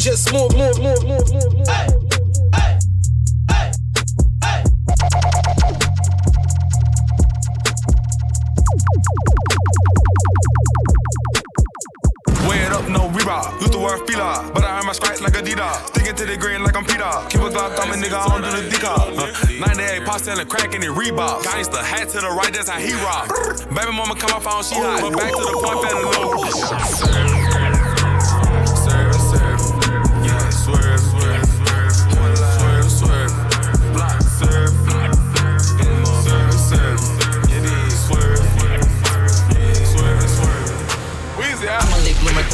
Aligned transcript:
DJ 0.00 0.16
Smoove, 0.16 0.56
move, 0.56 0.80
move, 0.80 1.04
move, 1.04 1.30
move, 1.30 1.52
move. 1.58 1.68
Hey, 1.68 1.86
hey. 3.52 3.70
Weigh 12.48 12.64
it 12.64 12.72
up, 12.72 12.88
no 12.88 13.10
Reebok. 13.10 13.60
Used 13.60 13.72
to 13.74 13.78
wear 13.78 13.98
fila, 14.06 14.50
but 14.54 14.64
I 14.64 14.78
earn 14.78 14.86
my 14.86 14.92
stripes 14.92 15.20
like 15.20 15.34
Adidas. 15.34 15.88
Sticking 15.88 16.16
to 16.16 16.24
the 16.24 16.38
green 16.38 16.64
like 16.64 16.74
I'm 16.74 16.86
Peter. 16.86 17.04
Keep 17.28 17.42
a 17.42 17.50
Glock 17.50 17.78
on 17.78 17.90
me, 17.90 17.96
nigga, 17.96 18.14
I 18.14 18.28
don't 18.28 18.40
do 18.40 18.50
the 18.56 18.74
decop. 18.74 19.18
Uh, 19.18 19.66
98 19.66 20.06
pop 20.06 20.18
selling 20.18 20.46
crack 20.46 20.74
in 20.74 20.80
the 20.80 20.86
Reebok. 20.86 21.42
Gangsta 21.42 21.84
hat 21.84 22.08
to 22.08 22.20
the 22.22 22.30
right, 22.30 22.54
that's 22.54 22.70
how 22.70 22.78
he 22.80 22.94
rock. 23.04 23.28
Baby 23.68 23.92
mama 23.92 24.14
come 24.14 24.30
off 24.30 24.46
on, 24.46 24.64
she 24.64 24.76
hot. 24.76 25.02
But 25.02 25.18
back 25.18 25.30
to 25.30 25.42
the 25.44 25.52
point, 25.60 25.86
fell 25.86 25.98
in 25.98 26.04
love. 26.06 27.69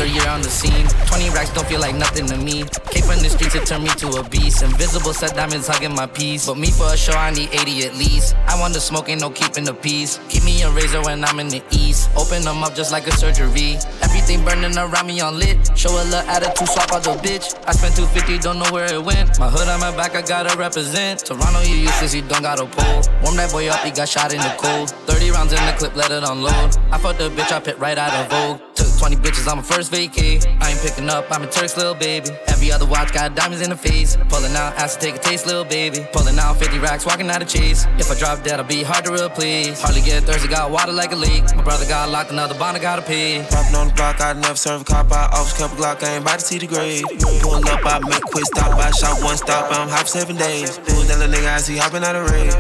Year 0.08 0.28
on 0.28 0.42
the 0.42 0.50
scene. 0.50 0.86
20 1.06 1.30
racks 1.30 1.50
don't 1.50 1.66
feel 1.66 1.80
like 1.80 1.94
nothing 1.94 2.26
to 2.26 2.36
me. 2.36 2.64
Came 2.90 3.04
from 3.04 3.20
the 3.20 3.30
streets, 3.30 3.54
it 3.54 3.66
turned 3.66 3.84
me 3.84 3.90
to 3.90 4.08
a 4.20 4.22
beast. 4.28 4.62
Invisible 4.62 5.12
set 5.12 5.34
diamonds 5.34 5.68
hugging 5.68 5.94
my 5.94 6.06
piece. 6.06 6.46
But 6.46 6.58
me 6.58 6.70
for 6.70 6.92
a 6.92 6.96
show, 6.96 7.12
I 7.12 7.30
need 7.30 7.50
80 7.52 7.86
at 7.86 7.94
least. 7.96 8.34
I 8.46 8.58
want 8.58 8.74
the 8.74 8.80
smoke, 8.80 9.08
ain't 9.08 9.20
no 9.20 9.30
keeping 9.30 9.64
the 9.64 9.74
peace. 9.74 10.20
Keep 10.28 10.44
me 10.44 10.62
a 10.62 10.70
razor 10.70 11.02
when 11.02 11.24
I'm 11.24 11.40
in 11.40 11.48
the 11.48 11.60
east. 11.96 12.10
Open 12.16 12.42
them 12.42 12.62
up 12.62 12.74
just 12.74 12.92
like 12.92 13.06
a 13.06 13.12
surgery. 13.12 13.78
Everything 14.02 14.44
burning 14.44 14.76
around 14.76 15.06
me 15.06 15.20
on 15.20 15.38
lit. 15.38 15.56
Show 15.76 15.90
a 15.90 16.04
little 16.04 16.28
attitude, 16.28 16.68
swap 16.68 16.92
out 16.92 17.02
the 17.02 17.10
bitch. 17.24 17.54
I 17.66 17.72
spent 17.72 17.96
250, 17.96 18.38
don't 18.38 18.58
know 18.58 18.70
where 18.70 18.92
it 18.92 19.02
went. 19.02 19.38
My 19.38 19.48
hood 19.48 19.68
on 19.68 19.80
my 19.80 19.94
back, 19.96 20.14
I 20.14 20.22
gotta 20.22 20.56
represent. 20.58 21.24
Toronto, 21.24 21.60
you 21.62 21.76
useless, 21.76 22.14
you 22.14 22.22
don't 22.22 22.42
got 22.42 22.60
a 22.60 22.66
pull. 22.66 23.00
Warm 23.22 23.36
that 23.36 23.50
boy 23.50 23.68
up, 23.68 23.80
he 23.80 23.90
got 23.90 24.08
shot 24.08 24.32
in 24.32 24.40
the 24.40 24.54
cold. 24.58 24.90
30 25.06 25.30
rounds 25.30 25.52
in 25.52 25.64
the 25.64 25.72
clip, 25.72 25.96
let 25.96 26.10
it 26.10 26.22
unload. 26.22 26.76
I 26.92 26.98
fucked 26.98 27.18
the 27.18 27.30
bitch, 27.30 27.52
I 27.52 27.60
pit 27.60 27.78
right 27.78 27.98
out 27.98 28.12
of 28.12 28.30
Vogue. 28.30 28.60
Took 28.74 28.98
20 28.98 29.16
bitches 29.16 29.50
on 29.50 29.56
my 29.58 29.62
first 29.62 29.92
vacay. 29.92 30.44
I 30.60 30.70
ain't 30.70 30.80
picking 30.80 31.08
up, 31.08 31.24
I'm 31.30 31.42
a 31.42 31.46
Turk's 31.46 31.76
little 31.76 31.94
baby. 31.94 32.30
Every 32.48 32.70
other 32.72 32.86
watch 32.86 33.12
got 33.12 33.34
diamonds 33.34 33.62
in 33.62 33.70
the 33.70 33.76
face. 33.76 34.16
Pulling 34.28 34.54
out, 34.54 34.74
ask 34.76 34.98
to 34.98 35.06
take 35.06 35.16
a 35.16 35.18
taste, 35.18 35.46
little 35.46 35.64
baby. 35.64 36.06
Pulling 36.12 36.38
out 36.38 36.56
50 36.56 36.78
racks, 36.78 37.06
walking 37.06 37.30
out 37.30 37.42
of 37.42 37.48
chase. 37.48 37.86
If 37.98 38.10
I 38.10 38.14
drop 38.18 38.42
dead, 38.42 38.60
I'll 38.60 38.66
be 38.66 38.82
hard 38.82 39.04
to 39.06 39.12
replace. 39.12 39.80
Hardly 39.80 40.02
get 40.02 40.24
thirsty, 40.24 40.48
got 40.48 40.70
water 40.70 40.92
like 40.92 41.12
a 41.12 41.16
leak. 41.16 41.44
My 41.56 41.62
brother 41.62 41.85
got 41.88 42.10
locked, 42.10 42.30
another 42.30 42.58
bond, 42.58 42.76
I 42.76 42.80
gotta 42.80 43.02
pay. 43.02 43.44
Popping 43.50 43.76
on 43.76 43.88
the 43.88 43.94
block, 43.94 44.20
I 44.20 44.32
never 44.32 44.56
serve 44.56 44.82
a 44.82 44.84
cop. 44.84 45.12
I 45.12 45.28
always 45.32 45.52
kept 45.52 45.72
a 45.72 45.76
Glock, 45.76 46.02
I 46.02 46.14
ain't 46.14 46.22
about 46.22 46.40
to 46.40 46.44
see 46.44 46.58
the 46.58 46.66
grade. 46.66 47.04
Pull 47.40 47.62
up, 47.68 47.84
I 47.84 47.98
make 48.00 48.22
quick 48.22 48.44
stop. 48.46 48.78
I 48.78 48.90
shot 48.90 49.22
one 49.22 49.36
stop, 49.36 49.70
I'm 49.70 49.88
for 49.88 50.06
seven 50.06 50.36
days. 50.36 50.78
Doing 50.78 51.06
that 51.08 51.18
little 51.18 51.34
nigga, 51.34 51.54
I 51.54 51.58
see 51.58 51.76
hopping 51.76 52.02
out 52.02 52.16
of 52.16 52.30
raid. 52.30 52.52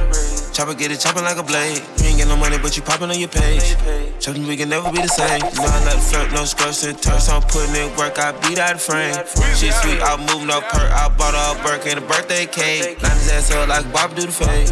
Chopper 0.52 0.74
get 0.74 0.90
it 0.90 1.00
chopping 1.00 1.24
like 1.24 1.36
a 1.36 1.42
blade. 1.42 1.82
You 1.98 2.06
ain't 2.06 2.18
get 2.18 2.28
no 2.28 2.36
money, 2.36 2.58
but 2.58 2.76
you 2.76 2.82
popping 2.82 3.10
on 3.10 3.18
your 3.18 3.28
page. 3.28 3.76
Chopping, 4.20 4.46
we 4.46 4.56
can 4.56 4.68
never 4.68 4.90
be 4.90 5.02
the 5.02 5.08
same. 5.08 5.42
You 5.42 5.60
know 5.60 5.68
I 5.68 5.84
like 5.84 6.00
flirt, 6.00 6.32
no 6.32 6.44
skirts 6.44 6.84
and 6.84 6.96
turfs. 7.00 7.28
I'm 7.28 7.42
putting 7.42 7.74
in 7.74 7.94
work, 7.96 8.18
I 8.18 8.32
beat 8.40 8.58
out 8.58 8.74
the 8.74 8.80
frame. 8.80 9.14
Shit 9.56 9.74
sweet, 9.82 10.00
I 10.00 10.16
move 10.16 10.46
no 10.46 10.60
perk. 10.60 10.90
I 10.92 11.08
bought 11.16 11.34
a 11.34 11.60
Burke 11.62 11.86
and 11.86 11.98
a 11.98 12.06
birthday 12.06 12.46
cake. 12.46 13.02
Line 13.02 13.16
his 13.16 13.30
ass 13.30 13.52
up 13.52 13.68
like 13.68 13.90
Bob 13.92 14.14
do 14.14 14.26
the 14.26 14.32
fade. 14.32 14.70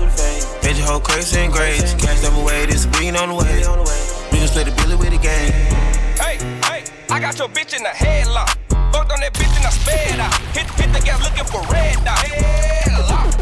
Your 0.77 0.86
whole 0.86 1.00
crazy 1.00 1.39
and 1.39 1.52
grades. 1.52 1.94
Cash 1.94 2.20
them 2.20 2.34
away, 2.36 2.66
this 2.66 2.86
green 2.86 3.14
on 3.14 3.28
the 3.28 3.34
way. 3.36 4.03
We 4.55 4.62
can 4.62 4.70
split 4.70 4.77
the 4.77 4.83
billy 4.83 4.97
with 4.97 5.10
the 5.10 5.19
gang. 5.19 5.50
Hey, 6.14 6.38
hey, 6.62 6.84
I 7.10 7.19
got 7.19 7.38
your 7.38 7.48
bitch 7.48 7.74
in 7.77 7.83
the 7.83 7.88
headlock. 7.88 8.56
Fucked 8.92 9.11
on 9.11 9.19
that 9.20 9.33
bitch 9.34 9.56
and 9.56 9.66
I 9.66 9.70
sped 9.70 10.20
out. 10.20 10.33
Hit, 10.55 10.70
hit 10.78 10.92
the 10.92 11.00
gas 11.00 11.20
looking 11.22 11.44
for 11.44 11.61
red 11.72 11.96
dot. 12.05 12.19
Headlock. 12.19 13.34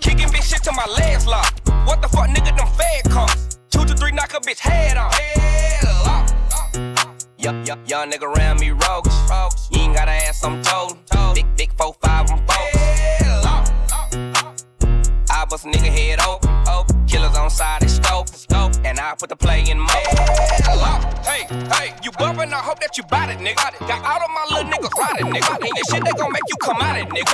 Kicking 0.00 0.28
bitch 0.28 0.50
shit 0.50 0.62
till 0.62 0.74
my 0.74 0.84
legs 0.98 1.26
lock. 1.26 1.54
What 1.86 2.02
the 2.02 2.08
fuck, 2.08 2.28
nigga, 2.28 2.54
them 2.54 2.66
fed 2.76 3.10
costs. 3.10 3.58
Two 3.70 3.86
to 3.86 3.94
three, 3.94 4.12
knock 4.12 4.34
a 4.34 4.40
bitch 4.40 4.58
head 4.58 4.98
off. 4.98 5.18
Headlock. 5.18 6.28
Yup, 7.38 7.66
yup, 7.66 7.78
young 7.88 8.10
nigga 8.10 8.36
around 8.36 8.60
me 8.60 8.70
rogues. 8.70 9.14
You 9.70 9.80
ain't 9.80 9.94
gotta 9.94 10.12
ask, 10.12 10.44
I'm 10.44 10.60
told. 10.62 10.98
Big, 11.34 11.46
big 11.56 11.72
four, 11.78 11.94
five, 12.02 12.30
I'm 12.30 12.38
folks. 12.46 12.76
I 15.30 15.44
bust 15.48 15.64
a 15.64 15.68
nigga 15.68 15.88
head 15.88 16.20
open. 16.20 16.51
Open. 17.42 17.50
Killers 17.50 17.50
on 17.50 17.50
side, 17.50 17.80
they 17.82 17.88
scope. 17.88 18.28
scope. 18.28 18.72
And 18.84 18.98
I 18.98 19.14
put 19.18 19.28
the 19.28 19.36
play 19.36 19.64
in 19.68 19.78
motion. 19.78 20.16
Hey, 21.24 21.46
hey, 21.48 21.94
you 22.02 22.10
bumpin', 22.12 22.52
I 22.52 22.58
hope 22.58 22.80
that 22.80 22.96
you 22.96 23.04
bought 23.04 23.30
it, 23.30 23.38
nigga. 23.38 23.78
Got 23.86 24.04
all 24.04 24.22
of 24.22 24.30
my 24.30 24.44
little 24.50 24.70
niggas 24.70 24.94
riding, 24.98 25.32
nigga. 25.32 25.54
And 25.54 25.64
your 25.64 25.84
shit, 25.90 26.04
they 26.04 26.12
gon' 26.12 26.32
make 26.32 26.42
you 26.48 26.56
come 26.60 26.80
out 26.80 26.98
it, 26.98 27.08
nigga. 27.08 27.32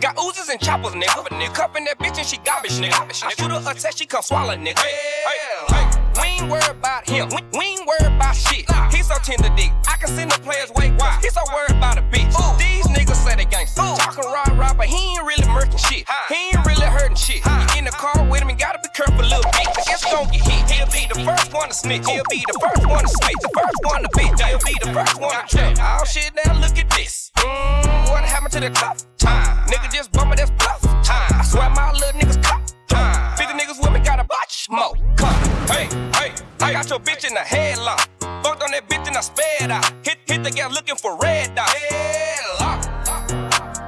Got 0.00 0.16
Uzis 0.16 0.50
and 0.50 0.60
choppers, 0.60 0.92
nigga. 0.92 1.26
nigga. 1.26 1.54
Cuffin' 1.54 1.84
that 1.84 1.98
bitch 1.98 2.18
and 2.18 2.26
she 2.26 2.36
garbage, 2.38 2.78
nigga. 2.78 2.94
I 3.24 3.30
shoot 3.30 3.50
her 3.50 3.58
a 3.58 3.74
test, 3.74 3.98
she 3.98 4.06
come 4.06 4.22
swallow, 4.22 4.54
nigga. 4.54 4.78
Hey, 4.78 4.94
hey, 5.26 5.74
hey. 5.74 6.20
we 6.20 6.26
ain't 6.38 6.50
worried 6.50 6.70
about 6.70 7.08
him. 7.08 7.28
We, 7.30 7.42
we 7.58 7.64
ain't 7.74 7.86
worried 7.86 8.14
about 8.14 8.36
shit. 8.36 8.70
He 8.94 9.02
so 9.02 9.14
tender 9.22 9.50
dick. 9.56 9.72
I 9.88 9.96
can 9.98 10.08
send 10.08 10.30
the 10.30 10.38
players 10.40 10.70
way 10.72 10.92
why. 10.92 11.18
He 11.22 11.28
so 11.30 11.40
worried 11.52 11.76
about 11.76 11.98
a 11.98 12.02
bitch. 12.02 12.30
These 12.58 12.86
niggas 12.86 13.16
say 13.16 13.34
they 13.34 13.46
gangsta. 13.46 13.96
Talking 13.98 14.30
rah 14.30 14.46
rah, 14.54 14.74
but 14.74 14.86
he 14.86 15.16
ain't 15.16 15.24
really 15.24 15.46
murking 15.50 15.78
shit. 15.78 16.06
He 16.28 16.54
ain't 16.54 16.64
really 16.66 16.86
hurting 16.86 17.16
shit. 17.16 17.42
He 17.42 17.78
in 17.78 17.84
the 17.84 17.90
car 17.90 18.22
with 18.28 18.42
him, 18.42 18.50
and 18.50 18.58
gotta 18.58 18.78
be 18.78 18.88
careful, 18.94 19.24
little 19.24 19.42
bitch. 19.50 19.74
I 19.74 19.82
guess 19.86 20.04
he 20.04 20.10
gon' 20.10 20.30
get 20.30 20.42
hit. 20.42 20.70
He'll 20.70 20.86
be 20.86 21.06
the 21.10 21.24
first 21.24 21.52
one 21.52 21.68
to 21.68 21.74
snitch. 21.74 22.06
He'll 22.06 22.22
be 22.30 22.44
the 22.46 22.58
first 22.60 22.86
one 22.86 23.02
to 23.02 23.08
snitch. 23.08 23.40
The 23.42 23.50
first 23.58 23.78
one 23.82 24.02
to 24.02 24.08
bitch. 24.10 24.40
He'll 24.40 24.58
be 24.58 24.74
the 24.82 24.92
first 24.92 25.20
one 25.20 25.34
to 25.34 25.56
trip. 25.56 25.78
Oh 25.80 26.04
shit, 26.04 26.30
now 26.44 26.54
look 26.60 26.78
at 26.78 26.90
this. 26.90 27.23
Mm, 27.38 28.10
what 28.10 28.24
happened 28.24 28.52
to 28.52 28.60
the 28.60 28.70
top? 28.70 28.96
Time. 29.18 29.66
Nigga 29.68 29.92
just 29.92 30.12
bumpin' 30.12 30.36
that's 30.36 30.50
bluff. 30.52 30.82
Time. 31.04 31.32
I 31.40 31.42
swear 31.44 31.70
my 31.70 31.92
little 31.92 32.20
niggas 32.20 32.42
cop. 32.42 32.62
Time. 32.88 33.36
50 33.36 33.54
niggas 33.54 33.82
with 33.82 33.92
me 33.92 34.00
got 34.00 34.20
a 34.20 34.24
botch 34.24 34.64
smoke. 34.66 34.98
Come. 35.16 35.34
Hey, 35.68 35.88
hey, 36.14 36.32
I 36.60 36.72
got 36.72 36.88
your 36.90 37.00
bitch 37.00 37.24
in 37.26 37.34
the 37.34 37.40
headlock. 37.40 38.08
Fucked 38.42 38.62
on 38.62 38.70
that 38.72 38.88
bitch 38.88 39.06
and 39.06 39.16
I 39.16 39.20
sped 39.20 39.70
out. 39.70 39.92
Hit, 40.04 40.18
hit 40.26 40.42
the 40.44 40.50
gas 40.50 40.72
looking 40.72 40.96
for 40.96 41.16
red 41.18 41.54
dot. 41.54 41.68
Headlock. 41.68 42.84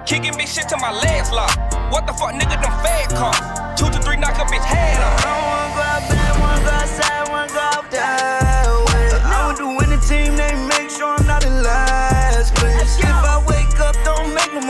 Kicking 0.07 0.33
bitch 0.33 0.55
shit 0.55 0.69
to 0.69 0.77
my 0.77 0.93
legs 0.93 1.33
lock. 1.33 1.55
What 1.91 2.07
the 2.07 2.13
fuck, 2.13 2.33
nigga, 2.33 2.61
them 2.63 2.73
fed 2.83 3.11
costs. 3.11 3.81
Two 3.81 3.91
to 3.91 3.99
three, 4.03 4.17
knock 4.17 4.37
a 4.39 4.45
bitch 4.45 4.65
head 4.65 5.03
off. 5.03 5.25
One 5.25 5.71
go 5.75 5.83
out 5.83 6.09
back, 6.09 6.41
one 6.41 6.63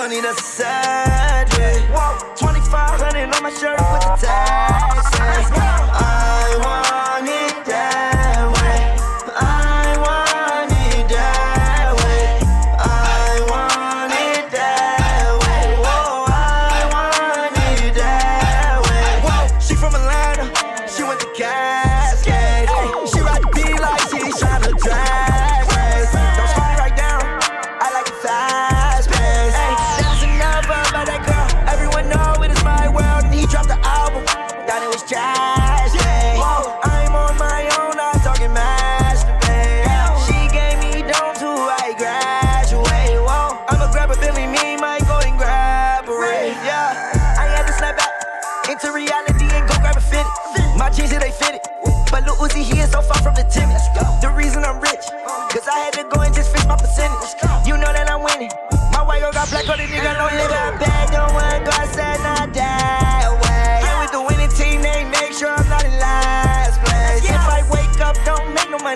money, 0.09 0.21
that's 0.21 0.41
a 0.41 0.45
sad 0.45 1.51
day. 1.51 1.81
2500 2.37 3.35
on 3.35 3.43
my 3.43 3.51
shirt 3.51 3.77
with 3.79 4.03
the 4.03 4.27
taxes. 4.27 5.51
I 5.53 6.26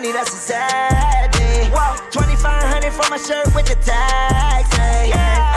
money, 0.00 0.12
that's 0.12 0.32
a 0.32 0.36
sad 0.36 1.30
day. 1.32 1.68
2500 2.10 2.92
for 2.92 3.10
my 3.10 3.18
shirt 3.18 3.54
with 3.54 3.66
the 3.66 3.74
tax. 3.84 4.74
Hey. 4.76 5.10
Eh? 5.12 5.49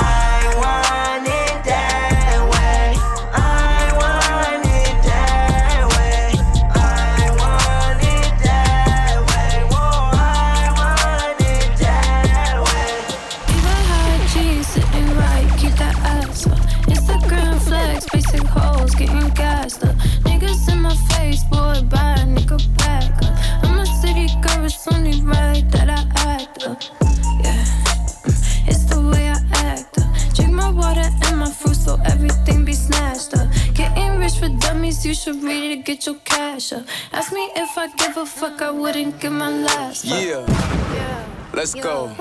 Fuck, 38.44 38.62
I 38.62 38.72
wouldn't 38.72 39.22
give 39.22 39.32
my 39.32 39.50
last. 39.50 40.04
Fuck. 40.04 40.20
Yeah. 40.20 40.44
Yeah. 40.44 41.54
Let's 41.54 41.74
go. 41.74 42.12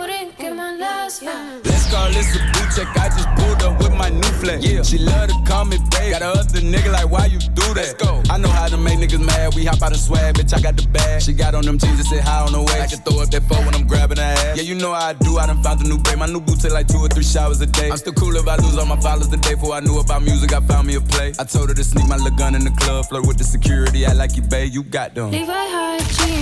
Wouldn't 0.83 1.21
give 1.21 1.23
my 1.23 1.23
last. 1.23 1.23
Fuck. 1.23 1.65
Let's 1.65 1.91
call 1.91 2.09
this 2.11 2.35
a 2.35 2.39
boot 2.53 2.69
check. 2.75 2.89
I 2.97 3.09
just 3.09 3.29
pulled 3.37 3.63
up 3.63 3.79
with 3.79 3.95
my 3.95 4.09
new 4.09 4.33
flex. 4.41 4.65
Yeah. 4.65 4.83
She 4.83 4.99
love 4.99 5.29
to 5.29 5.35
call 5.47 5.65
me 5.65 5.79
babe. 5.91 6.13
Got 6.13 6.23
a 6.23 6.29
other 6.29 6.61
nigga 6.61 6.93
like, 6.93 7.11
why 7.11 7.27
you 7.27 7.39
do 7.39 7.63
that? 7.75 7.77
Let's 7.77 7.95
go. 7.95 8.23
I 8.31 8.39
know 8.39 8.49
how 8.49 8.69
to 8.69 8.77
make 8.77 8.99
niggas 8.99 9.25
mad. 9.25 9.55
We 9.55 9.65
hop 9.65 9.83
out 9.83 9.93
and 9.93 10.01
swag, 10.01 10.35
bitch. 10.35 10.55
I 10.57 10.61
got 10.61 10.77
the 10.77 10.87
bag. 10.89 11.23
She 11.23 11.33
got 11.33 11.55
on 11.55 11.65
them 11.65 11.79
jeans 11.79 11.99
and 11.99 12.09
sit 12.09 12.21
high 12.21 12.43
on 12.43 12.53
the 12.53 12.63
way. 12.63 12.81
I 12.81 12.87
can 12.87 12.99
throw 13.01 13.23
up 13.23 13.31
that 13.31 13.43
phone 13.45 13.65
when 13.65 13.75
I'm 13.75 13.87
grabbing 13.87 14.19
her 14.19 14.25
ass. 14.25 14.57
Yeah, 14.57 14.63
you 14.63 14.75
know 14.75 14.93
how 14.93 15.09
I 15.09 15.13
do. 15.15 15.39
I 15.39 15.47
done 15.47 15.63
found 15.63 15.81
a 15.83 15.89
new 15.89 15.99
babe. 15.99 16.19
My 16.19 16.27
new 16.27 16.41
boot 16.41 16.61
take 16.61 16.73
like 16.73 16.89
two 16.89 16.99
or 16.99 17.09
three 17.09 17.25
showers 17.25 17.61
a 17.61 17.67
day. 17.67 17.91
I'm 17.91 17.97
still 17.97 18.15
cool 18.15 18.35
if 18.37 18.49
I 18.49 18.57
lose 18.57 18.77
all 18.79 18.87
my 18.87 19.01
followers 19.01 19.29
the 19.29 19.37
day 19.37 19.55
before 19.55 19.75
I 19.75 19.81
knew 19.81 19.99
about 19.99 20.23
music. 20.23 20.53
I 20.53 20.61
found 20.61 20.87
me 20.89 20.97
a 20.97 21.01
play. 21.01 21.33
I 21.39 21.45
told 21.45 21.69
her 21.69 21.75
to 21.75 21.85
sneak 21.85 22.09
my 22.09 22.17
little 22.17 22.37
gun 22.37 22.55
in 22.55 22.65
the 22.65 22.75
club, 22.83 23.07
flirt 23.07 23.27
with 23.27 23.39
the 23.39 23.45
security. 23.45 24.07
I 24.07 24.13
like 24.13 24.37
you, 24.37 24.43
babe. 24.43 24.73
You 24.73 24.83
got 24.83 25.15
them. 25.15 25.31
Levi 25.31 25.53
high 25.53 25.99
jeans 25.99 26.11
sitting 26.11 26.42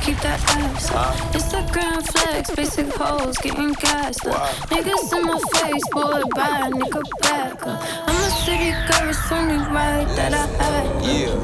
keep 0.00 0.18
that 0.20 0.40
ass. 0.56 0.90
Instagram 1.34 2.02
flex, 2.12 2.50
basic 2.50 2.88
hoes 2.94 3.36
getting 3.38 3.72
gassed. 3.72 4.26
up. 4.26 4.36
Niggas 4.70 5.12
in 5.16 5.22
my 5.26 5.38
face, 5.54 5.82
boy, 5.90 6.22
buy 6.34 6.66
a 6.66 6.70
nigga 6.70 7.02
back. 7.20 7.66
up. 7.66 7.82
I'm 8.08 8.14
a 8.14 8.30
city 8.44 8.70
girl, 8.88 9.08
it's 9.10 9.32
only 9.32 9.56
right 9.72 10.06
that 10.16 10.32
I 10.34 10.44
act. 10.58 11.04
Yeah. 11.04 11.34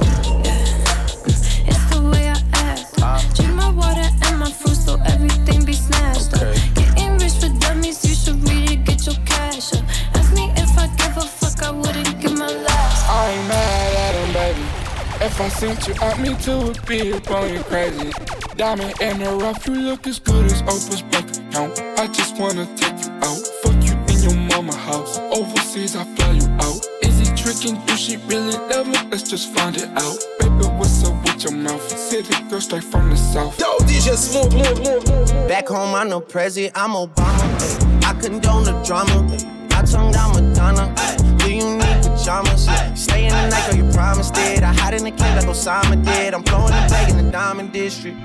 yeah. 0.45 1.71
It's 1.71 1.85
the 1.91 2.01
way 2.11 2.29
I 2.29 2.39
act. 2.55 3.37
Drink 3.37 3.55
my 3.55 3.71
water 3.71 4.09
and 4.23 4.39
my 4.39 4.51
fruit 4.51 4.77
so 4.77 4.99
everything 5.07 5.65
be 5.65 5.73
snatched 5.73 6.35
up. 6.35 6.55
Getting 6.75 7.19
rich 7.19 7.35
for 7.41 7.51
dummies, 7.61 8.05
you 8.05 8.15
should 8.15 8.41
really 8.49 8.77
get 8.77 9.07
your 9.07 9.17
cash 9.27 9.73
up. 9.75 9.85
Ask 10.15 10.35
me 10.35 10.51
if 10.57 10.79
I 10.79 10.87
give 10.97 11.17
a 11.17 11.23
fuck, 11.23 11.63
I 11.63 11.71
wouldn't 11.71 12.21
give 12.21 12.37
my 12.39 12.47
last. 12.47 13.09
I 13.11 13.31
ain't 13.31 13.49
mad 13.49 13.95
at 13.95 14.15
him, 14.15 14.33
baby. 14.33 14.89
If 15.21 15.41
I 15.41 15.49
sent 15.49 15.89
you 15.89 15.95
out, 16.01 16.21
me 16.21 16.35
too 16.37 16.59
would 16.59 16.87
be 16.87 17.13
up 17.13 17.29
on 17.31 17.53
you 17.53 17.61
crazy. 17.65 18.28
Diamond 18.59 19.01
in 19.01 19.21
the 19.21 19.31
rough, 19.37 19.65
you 19.69 19.75
look 19.75 20.05
as 20.09 20.19
good 20.19 20.47
as 20.47 20.63
Oprah's 20.63 21.03
bank 21.03 21.31
account. 21.31 21.81
I 21.97 22.09
just 22.09 22.37
wanna 22.41 22.67
take 22.75 23.07
you 23.07 23.13
out, 23.23 23.39
fuck 23.63 23.79
you 23.87 23.95
in 24.11 24.19
your 24.19 24.35
mama 24.51 24.75
house. 24.75 25.17
Overseas, 25.31 25.95
I 25.95 26.03
fly 26.17 26.33
you 26.33 26.49
out. 26.67 26.85
Is 27.01 27.21
he 27.21 27.27
tricking? 27.37 27.81
Do 27.87 27.97
she 27.97 28.17
really 28.27 28.59
love 28.67 28.89
me? 28.89 28.99
Let's 29.13 29.23
just 29.31 29.55
find 29.55 29.77
it 29.77 29.87
out. 29.95 30.19
Baby, 30.41 30.67
what's 30.75 31.05
up 31.05 31.15
with 31.23 31.45
your 31.45 31.53
mouth? 31.53 31.89
City 31.89 32.35
girl 32.51 32.61
straight 32.61 32.83
from 32.83 33.11
the 33.11 33.17
south. 33.17 33.61
Yo, 33.61 33.79
DJ 33.87 34.17
Smoove, 34.19 34.51
move, 34.53 35.07
move. 35.07 35.49
Back 35.49 35.69
home, 35.69 35.95
I'm 35.95 36.09
no 36.09 36.19
president, 36.19 36.73
I'm 36.75 36.95
Obama. 36.95 37.47
Ay. 37.63 38.11
I 38.11 38.21
condone 38.21 38.65
the 38.65 38.73
drama. 38.83 39.25
Ay. 39.31 39.79
I 39.79 39.85
tongue 39.85 40.11
down 40.11 40.33
Madonna. 40.33 40.93
Ay. 40.97 41.17
Do 41.39 41.55
you 41.55 41.77
need 41.77 42.03
pajamas? 42.03 42.67
Stay 43.01 43.27
in 43.27 43.31
the 43.31 43.51
night, 43.51 43.71
girl, 43.71 43.85
you 43.87 43.93
promised 43.93 44.37
it. 44.37 44.65
I 44.65 44.73
hide 44.73 44.95
in 44.95 45.05
the 45.05 45.13
cave 45.13 45.37
like 45.37 45.47
Osama 45.47 46.05
did. 46.05 46.35
I'm 46.35 46.43
blowing 46.43 46.73
the 46.73 46.87
bag 46.91 47.09
in 47.09 47.25
the 47.25 47.31
diamond 47.31 47.73
district. 47.73 48.19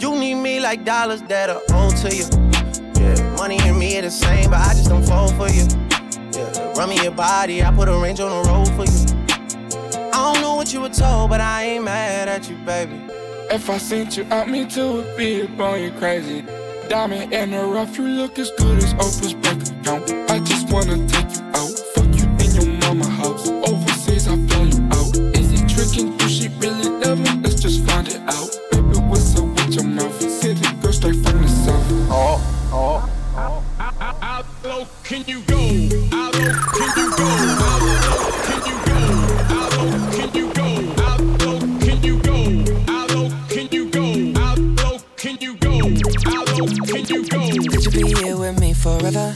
You 0.00 0.14
need 0.14 0.34
me 0.36 0.60
like 0.60 0.84
dollars 0.84 1.22
that 1.22 1.50
are 1.50 1.60
owed 1.72 1.96
to 1.98 2.14
you. 2.14 2.24
Yeah, 2.94 3.36
money 3.36 3.58
and 3.62 3.76
me 3.78 3.98
are 3.98 4.02
the 4.02 4.10
same, 4.10 4.50
but 4.50 4.60
I 4.60 4.72
just 4.74 4.88
don't 4.88 5.04
fall 5.04 5.28
for 5.32 5.48
you. 5.48 5.66
Yeah, 6.32 6.72
run 6.74 6.90
me 6.90 7.02
your 7.02 7.10
body, 7.10 7.64
I 7.64 7.72
put 7.72 7.88
a 7.88 7.96
range 7.98 8.20
on 8.20 8.30
the 8.30 8.48
road 8.48 8.68
for 8.76 8.84
you. 8.84 10.10
I 10.12 10.32
don't 10.32 10.40
know 10.40 10.54
what 10.54 10.72
you 10.72 10.80
were 10.80 10.88
told, 10.88 11.30
but 11.30 11.40
I 11.40 11.64
ain't 11.64 11.84
mad 11.84 12.28
at 12.28 12.48
you, 12.48 12.56
baby. 12.64 13.00
If 13.50 13.68
I 13.68 13.78
sent 13.78 14.16
you 14.16 14.24
out, 14.30 14.48
me 14.48 14.66
too 14.66 14.92
would 14.92 15.16
be 15.16 15.42
up 15.42 15.58
on 15.58 15.82
you 15.82 15.90
crazy. 15.92 16.44
Diamond 16.88 17.32
in 17.32 17.50
the 17.50 17.64
rough, 17.64 17.98
you 17.98 18.04
look 18.04 18.38
as 18.38 18.50
good 18.52 18.78
as 18.78 18.94
Oprah's 18.94 19.34
bank. 19.34 20.30
I 20.30 20.38
just 20.40 20.70
wanna 20.70 20.96
take 21.08 21.36
you 21.36 21.42
out, 21.54 21.74
can 35.08 35.24
you 35.26 35.40
go? 35.44 35.56
How 36.12 36.30
low 36.32 36.52
can 36.76 36.90
you 36.98 37.08
go? 37.16 37.28
How 37.64 37.78
low 37.80 38.20
can 38.44 38.60
you 38.68 38.76
go? 38.84 38.98
How 39.48 39.64
low 39.78 39.88
can 40.12 40.28
you 40.34 40.52
go? 40.52 40.68
How 41.00 41.16
low 41.40 41.58
can 41.80 42.02
you 42.02 42.20
go? 42.20 42.36
How 42.86 43.06
low 43.06 43.30
can 43.48 43.68
you 43.72 43.88
go? 43.88 44.04
How 44.38 44.54
low 44.54 44.98
can 45.16 45.38
you 45.40 45.56
go? 45.56 45.70
How 46.28 46.44
low 46.44 46.68
can 46.84 47.06
you 47.08 47.26
go? 47.26 47.40
Would 47.72 47.84
you 47.86 47.90
be 47.90 48.04
here 48.20 48.36
with 48.36 48.60
me 48.60 48.74
forever, 48.74 49.34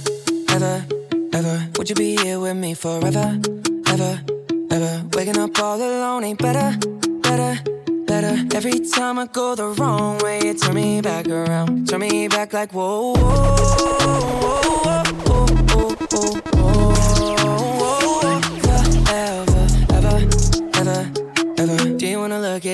ever, 0.50 0.84
ever? 1.32 1.68
Would 1.78 1.88
you 1.88 1.94
be 1.94 2.16
here 2.16 2.38
with 2.38 2.56
me 2.58 2.74
forever, 2.74 3.40
ever, 3.86 4.20
ever? 4.70 5.04
Waking 5.14 5.38
up 5.38 5.58
all 5.58 5.80
alone 5.80 6.24
ain't 6.24 6.38
better, 6.38 6.78
better, 7.22 7.58
better. 8.06 8.46
Every 8.54 8.78
time 8.80 9.18
I 9.18 9.24
go 9.24 9.54
the 9.54 9.68
wrong 9.68 10.18
way, 10.18 10.40
you 10.44 10.52
turn 10.52 10.74
me 10.74 11.00
back 11.00 11.28
around, 11.28 11.88
turn 11.88 12.00
me 12.00 12.28
back 12.28 12.52
like 12.52 12.74
whoa, 12.74 13.14
whoa, 13.14 14.41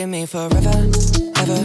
at 0.02 0.08
me 0.08 0.26
forever, 0.26 0.56
ever, 1.36 1.60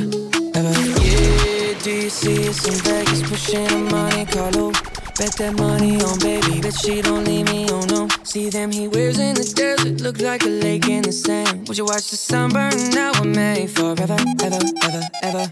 ever? 0.55 0.73
Yeah, 1.01 1.73
do 1.83 1.91
you 1.91 2.09
see 2.09 2.47
us 2.47 2.65
in 2.67 2.73
Vegas 2.83 3.21
pushing 3.29 3.67
a 3.67 3.77
Monte 3.77 4.25
Carlo? 4.25 4.71
Bet 5.17 5.33
that 5.37 5.53
money 5.57 6.01
on 6.01 6.17
baby, 6.19 6.61
bet 6.61 6.73
she 6.73 7.01
don't 7.01 7.25
leave 7.25 7.45
me, 7.45 7.67
oh 7.69 7.85
no. 7.85 8.07
See 8.23 8.49
them 8.49 8.71
he 8.71 8.87
wears 8.87 9.19
in 9.19 9.35
the 9.35 9.43
desert, 9.43 10.01
look 10.01 10.19
like 10.19 10.43
a 10.43 10.49
lake 10.49 10.87
in 10.87 11.03
the 11.03 11.11
sand. 11.11 11.67
Would 11.67 11.77
you 11.77 11.85
watch 11.85 12.09
the 12.09 12.17
sun 12.17 12.49
burn 12.49 12.97
out 12.97 13.19
with 13.19 13.35
me 13.35 13.67
forever, 13.67 14.17
ever, 14.41 14.61
ever, 14.87 15.03
ever? 15.23 15.45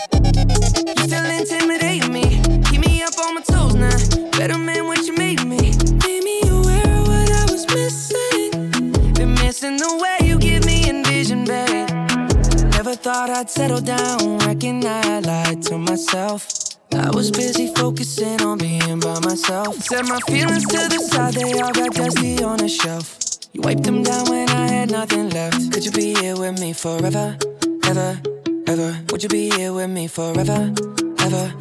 You 0.98 1.04
still 1.06 1.26
intimidate 1.26 2.10
me, 2.10 2.42
keep 2.70 2.82
me 2.82 3.04
up 3.04 3.18
on 3.20 3.36
my 3.36 3.42
toes 3.42 3.76
now. 3.76 4.32
Better 4.38 4.58
man, 4.58 4.86
what 4.88 5.01
settle 13.52 13.82
down, 13.82 14.38
reckon 14.40 14.86
I 14.86 15.20
lied 15.20 15.62
to 15.64 15.78
myself. 15.78 16.48
I 16.94 17.10
was 17.10 17.32
busy 17.32 17.68
focusing 17.68 18.42
on 18.42 18.58
being 18.58 19.00
by 19.00 19.20
myself. 19.20 19.76
Set 19.76 20.06
my 20.08 20.20
feelings 20.28 20.66
to 20.68 20.78
the 20.88 21.00
side, 21.00 21.34
they 21.34 21.60
all 21.60 21.74
got 21.74 21.94
dusty 21.94 22.42
on 22.44 22.62
a 22.62 22.70
shelf. 22.70 23.18
You 23.52 23.62
wiped 23.62 23.84
them 23.84 24.04
down 24.04 24.30
when 24.30 24.48
I 24.50 24.68
had 24.68 24.92
nothing 24.92 25.30
left. 25.32 25.72
Could 25.74 25.84
you 25.84 25.92
be 25.92 26.14
here 26.16 26.38
with 26.38 26.62
me 26.62 26.72
forever, 26.72 27.38
ever, 27.86 28.22
ever? 28.68 28.98
Would 29.12 29.24
you 29.24 29.30
be 29.30 29.50
here 29.50 29.74
with 29.74 29.90
me 29.90 30.08
forever, 30.08 30.74
ever, 31.20 31.54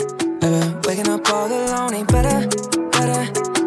ever? 0.43 0.81
Waking 0.87 1.09
up 1.09 1.29
all 1.29 1.49
alone 1.49 1.95
ain't 1.95 2.09
better, 2.09 2.47
better, 2.91 3.23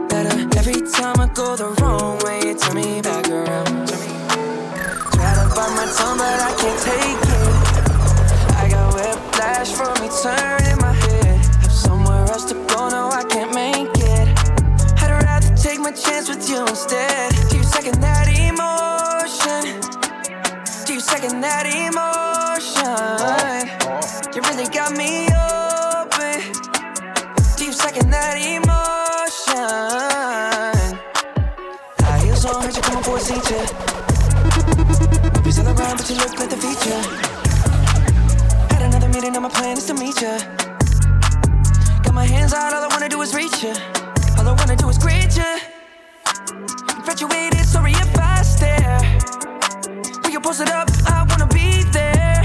better. 0.07 0.35
Every 0.59 0.79
time 0.95 1.19
I 1.19 1.29
go 1.33 1.57
the 1.57 1.75
wrong 1.81 2.19
way, 2.23 2.39
you 2.47 2.57
turn 2.57 2.75
me 2.75 3.01
back 3.01 3.27
around. 3.27 3.87
Try 5.11 5.31
to 5.39 5.45
bite 5.55 5.73
my 5.75 5.85
tongue, 5.97 6.17
but 6.17 6.39
I 6.39 6.55
can't 6.57 6.79
take 6.81 7.22
whiplash 9.63 9.75
from 9.75 9.93
me 10.03 10.09
turning 10.21 10.77
my 10.79 10.93
head. 10.93 11.45
Have 11.61 11.71
somewhere 11.71 12.25
else 12.25 12.45
to 12.45 12.53
go, 12.53 12.89
no, 12.89 13.09
I 13.09 13.23
can't 13.29 13.53
make 13.53 13.89
it. 13.95 14.27
I'd 15.01 15.23
rather 15.23 15.55
take 15.55 15.79
my 15.79 15.91
chance 15.91 16.29
with 16.29 16.49
you 16.49 16.65
instead. 16.67 17.33
Do 17.49 17.57
you 17.57 17.63
second 17.63 18.01
that 18.01 18.27
emotion? 18.27 19.81
Do 20.85 20.93
you 20.93 20.99
second 20.99 21.41
that 21.41 21.65
emotion? 21.65 22.03
You 24.35 24.41
really 24.41 24.69
got 24.69 24.95
me 24.97 25.27
open. 25.27 26.41
Do 27.57 27.65
you 27.65 27.73
second 27.73 28.09
that 28.11 28.37
emotion? 28.37 28.73
High 31.99 32.19
heels 32.23 32.45
on, 32.45 32.63
heard 32.63 32.75
you 32.75 32.81
coming 32.81 33.03
for 33.03 33.17
a 33.17 33.19
seat, 33.19 33.43
Movies 35.35 35.59
on 35.59 35.65
the 35.65 35.73
ground, 35.75 35.97
but 35.97 36.09
you 36.09 36.15
look 36.17 36.37
like 36.39 36.49
the 36.49 36.57
feature. 36.57 37.22
My 39.43 39.49
plan 39.49 39.77
is 39.77 39.85
to 39.85 39.93
meet 39.93 40.21
ya. 40.21 40.39
Got 42.03 42.13
my 42.13 42.25
hands 42.25 42.53
out, 42.53 42.73
all 42.73 42.81
I 42.81 42.87
wanna 42.87 43.09
do 43.09 43.21
is 43.21 43.35
reach 43.35 43.61
ya. 43.61 43.73
All 44.37 44.47
I 44.47 44.53
wanna 44.53 44.77
do 44.77 44.87
is 44.87 44.97
greet 44.97 45.35
ya. 45.35 45.59
Infatuated, 46.95 47.65
sorry 47.65 47.91
if 47.91 48.17
I 48.17 48.41
stare. 48.41 48.99
When 50.21 50.31
you 50.31 50.39
post 50.39 50.61
it 50.61 50.71
up, 50.71 50.87
I 51.07 51.25
wanna 51.27 51.47
be 51.47 51.83
there. 51.91 52.41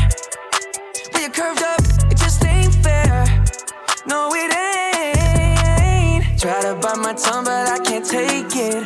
When 1.12 1.22
you 1.22 1.30
curved 1.30 1.62
up, 1.62 1.82
it 2.10 2.18
just 2.18 2.44
ain't 2.44 2.74
fair. 2.82 3.24
No, 4.04 4.34
it 4.34 4.50
ain't. 4.50 6.40
Try 6.40 6.60
to 6.62 6.74
bite 6.82 6.98
my 6.98 7.14
tongue, 7.14 7.44
but 7.44 7.68
I 7.68 7.78
can't 7.78 8.04
take 8.04 8.56
it. 8.56 8.82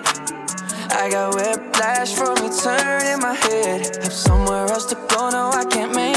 I 0.92 1.08
got 1.08 1.34
whiplash 1.34 2.12
from 2.12 2.34
me 2.42 2.50
turning 2.62 3.20
my 3.20 3.32
head. 3.32 3.96
Have 4.02 4.12
somewhere 4.12 4.66
else 4.66 4.84
to 4.92 4.96
go, 5.08 5.30
no, 5.30 5.50
I 5.54 5.64
can't 5.64 5.94
make 5.94 6.11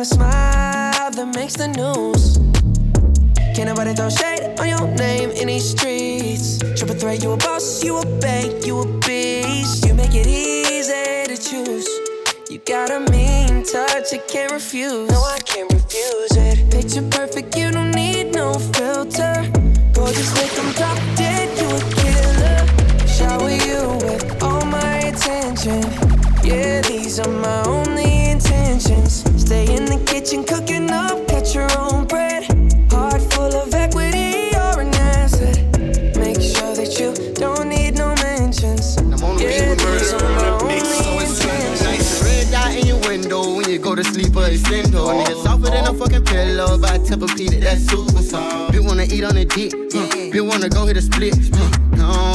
kind 0.00 0.12
of 0.12 0.18
smile 0.18 1.10
that 1.10 1.34
makes 1.34 1.54
the 1.56 1.68
news. 1.68 2.38
Can't 3.54 3.68
nobody 3.68 3.92
throw 3.92 4.08
shade 4.08 4.58
on 4.58 4.68
your 4.68 4.86
name 4.96 5.30
in 5.30 5.48
these 5.48 5.70
streets. 5.70 6.58
Triple 6.78 6.96
threat, 6.96 7.22
you 7.22 7.32
a 7.32 7.36
boss, 7.36 7.84
you 7.84 7.98
a 7.98 8.06
bank, 8.20 8.64
you 8.66 8.80
a 8.80 8.86
beast. 9.00 9.84
You 9.86 9.92
make 9.94 10.14
it 10.14 10.26
easy 10.26 11.26
to 11.28 11.36
choose. 11.36 11.88
You 12.48 12.58
got 12.64 12.90
a 12.90 13.00
mean 13.10 13.64
touch, 13.64 14.14
I 14.14 14.18
can't 14.26 14.52
refuse. 14.52 15.10
No, 15.10 15.20
I 15.20 15.38
can't 15.44 15.70
refuse 15.70 16.36
it. 16.36 16.70
Picture 16.70 17.06
perfect, 17.10 17.56
you 17.56 17.70
don't 17.70 17.90
need 17.90 17.99
pillow 46.60 46.78
by 46.78 46.98
Tempur-Pedic, 46.98 47.60
that's 47.60 47.86
super 47.86 48.22
soft. 48.22 48.74
Bitch 48.74 48.86
wanna 48.86 49.04
eat 49.04 49.24
on 49.24 49.34
the 49.34 49.44
dick, 49.44 49.72
uh, 49.72 50.08
bitch 50.32 50.46
wanna 50.46 50.68
go 50.68 50.84
hit 50.86 50.96
a 50.96 51.02
split. 51.02 51.32
Uh, 51.32 51.40
that 51.92 52.29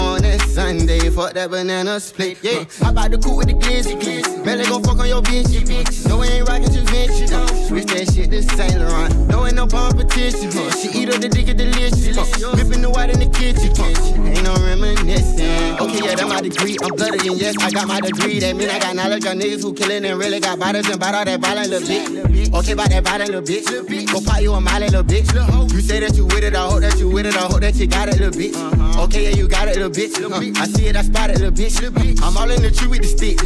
Sunday, 0.66 1.12
fuck 1.12 1.34
that 1.34 1.52
banana 1.52 2.00
split. 2.00 2.42
Yeah, 2.42 2.66
I 2.82 2.92
bout 2.92 3.12
to 3.12 3.20
cool 3.20 3.38
with 3.38 3.46
the 3.46 3.54
glizzy, 3.54 4.02
glizzy. 4.02 4.44
They 4.44 4.66
gon' 4.66 4.82
fuck 4.82 4.98
on 4.98 5.08
your 5.08 5.22
bitch, 5.22 5.46
bitch. 5.62 6.10
No, 6.10 6.18
we 6.18 6.28
ain't 6.28 6.50
rockin' 6.50 6.74
to 6.74 6.82
Vinci, 6.90 7.30
uh, 7.30 7.46
Switch 7.70 7.86
that 7.94 8.10
shit 8.10 8.32
to 8.32 8.42
Saint 8.42 8.82
Laurent. 8.82 9.14
No, 9.30 9.46
ain't 9.46 9.54
no 9.54 9.68
competition, 9.68 10.50
huh? 10.50 10.72
She 10.74 10.90
eat 10.98 11.14
up 11.14 11.22
the 11.22 11.30
dick 11.30 11.50
at 11.50 11.58
delicious. 11.58 12.18
Uh, 12.18 12.50
whipping 12.58 12.82
the 12.82 12.90
white 12.90 13.12
in 13.14 13.20
the 13.22 13.30
kitchen, 13.30 13.78
uh, 13.78 14.26
ain't 14.26 14.42
no 14.42 14.58
reminiscing. 14.58 15.78
Okay, 15.78 16.02
yeah, 16.02 16.16
that 16.16 16.26
my 16.28 16.42
degree. 16.42 16.78
I'm 16.82 16.96
blooded 16.98 17.22
and 17.22 17.38
yes, 17.38 17.54
I 17.62 17.70
got 17.70 17.88
my 17.88 18.02
degree. 18.02 18.40
That 18.40 18.56
mean 18.56 18.72
I 18.72 18.80
got 18.80 18.96
knowledge 18.96 19.26
on 19.28 19.38
niggas 19.38 19.62
who 19.62 19.72
killin' 19.72 20.04
and 20.04 20.18
really 20.18 20.40
got 20.40 20.58
bottles 20.58 20.90
and 20.90 21.00
bought 21.00 21.14
all 21.14 21.26
that 21.26 21.40
violent 21.42 21.70
little 21.70 21.86
bitch. 21.86 22.54
Okay, 22.58 22.74
about 22.74 22.90
that 22.90 23.04
violent 23.04 23.30
little 23.30 23.46
bitch. 23.46 23.70
Go 24.10 24.18
pop 24.20 24.42
you 24.42 24.54
a 24.54 24.60
mile, 24.60 24.82
little 24.82 25.04
bitch. 25.04 25.30
You 25.74 25.82
say 25.82 26.00
that 26.00 26.18
you 26.18 26.26
with 26.26 26.44
it, 26.44 26.56
I 26.56 26.66
hope 26.66 26.82
that 26.82 26.98
you 26.98 27.10
with 27.10 27.28
it, 27.28 27.36
I 27.36 27.46
hope 27.46 27.62
that 27.62 27.76
you 27.76 27.86
got 27.86 28.10
it, 28.10 28.18
little 28.20 28.34
bitch. 28.34 28.58
Okay, 28.98 29.30
yeah, 29.30 29.36
you 29.36 29.48
got 29.48 29.68
it, 29.68 29.76
little 29.78 29.92
bitch. 29.92 30.16
I 30.58 30.68
see 30.68 30.88
it, 30.88 30.96
I 30.96 31.02
spot 31.02 31.30
it, 31.30 31.40
little 31.40 31.52
bitch. 31.52 31.82
I'm 32.24 32.38
all 32.38 32.50
in 32.50 32.62
the 32.62 32.72
tree 32.72 32.88
with 32.88 33.02
the 33.02 33.08
stick. 33.08 33.38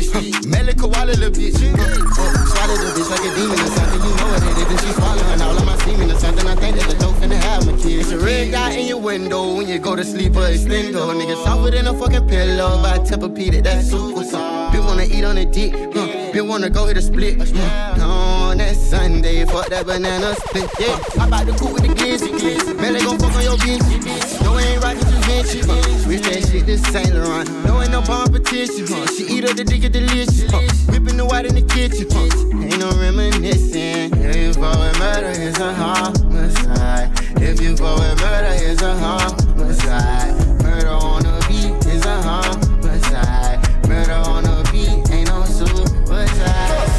Melly 0.47 0.73
koala, 0.73 1.11
little 1.17 1.31
bitch. 1.31 1.57
Uh, 1.57 2.45
swallow 2.45 2.77
the 2.77 2.93
bitch 2.93 3.09
like 3.09 3.25
a 3.25 3.31
demon 3.35 3.59
or 3.59 3.71
something. 3.73 4.01
You 4.01 4.13
know 4.15 4.27
what 4.29 4.43
it 4.43 4.57
is. 4.57 4.69
And 4.69 4.79
she 4.79 4.91
swallowing 4.93 5.41
all 5.41 5.57
of 5.57 5.65
my 5.65 5.77
semen 5.83 6.11
or 6.11 6.19
something. 6.19 6.47
I 6.47 6.55
think 6.55 6.77
that 6.77 6.87
the 6.87 6.95
dope 6.97 7.15
finna 7.15 7.35
have 7.35 7.65
my 7.65 7.73
kids. 7.73 8.11
It's 8.11 8.11
a 8.11 8.19
red 8.19 8.51
dot 8.51 8.73
in 8.73 8.87
your 8.87 8.99
window 9.01 9.55
when 9.55 9.67
you 9.67 9.79
go 9.79 9.95
to 9.95 10.03
sleep 10.03 10.35
or 10.35 10.47
extendo. 10.47 11.09
Nigga 11.17 11.43
softer 11.43 11.71
than 11.71 11.87
a 11.87 11.93
fucking 11.93 12.27
pillow 12.27 12.81
by 12.81 12.99
Tempur-Pedic. 12.99 13.63
That's 13.63 13.89
super 13.89 14.23
soft. 14.23 14.75
Bitch 14.75 14.85
wanna 14.85 15.03
eat 15.03 15.23
on 15.23 15.35
the 15.35 15.45
dick. 15.45 15.73
Uh, 15.73 16.05
bitch 16.31 16.47
wanna 16.47 16.69
go 16.69 16.85
hit 16.85 16.97
a 16.97 17.01
split. 17.01 17.41
Uh, 17.41 18.05
on 18.49 18.57
that 18.57 18.75
Sunday, 18.75 19.45
fuck 19.45 19.67
that 19.69 19.85
banana 19.85 20.35
split. 20.45 20.69
Yeah, 20.79 20.99
I 21.19 21.29
bout 21.29 21.47
to 21.47 21.53
cool 21.57 21.73
with 21.73 21.83
the 21.83 21.89
glizzy. 21.89 22.29
glizzy. 22.37 22.75
Man, 22.79 22.93
they 22.93 23.01
gon' 23.01 23.17
fuck 23.17 23.33
on 23.35 23.43
your 23.43 23.57
bitch. 23.57 24.41
No, 24.43 24.57
we 24.93 25.01
ain't 25.01 25.05
rockin' 25.05 25.13
to 25.13 25.27
Vinci. 25.27 25.61
Uh, 25.61 25.81
that 26.23 26.47
shit 26.49 26.65
to 26.65 26.77
Saint 26.77 27.13
Laurent. 27.13 27.49
No, 27.65 27.81
ain't 27.81 27.91
no 27.91 28.01
competition. 28.01 28.85
Uh, 28.91 29.05
she 29.07 29.25
eat 29.25 29.45
up 29.45 29.55
the 29.55 29.63
dick 29.63 29.83
at 29.83 29.91
delicious. 29.91 30.51
Uh, 30.53 30.61
whipping 30.91 31.17
the 31.17 31.25
white 31.25 31.45
in 31.45 31.55
the 31.55 31.61
kitchen. 31.61 32.07
Uh, 32.11 32.63
ain't 32.63 32.79
no 32.79 32.89
reminiscing. 32.99 34.13
If 34.17 34.35
you 34.35 34.53
fall 34.53 34.79
with 34.79 34.97
murder, 34.99 35.31
it's 35.33 35.59
a 35.59 35.73
homicide. 35.73 37.11
If 37.41 37.61
you 37.61 37.75
fall 37.77 37.99
with 37.99 38.19
murder, 38.21 38.53
it's 38.53 38.81
a 38.81 38.95
homicide. 38.97 40.33
Murder 40.63 40.89
on 40.89 41.23
the 41.23 41.45
beat 41.47 41.85
is 41.87 42.05
a 42.05 42.21
homicide. 42.21 43.59
Murder 43.87 44.13
on 44.13 44.43
the 44.43 44.69
beat 44.71 45.11
ain't 45.13 45.29
no 45.29 45.43
suicide. 45.45 46.89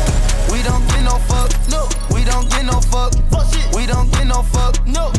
We 0.53 0.63
don't 0.63 0.87
get 0.89 1.03
no 1.03 1.19
fuck, 1.27 1.51
no. 1.69 1.89
We 2.15 2.25
don't 2.25 2.49
get 2.51 2.65
no 2.65 2.81
fuck, 2.81 3.15
fuck 3.31 3.53
shit. 3.53 3.75
We 3.75 3.87
don't 3.87 4.11
get 4.13 4.27
no 4.27 4.43
fuck, 4.43 4.87
no. 4.87 5.13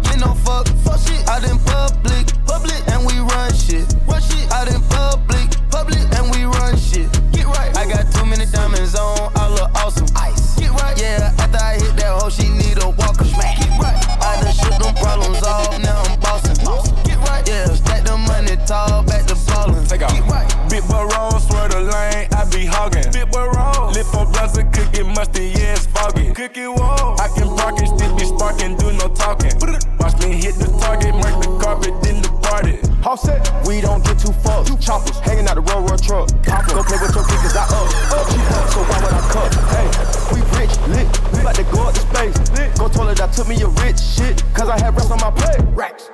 Don't 0.00 0.12
get 0.12 0.20
no 0.20 0.34
fuck, 0.34 0.66
fuck 0.84 0.98
shit. 1.00 1.26
Out 1.28 1.44
in 1.44 1.58
public, 1.60 2.26
public, 2.46 2.80
and 2.88 3.04
we 3.04 3.18
run 3.20 3.52
shit. 3.52 3.84
Run 4.06 4.20
shit. 4.22 4.50
Out 4.52 4.68
in 4.68 4.80
public, 4.88 5.50
public, 5.70 6.00
and 6.16 6.30
we 6.32 6.44
run 6.44 6.76
shit. 6.78 7.10
Get 7.32 7.46
right. 7.46 7.76
I 7.76 7.86
got 7.86 8.10
too 8.12 8.24
many 8.24 8.46
diamonds 8.46 8.94
on, 8.94 9.32
I 9.36 9.48
look 9.48 9.70
awesome. 9.76 10.06
Ice. 10.16 10.58
Get 10.58 10.70
right. 10.70 10.98
Yeah, 10.98 11.32
after 11.38 11.58
I 11.58 11.74
hit 11.74 11.96
that 11.96 12.20
hoe, 12.20 12.30
she 12.30 12.48
need 12.48 12.82
a 12.82 12.88
walker. 12.88 13.24
Smack. 13.24 13.58
Get 13.58 13.70
right. 13.78 13.96
I 14.22 14.40
done 14.42 14.54
shook 14.54 14.76
them 14.80 14.94
problems 14.94 15.42
off, 15.42 15.78
now 15.80 16.02
I'm 16.08 16.18
bossing. 16.20 16.56
Get 17.04 17.18
right. 17.28 17.46
Yeah, 17.46 17.66
stack 17.74 18.04
the 18.04 18.16
money 18.16 18.56
tall, 18.66 19.02
back 19.02 19.26
to 19.26 19.36
ballin'. 19.46 19.84
Take 19.86 20.02
off. 20.02 20.12
Get 20.12 20.24
right. 20.26 20.48
Big 20.70 20.86
boy 20.88 21.04
roll, 21.04 21.38
swear 21.40 21.68
the 21.68 21.80
lane, 21.80 22.28
I 22.32 22.44
be 22.48 22.64
hogging. 22.64 23.12
Big 23.12 23.30
boy 23.30 23.48
roll, 23.48 23.90
lip 23.90 24.06
on 24.14 24.30
blunts 24.32 24.56
and 24.56 24.72
cookie 24.72 25.02
musty, 25.02 25.48
yeah, 25.50 25.74
it's 25.74 25.86
foggy. 25.86 26.32
Cookie 26.32 26.68
wall, 26.68 27.20
I 27.20 27.28
can 27.34 27.48
park 27.56 27.80
it, 27.82 27.88
still 27.88 28.09
be 28.52 28.58
sparking, 28.58 28.76
do 28.76 28.92
no 28.92 29.08
talking. 29.14 29.52
Watch 29.98 30.18
me 30.22 30.36
hit 30.36 30.54
the 30.56 30.66
target, 30.80 31.14
mark 31.14 31.42
the 31.42 31.58
carpet, 31.60 31.94
then 32.02 32.22
the 32.22 32.30
party. 32.42 32.78
Offset, 33.04 33.40
we 33.66 33.80
don't 33.80 34.04
get 34.04 34.18
too 34.18 34.32
fucked. 34.32 34.80
Choppers 34.80 35.18
hanging 35.20 35.46
out 35.48 35.54
the 35.54 35.62
road, 35.62 35.88
road 35.88 36.02
truck. 36.02 36.28
Papa, 36.44 36.74
go 36.74 36.82
play 36.82 36.98
with 37.00 37.14
your 37.14 37.24
kids, 37.24 37.56
I 37.56 37.64
up. 37.64 37.86
Up, 38.12 38.26
she 38.30 38.40
up, 38.40 38.66
so 38.70 38.80
why 38.84 38.98
would 39.02 39.14
I 39.14 39.22
cut? 39.30 39.50
Hey, 39.70 39.88
we 40.34 40.40
rich, 40.58 40.74
lit. 40.88 41.08
We 41.32 41.40
about 41.40 41.54
to 41.56 41.64
go 41.64 41.88
up 41.88 41.94
to 41.94 42.00
space. 42.00 42.78
Go 42.78 42.88
toilet, 42.88 43.20
I 43.20 43.26
took 43.28 43.48
me 43.48 43.60
a 43.62 43.68
rich 43.84 44.00
shit. 44.00 44.42
Cause 44.54 44.68
I 44.68 44.78
have 44.80 44.96
rest 44.96 45.10
on 45.10 45.20
my 45.20 45.30
plate. 45.30 45.60
Racks. 45.74 46.10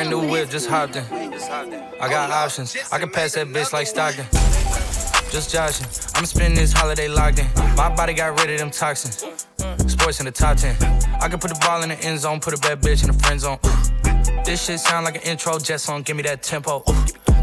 Brand 0.00 0.12
new 0.12 0.32
whip, 0.32 0.48
just 0.48 0.66
hopped 0.66 0.96
in. 0.96 1.04
I 1.12 2.08
got 2.08 2.30
options. 2.30 2.74
I 2.90 2.98
can 2.98 3.10
pass 3.10 3.34
that 3.34 3.48
bitch 3.48 3.70
like 3.70 3.86
Stockton. 3.86 4.24
Just 5.30 5.52
joshing. 5.52 5.84
I'm 6.14 6.24
spending 6.24 6.58
this 6.58 6.72
holiday 6.72 7.06
locked 7.06 7.38
in. 7.38 7.46
My 7.76 7.94
body 7.94 8.14
got 8.14 8.40
rid 8.40 8.48
of 8.48 8.60
them 8.60 8.70
toxins. 8.70 9.26
Sports 9.92 10.18
in 10.18 10.24
the 10.24 10.32
top 10.32 10.56
10. 10.56 10.74
I 11.20 11.28
can 11.28 11.38
put 11.38 11.50
the 11.50 11.58
ball 11.60 11.82
in 11.82 11.90
the 11.90 12.00
end 12.00 12.18
zone, 12.18 12.40
put 12.40 12.54
a 12.54 12.58
bad 12.62 12.80
bitch 12.80 13.02
in 13.02 13.12
the 13.14 13.18
friend 13.22 13.38
zone. 13.38 13.58
This 14.42 14.64
shit 14.64 14.80
sound 14.80 15.04
like 15.04 15.16
an 15.16 15.22
intro 15.30 15.58
jet 15.58 15.80
song, 15.80 16.00
give 16.00 16.16
me 16.16 16.22
that 16.22 16.42
tempo. 16.42 16.82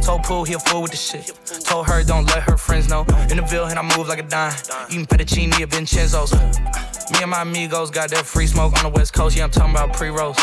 Told 0.01 0.23
Pooh 0.23 0.43
he 0.43 0.53
a 0.53 0.59
fool 0.59 0.81
with 0.81 0.89
the 0.89 0.97
shit. 0.97 1.31
Told 1.63 1.85
her 1.85 2.03
don't 2.03 2.25
let 2.25 2.41
her 2.41 2.57
friends 2.57 2.89
know. 2.89 3.05
In 3.29 3.37
the 3.37 3.45
Ville 3.47 3.65
and 3.65 3.77
I 3.77 3.83
move 3.95 4.07
like 4.07 4.17
a 4.17 4.23
dime. 4.23 4.55
Eating 4.89 5.05
fettuccine 5.05 5.53
at 5.61 5.69
Vincenzo's. 5.69 6.33
Me 7.11 7.19
and 7.21 7.29
my 7.29 7.43
amigos 7.43 7.91
got 7.91 8.09
that 8.09 8.25
free 8.25 8.47
smoke 8.47 8.75
on 8.83 8.91
the 8.91 8.97
west 8.97 9.13
coast. 9.13 9.37
Yeah, 9.37 9.43
I'm 9.43 9.51
talking 9.51 9.75
about 9.75 9.93
pre-rolls. 9.93 10.37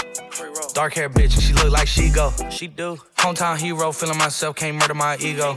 Dark 0.74 0.94
hair 0.94 1.08
bitch, 1.08 1.34
and 1.34 1.42
she 1.42 1.52
look 1.54 1.70
like 1.70 1.86
she 1.86 2.10
go. 2.10 2.32
She 2.50 2.66
do. 2.66 2.98
Hometown 3.16 3.56
hero, 3.56 3.92
feeling 3.92 4.18
myself, 4.18 4.56
can't 4.56 4.76
murder 4.76 4.92
my 4.92 5.16
ego. 5.18 5.56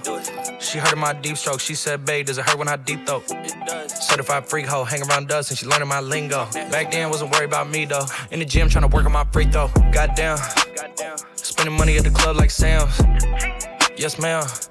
She 0.59 0.77
heard 0.77 0.93
of 0.93 0.99
my 0.99 1.13
deep 1.13 1.37
stroke. 1.37 1.59
She 1.59 1.73
said, 1.73 2.05
babe, 2.05 2.27
does 2.27 2.37
it 2.37 2.45
hurt 2.45 2.59
when 2.59 2.67
I 2.67 2.75
deep 2.75 3.07
throat? 3.07 3.23
Certified 3.89 4.47
freak 4.47 4.67
hoe, 4.67 4.83
hang 4.83 5.01
around 5.09 5.31
us, 5.31 5.49
and 5.49 5.57
she 5.57 5.65
learning 5.65 5.87
my 5.87 6.01
lingo. 6.01 6.45
Back 6.71 6.91
then, 6.91 7.09
wasn't 7.09 7.31
worried 7.31 7.45
about 7.45 7.67
me 7.67 7.85
though. 7.85 8.05
In 8.29 8.37
the 8.39 8.45
gym, 8.45 8.69
trying 8.69 8.87
to 8.87 8.95
work 8.95 9.05
on 9.05 9.11
my 9.11 9.25
free 9.31 9.45
throw. 9.45 9.69
Goddamn. 9.91 10.37
Spending 11.35 11.75
money 11.75 11.97
at 11.97 12.03
the 12.03 12.11
club 12.11 12.35
like 12.35 12.51
Sam's. 12.51 13.01
Yes, 13.97 14.19
ma'am. 14.19 14.45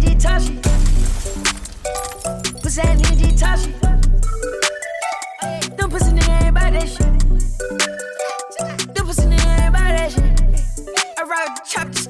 Ditashi? 0.00 0.56
What's 2.54 2.76
happening, 2.76 3.18
Ditashi? 3.20 3.70
Them 5.76 5.90
pussy 5.90 6.10
ain't 6.10 6.54
that 6.72 6.88
shit. 6.88 7.06
Them 8.94 9.06
pussy 9.06 9.22
ain't 9.22 9.72
that 9.92 10.10
shit. 10.10 10.24
I 11.16 11.22
the 11.54 11.62
chop 11.64 12.03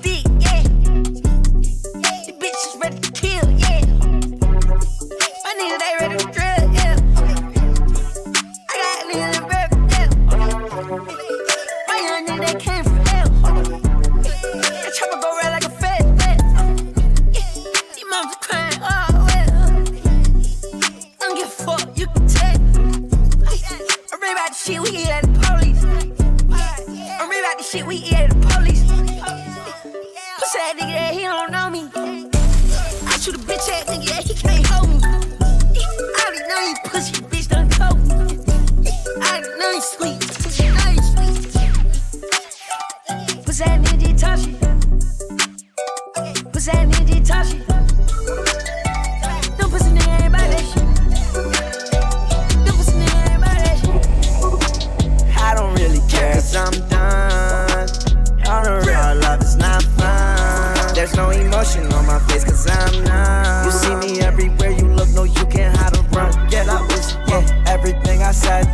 my 62.75 62.87
face 62.87 63.05
cause 63.05 63.05
I'm 63.05 63.05
numb. 63.05 63.65
You 63.65 63.73
see 63.73 63.95
me 64.15 64.21
everywhere 64.21 64.71
you 64.71 64.89
look, 64.89 65.09
no, 65.11 65.25
you 65.25 65.47
can't 65.47 65.77
hide 65.77 65.97
or 65.97 66.03
run. 66.17 66.49
Get 66.49 66.69
up, 66.69 66.83
bitch, 66.89 67.17
yeah, 67.29 67.73
everything 67.73 68.23
I 68.23 68.33
said. 68.33 68.67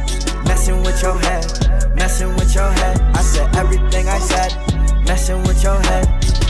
Messing 0.45 0.83
with 0.83 1.03
your 1.03 1.19
head, 1.19 1.45
messing 1.95 2.35
with 2.37 2.55
your 2.55 2.71
head. 2.73 3.01
I 3.15 3.23
said 3.23 3.55
everything 3.57 4.09
I 4.09 4.19
said. 4.19 4.55
Messing 5.07 5.43
with 5.43 5.63
your 5.63 5.81
head, 5.81 6.07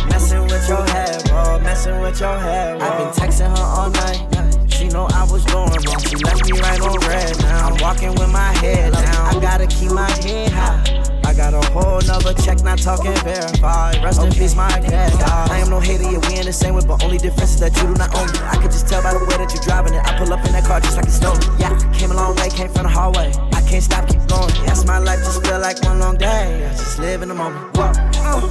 messing 0.08 0.42
with 0.42 0.68
your 0.68 0.84
head, 0.88 1.24
bro. 1.28 1.58
Messing 1.60 2.00
with 2.00 2.20
your 2.20 2.38
head, 2.38 2.80
I've 2.80 2.98
been 2.98 3.08
texting 3.08 3.56
her 3.56 3.64
all 3.64 3.90
night. 3.90 4.70
She 4.70 4.88
know 4.88 5.06
I 5.12 5.24
was 5.30 5.44
going 5.46 5.70
wrong. 5.86 6.00
She 6.00 6.16
left 6.16 6.44
me 6.44 6.58
right 6.58 6.80
on 6.80 6.98
red 7.00 7.38
now. 7.40 7.68
I'm 7.68 7.80
walking 7.80 8.14
with 8.14 8.30
my 8.30 8.52
head 8.58 8.92
down. 8.92 9.36
I 9.36 9.40
gotta 9.40 9.66
keep 9.66 9.92
my 9.92 10.10
head 10.10 10.52
high. 10.52 11.09
I 11.30 11.32
got 11.32 11.54
a 11.54 11.62
whole 11.70 12.00
nother 12.10 12.34
check, 12.42 12.60
not 12.64 12.78
talking 12.82 13.14
verified. 13.22 14.02
Rest 14.02 14.20
in 14.20 14.32
peace, 14.32 14.56
my 14.56 14.66
dog. 14.66 15.46
I 15.46 15.62
am 15.62 15.70
no 15.70 15.78
hater, 15.78 16.02
yeah, 16.02 16.18
we 16.26 16.40
in 16.40 16.46
the 16.46 16.52
same 16.52 16.74
way, 16.74 16.82
but 16.84 17.04
only 17.04 17.18
difference 17.18 17.54
is 17.54 17.60
that 17.60 17.70
you 17.78 17.86
do 17.86 17.94
not 17.94 18.10
own 18.18 18.26
me. 18.34 18.38
I 18.50 18.58
could 18.58 18.74
just 18.74 18.88
tell 18.88 19.00
by 19.00 19.14
the 19.14 19.22
way 19.22 19.38
that 19.38 19.46
you 19.54 19.62
driving 19.62 19.94
it. 19.94 20.02
I 20.02 20.18
pull 20.18 20.32
up 20.34 20.44
in 20.44 20.50
that 20.58 20.66
car 20.66 20.80
just 20.80 20.96
like 20.96 21.06
it's 21.06 21.22
stolen. 21.22 21.38
Yeah, 21.54 21.70
came 21.94 22.10
a 22.10 22.14
long 22.18 22.34
way, 22.34 22.50
came 22.50 22.66
from 22.66 22.82
the 22.82 22.88
hallway. 22.90 23.30
I 23.54 23.62
can't 23.62 23.78
stop, 23.78 24.10
keep 24.10 24.26
going. 24.26 24.50
Yes, 24.66 24.84
my 24.84 24.98
life 24.98 25.22
just 25.22 25.46
feel 25.46 25.60
like 25.60 25.78
one 25.86 26.00
long 26.00 26.18
day. 26.18 26.66
I 26.66 26.74
just 26.74 26.98
live 26.98 27.22
in 27.22 27.28
the 27.28 27.38
moment. 27.38 27.62
Whoa. 27.78 27.94
Uh, 28.26 28.42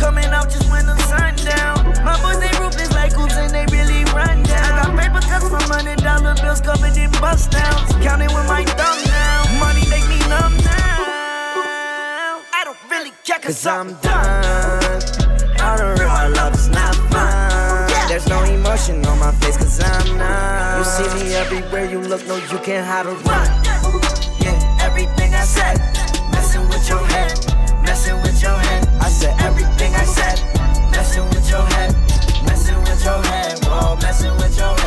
coming 0.00 0.24
out 0.32 0.48
just 0.48 0.64
when 0.72 0.88
the 0.88 0.96
sun 1.04 1.36
down. 1.44 1.76
My 2.08 2.16
boys 2.24 2.40
they 2.40 2.48
ruthless 2.56 2.88
like 2.96 3.12
hoops 3.12 3.36
and 3.36 3.52
they 3.52 3.68
really 3.68 4.00
run 4.16 4.40
down. 4.48 4.64
I 4.64 4.80
got 4.80 4.96
paper 4.96 5.20
cuts 5.28 5.44
from 5.52 5.60
hundred 5.68 6.00
dollar 6.00 6.32
bills 6.40 6.64
covered 6.64 6.96
in 6.96 7.12
bust 7.20 7.52
downs. 7.52 7.92
Counting 8.00 8.32
with 8.32 8.48
my 8.48 8.64
thumb 8.80 8.96
now. 9.12 9.60
Money 9.60 9.84
make 9.92 10.08
me 10.08 10.16
numb 10.32 10.56
now. 10.64 10.93
I 12.94 12.98
don't 12.98 13.06
really 13.06 13.16
care 13.24 13.38
cause, 13.40 13.66
I'm 13.66 13.88
done. 14.06 15.02
All 15.58 15.76
the 15.76 15.96
real 15.98 16.30
love 16.30 16.54
is 16.54 16.68
not 16.68 16.94
fun. 17.10 18.08
There's 18.08 18.28
no 18.28 18.44
emotion 18.44 19.04
on 19.06 19.18
my 19.18 19.32
face 19.42 19.56
cause 19.56 19.82
I'm 19.82 20.16
numb. 20.16 20.78
You 20.78 20.84
see 20.84 21.24
me 21.24 21.34
everywhere 21.34 21.90
you 21.90 21.98
look, 21.98 22.24
no, 22.28 22.36
you 22.36 22.58
can't 22.62 22.86
hide 22.86 23.06
or 23.06 23.16
run. 23.26 23.50
Yeah, 24.38 24.78
everything 24.80 25.34
I 25.34 25.42
said, 25.42 25.74
messing 26.30 26.68
with 26.68 26.88
your 26.88 27.04
head, 27.10 27.34
messing 27.82 28.14
with 28.22 28.40
your 28.40 28.56
head. 28.56 28.86
I 29.00 29.08
said 29.08 29.34
everything 29.40 29.92
I 29.92 30.04
said, 30.04 30.38
messing 30.92 31.28
with 31.30 31.50
your 31.50 31.66
head, 31.74 31.92
messing 32.46 32.78
with 32.78 33.04
your 33.04 33.20
head, 33.26 33.58
whoa, 33.64 33.96
messing 33.96 34.36
with 34.36 34.56
your 34.56 34.68
head. 34.68 34.83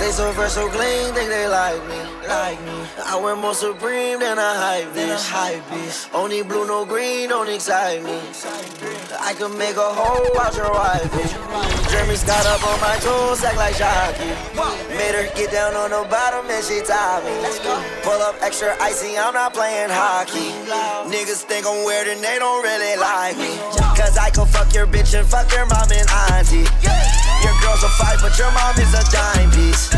Stay 0.00 0.12
so 0.12 0.32
fresh, 0.32 0.52
so 0.52 0.66
clean, 0.70 1.12
think 1.12 1.28
they 1.28 1.46
like 1.46 1.76
me, 1.84 2.00
like 2.26 2.58
me. 2.64 2.72
I 3.04 3.20
wear 3.22 3.36
more 3.36 3.52
supreme 3.52 4.18
than 4.18 4.38
a 4.38 4.52
hype 4.56 4.88
bitch, 4.96 5.28
hype 5.28 5.60
bitch. 5.68 6.08
Only 6.14 6.40
blue, 6.40 6.66
no 6.66 6.86
green, 6.86 7.28
don't 7.28 7.50
excite 7.50 8.02
me. 8.02 8.16
I 9.20 9.34
could 9.36 9.52
make 9.60 9.76
a 9.76 9.92
hole 9.92 10.40
out 10.40 10.56
your 10.56 10.72
wife, 10.72 11.04
bitch. 11.12 11.36
Jeremy 11.92 12.16
Scott 12.16 12.46
up 12.46 12.64
on 12.64 12.80
my 12.80 12.96
toes, 13.04 13.44
act 13.44 13.58
like 13.58 13.76
Shocky. 13.76 14.24
Made 14.96 15.12
her 15.20 15.28
get 15.36 15.52
down 15.52 15.76
on 15.76 15.90
the 15.90 16.08
bottom 16.08 16.48
and 16.48 16.64
she 16.64 16.80
tied 16.80 17.20
me. 17.20 17.36
Pull 18.00 18.24
up 18.24 18.40
extra 18.40 18.72
icy, 18.80 19.18
I'm 19.18 19.34
not 19.34 19.52
playing 19.52 19.90
hockey. 19.90 20.56
Niggas 21.12 21.44
think 21.44 21.66
I'm 21.66 21.84
weird 21.84 22.08
and 22.08 22.24
they 22.24 22.38
don't 22.38 22.62
really 22.64 22.96
like 22.96 23.36
me. 23.36 23.52
Cause 24.00 24.16
I 24.16 24.30
can 24.30 24.46
fuck 24.46 24.72
your 24.72 24.86
bitch 24.86 25.12
and 25.12 25.28
fuck 25.28 25.52
your 25.52 25.66
mom 25.66 25.92
and 25.92 26.08
auntie. 26.32 27.29
Your 27.42 27.56
girl's 27.64 27.82
a 27.82 27.88
fight, 27.96 28.18
but 28.20 28.36
your 28.38 28.52
mom 28.52 28.76
is 28.76 28.92
a 28.92 29.04
dime 29.08 29.50
piece. 29.50 29.88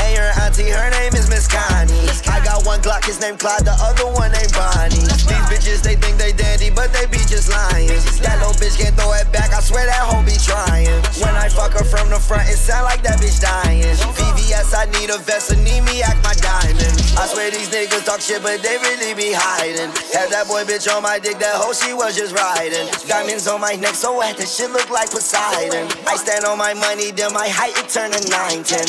And 0.00 0.10
your 0.14 0.30
auntie, 0.44 0.68
her 0.68 0.90
name 0.90 1.14
is 1.14 1.28
Miss 1.28 1.48
Connie. 1.48 2.08
I 2.28 2.44
got 2.44 2.64
one 2.66 2.80
Glock, 2.80 3.04
his 3.04 3.20
name 3.20 3.36
Clyde, 3.36 3.64
the 3.64 3.74
other 3.80 4.06
one 4.06 4.32
named 4.32 4.52
Bonnie. 4.52 5.00
These 5.00 5.46
bitches, 5.48 5.82
they 5.82 5.96
think 5.96 6.18
they 6.18 6.32
dandy, 6.32 6.70
but 6.70 6.92
they 6.92 7.06
be 7.06 7.18
just 7.24 7.50
lying. 7.50 7.88
That 8.20 8.38
little 8.44 8.54
bitch 8.60 8.76
can't 8.76 8.94
throw 8.94 9.12
it 9.14 9.30
back, 9.32 9.52
I 9.52 9.60
swear 9.60 9.86
that 9.86 10.04
hoe 10.12 10.22
be 10.24 10.36
trying. 10.36 10.92
When 11.24 11.34
I 11.34 11.48
fuck 11.48 11.72
her 11.72 11.84
from 11.84 12.10
the 12.10 12.20
front, 12.20 12.48
it 12.48 12.58
sound 12.60 12.84
like 12.84 13.02
that 13.02 13.18
bitch 13.18 13.40
dying. 13.40 13.82
VVS, 13.82 14.76
I 14.76 14.86
need 14.98 15.10
a 15.10 15.18
vest, 15.18 15.50
and 15.50 15.64
need 15.64 15.82
me 15.82 16.02
act 16.02 16.22
my 16.22 16.34
diamond. 16.34 16.97
I 17.18 17.26
swear 17.26 17.50
these 17.50 17.68
niggas 17.68 18.04
talk 18.06 18.20
shit, 18.20 18.42
but 18.42 18.62
they 18.62 18.78
really 18.78 19.12
be 19.12 19.32
hiding. 19.34 19.90
Had 20.14 20.30
that 20.30 20.46
boy 20.46 20.62
bitch 20.62 20.86
on 20.86 21.02
my 21.02 21.18
dick, 21.18 21.38
that 21.38 21.56
hoe 21.56 21.72
she 21.72 21.92
was 21.92 22.14
just 22.14 22.32
riding. 22.32 22.86
Diamonds 23.08 23.48
on 23.48 23.60
my 23.60 23.74
neck, 23.74 23.96
so 23.96 24.16
wet, 24.16 24.36
that 24.36 24.46
shit 24.46 24.70
look 24.70 24.88
like 24.88 25.10
Poseidon. 25.10 25.90
I 26.06 26.14
stand 26.14 26.44
on 26.44 26.56
my 26.56 26.74
money, 26.74 27.10
then 27.10 27.32
my 27.32 27.48
height, 27.48 27.76
it 27.76 27.88
turn 27.90 28.12
to 28.12 28.22
9, 28.30 28.62
10. 28.62 28.86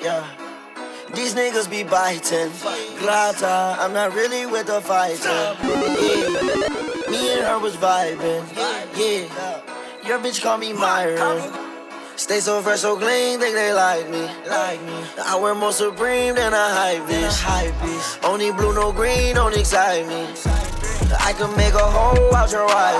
Yeah. 0.00 0.24
These 1.14 1.34
niggas 1.34 1.68
be 1.70 1.84
biting. 1.84 2.50
Glata, 2.98 3.76
I'm 3.78 3.92
not 3.92 4.14
really 4.14 4.46
with 4.46 4.68
the 4.68 4.80
fighter. 4.80 5.28
Yeah. 5.28 7.10
Me 7.12 7.32
and 7.36 7.44
her 7.44 7.58
was 7.58 7.76
vibing. 7.76 8.44
Yeah. 8.96 9.60
Your 10.06 10.18
bitch 10.18 10.40
call 10.42 10.56
me 10.56 10.72
Myron. 10.72 11.65
Stay 12.16 12.40
so 12.40 12.62
fresh, 12.62 12.80
so 12.80 12.96
clean, 12.96 13.38
think 13.38 13.54
they 13.54 13.74
like 13.74 14.08
me. 14.08 14.22
Like 14.48 14.82
me. 14.82 15.04
I 15.22 15.36
wear 15.36 15.54
more 15.54 15.70
supreme 15.72 16.34
than 16.34 16.54
a 16.54 16.68
hype 16.70 17.02
bitch. 17.02 18.24
Only 18.24 18.50
blue, 18.52 18.72
no 18.74 18.90
green, 18.90 19.34
don't 19.34 19.54
excite 19.54 20.06
me. 20.08 20.26
I 21.20 21.34
can 21.34 21.54
make 21.58 21.74
a 21.74 21.78
hole 21.78 22.34
out 22.34 22.50
your 22.50 22.64
wife. 22.66 22.96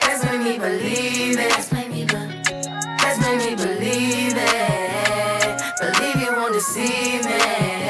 That's 0.00 0.24
made 0.26 0.44
me 0.44 0.58
believe 0.58 1.38
it. 1.38 1.48
That's 1.48 1.72
made 1.72 1.88
me 1.88 2.04
believe 3.54 4.34
it. 4.36 5.62
Believe 5.80 6.16
you 6.16 6.36
wanna 6.36 6.60
see 6.60 7.18
me. 7.22 7.81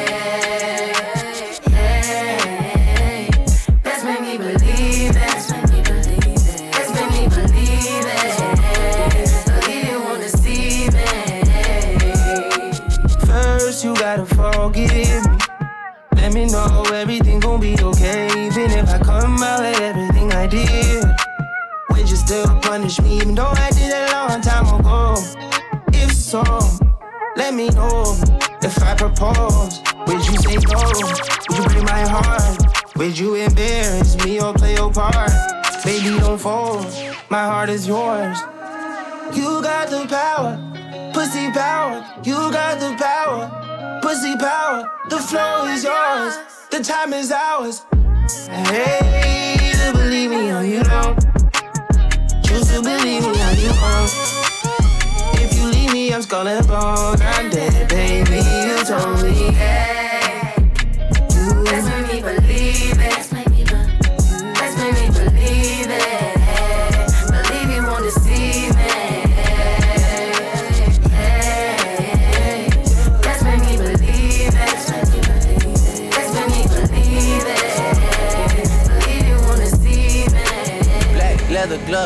Let 16.32 16.46
me 16.46 16.50
know 16.50 16.82
everything 16.94 17.40
gon' 17.40 17.60
be 17.60 17.76
okay. 17.78 18.24
Even 18.46 18.70
if 18.70 18.88
I 18.88 18.98
come 19.00 19.42
out 19.42 19.60
with 19.60 19.78
everything 19.82 20.32
I 20.32 20.46
did. 20.46 21.04
Would 21.90 22.08
you 22.08 22.16
still 22.16 22.46
punish 22.60 22.98
me 23.02 23.18
even 23.18 23.34
though 23.34 23.52
I 23.54 23.70
did 23.70 23.92
it 23.92 24.08
a 24.08 24.12
long 24.12 24.40
time 24.40 24.80
ago? 24.80 25.14
If 25.92 26.10
so, 26.14 26.42
let 27.36 27.52
me 27.52 27.68
know. 27.68 28.16
If 28.62 28.82
I 28.82 28.94
propose, 28.94 29.82
would 30.06 30.24
you 30.24 30.38
say 30.38 30.56
no? 30.72 30.80
Would 31.50 31.58
you 31.58 31.64
break 31.64 31.84
my 31.84 32.00
heart? 32.08 32.96
Would 32.96 33.18
you 33.18 33.34
embarrass 33.34 34.16
me 34.24 34.40
or 34.40 34.54
play 34.54 34.76
your 34.76 34.90
part? 34.90 35.32
Baby, 35.84 36.18
don't 36.18 36.38
fold. 36.38 36.86
My 37.28 37.44
heart 37.44 37.68
is 37.68 37.86
yours. 37.86 38.38
You 39.36 39.60
got 39.60 39.90
the 39.90 40.06
power, 40.08 40.56
pussy 41.12 41.50
power. 41.50 42.02
You 42.24 42.50
got 42.50 42.80
the 42.80 42.96
power, 42.96 43.61
pussy 44.02 44.36
power. 44.36 44.90
The 45.08 45.18
flow 45.18 45.66
is 45.66 45.84
yours, 45.84 46.36
the 46.70 46.82
time 46.82 47.12
is 47.12 47.30
ours. 47.32 47.86
Hey, 48.48 49.72
you 49.72 49.92
believe 49.92 50.30
me 50.30 50.50
or 50.50 50.64
you 50.64 50.82
don't. 50.82 51.18
Choose 52.44 52.68
to 52.72 52.82
believe 52.82 53.22
me 53.22 53.38
or 53.46 53.54
you 53.64 53.72
won't. 53.80 54.12
If 55.44 55.56
you 55.56 55.66
leave 55.70 55.92
me, 55.92 56.12
I'm 56.12 56.22
skull 56.22 56.48
and 56.48 56.66
bone. 56.66 57.20
I'm 57.22 57.48
dead, 57.50 57.88
baby. 57.88 58.42
You 58.66 58.84
told 58.84 59.22
me. 59.22 59.52
Hey, 59.52 60.54
let's 61.64 62.01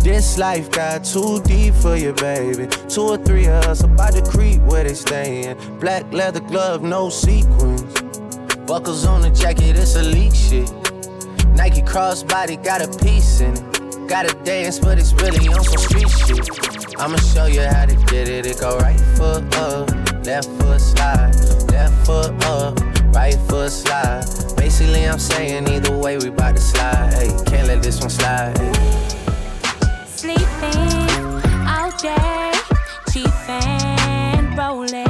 This 0.00 0.38
life 0.38 0.70
got 0.70 1.04
too 1.04 1.42
deep 1.42 1.74
for 1.74 1.94
you, 1.94 2.14
baby. 2.14 2.66
Two 2.88 3.02
or 3.02 3.18
three 3.18 3.46
of 3.46 3.64
us 3.66 3.84
about 3.84 4.14
to 4.14 4.22
creep 4.22 4.60
where 4.62 4.82
they 4.82 4.94
stayin'. 4.94 5.58
Black 5.78 6.10
leather 6.10 6.40
glove, 6.40 6.82
no 6.82 7.10
sequins. 7.10 7.82
Buckles 8.66 9.04
on 9.04 9.20
the 9.20 9.28
jacket, 9.28 9.76
it's 9.76 9.96
elite 9.96 10.34
shit. 10.34 10.72
Nike 11.54 11.82
crossbody 11.82 12.56
got 12.64 12.80
a 12.80 12.88
piece 13.04 13.42
in 13.42 13.52
it. 13.52 14.08
Gotta 14.08 14.34
dance, 14.42 14.78
but 14.78 14.98
it's 14.98 15.12
really 15.12 15.46
on 15.48 15.62
some 15.64 15.78
street 15.78 16.08
shit. 16.08 16.98
I'ma 16.98 17.18
show 17.18 17.44
you 17.44 17.60
how 17.60 17.84
to 17.84 17.94
get 18.06 18.28
it. 18.28 18.46
It 18.46 18.58
go 18.58 18.78
right 18.78 18.98
foot 19.16 19.54
up, 19.56 19.90
left 20.24 20.48
foot 20.58 20.80
slide, 20.80 21.34
left 21.70 22.06
foot 22.06 22.32
up, 22.46 22.80
right 23.14 23.36
foot 23.48 23.70
slide. 23.70 24.24
Basically, 24.56 25.06
I'm 25.06 25.18
saying 25.18 25.68
either 25.68 25.96
way, 25.96 26.16
we 26.16 26.30
bout 26.30 26.56
to 26.56 26.62
slide. 26.62 27.12
Hey, 27.12 27.28
can't 27.44 27.68
let 27.68 27.82
this 27.82 28.00
one 28.00 28.08
slide. 28.10 29.09
Sleeping 30.60 31.40
all 31.66 31.90
day, 31.92 32.52
chiefin', 33.10 34.54
rollin', 34.58 35.09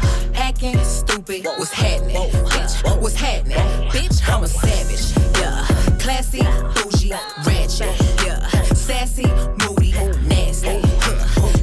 Acting 0.63 0.83
stupid, 0.83 1.45
what's 1.57 1.71
happening? 1.71 2.15
Bitch, 2.15 3.01
what's 3.01 3.15
happening? 3.15 3.57
Bitch, 3.89 4.21
I'm 4.29 4.43
a 4.43 4.47
savage. 4.47 5.17
Yeah, 5.39 5.65
classy, 5.97 6.43
bougie, 6.75 7.13
ratchet. 7.47 7.89
Yeah, 8.23 8.45
sassy, 8.75 9.25
moody, 9.57 9.91
nasty. 10.27 10.81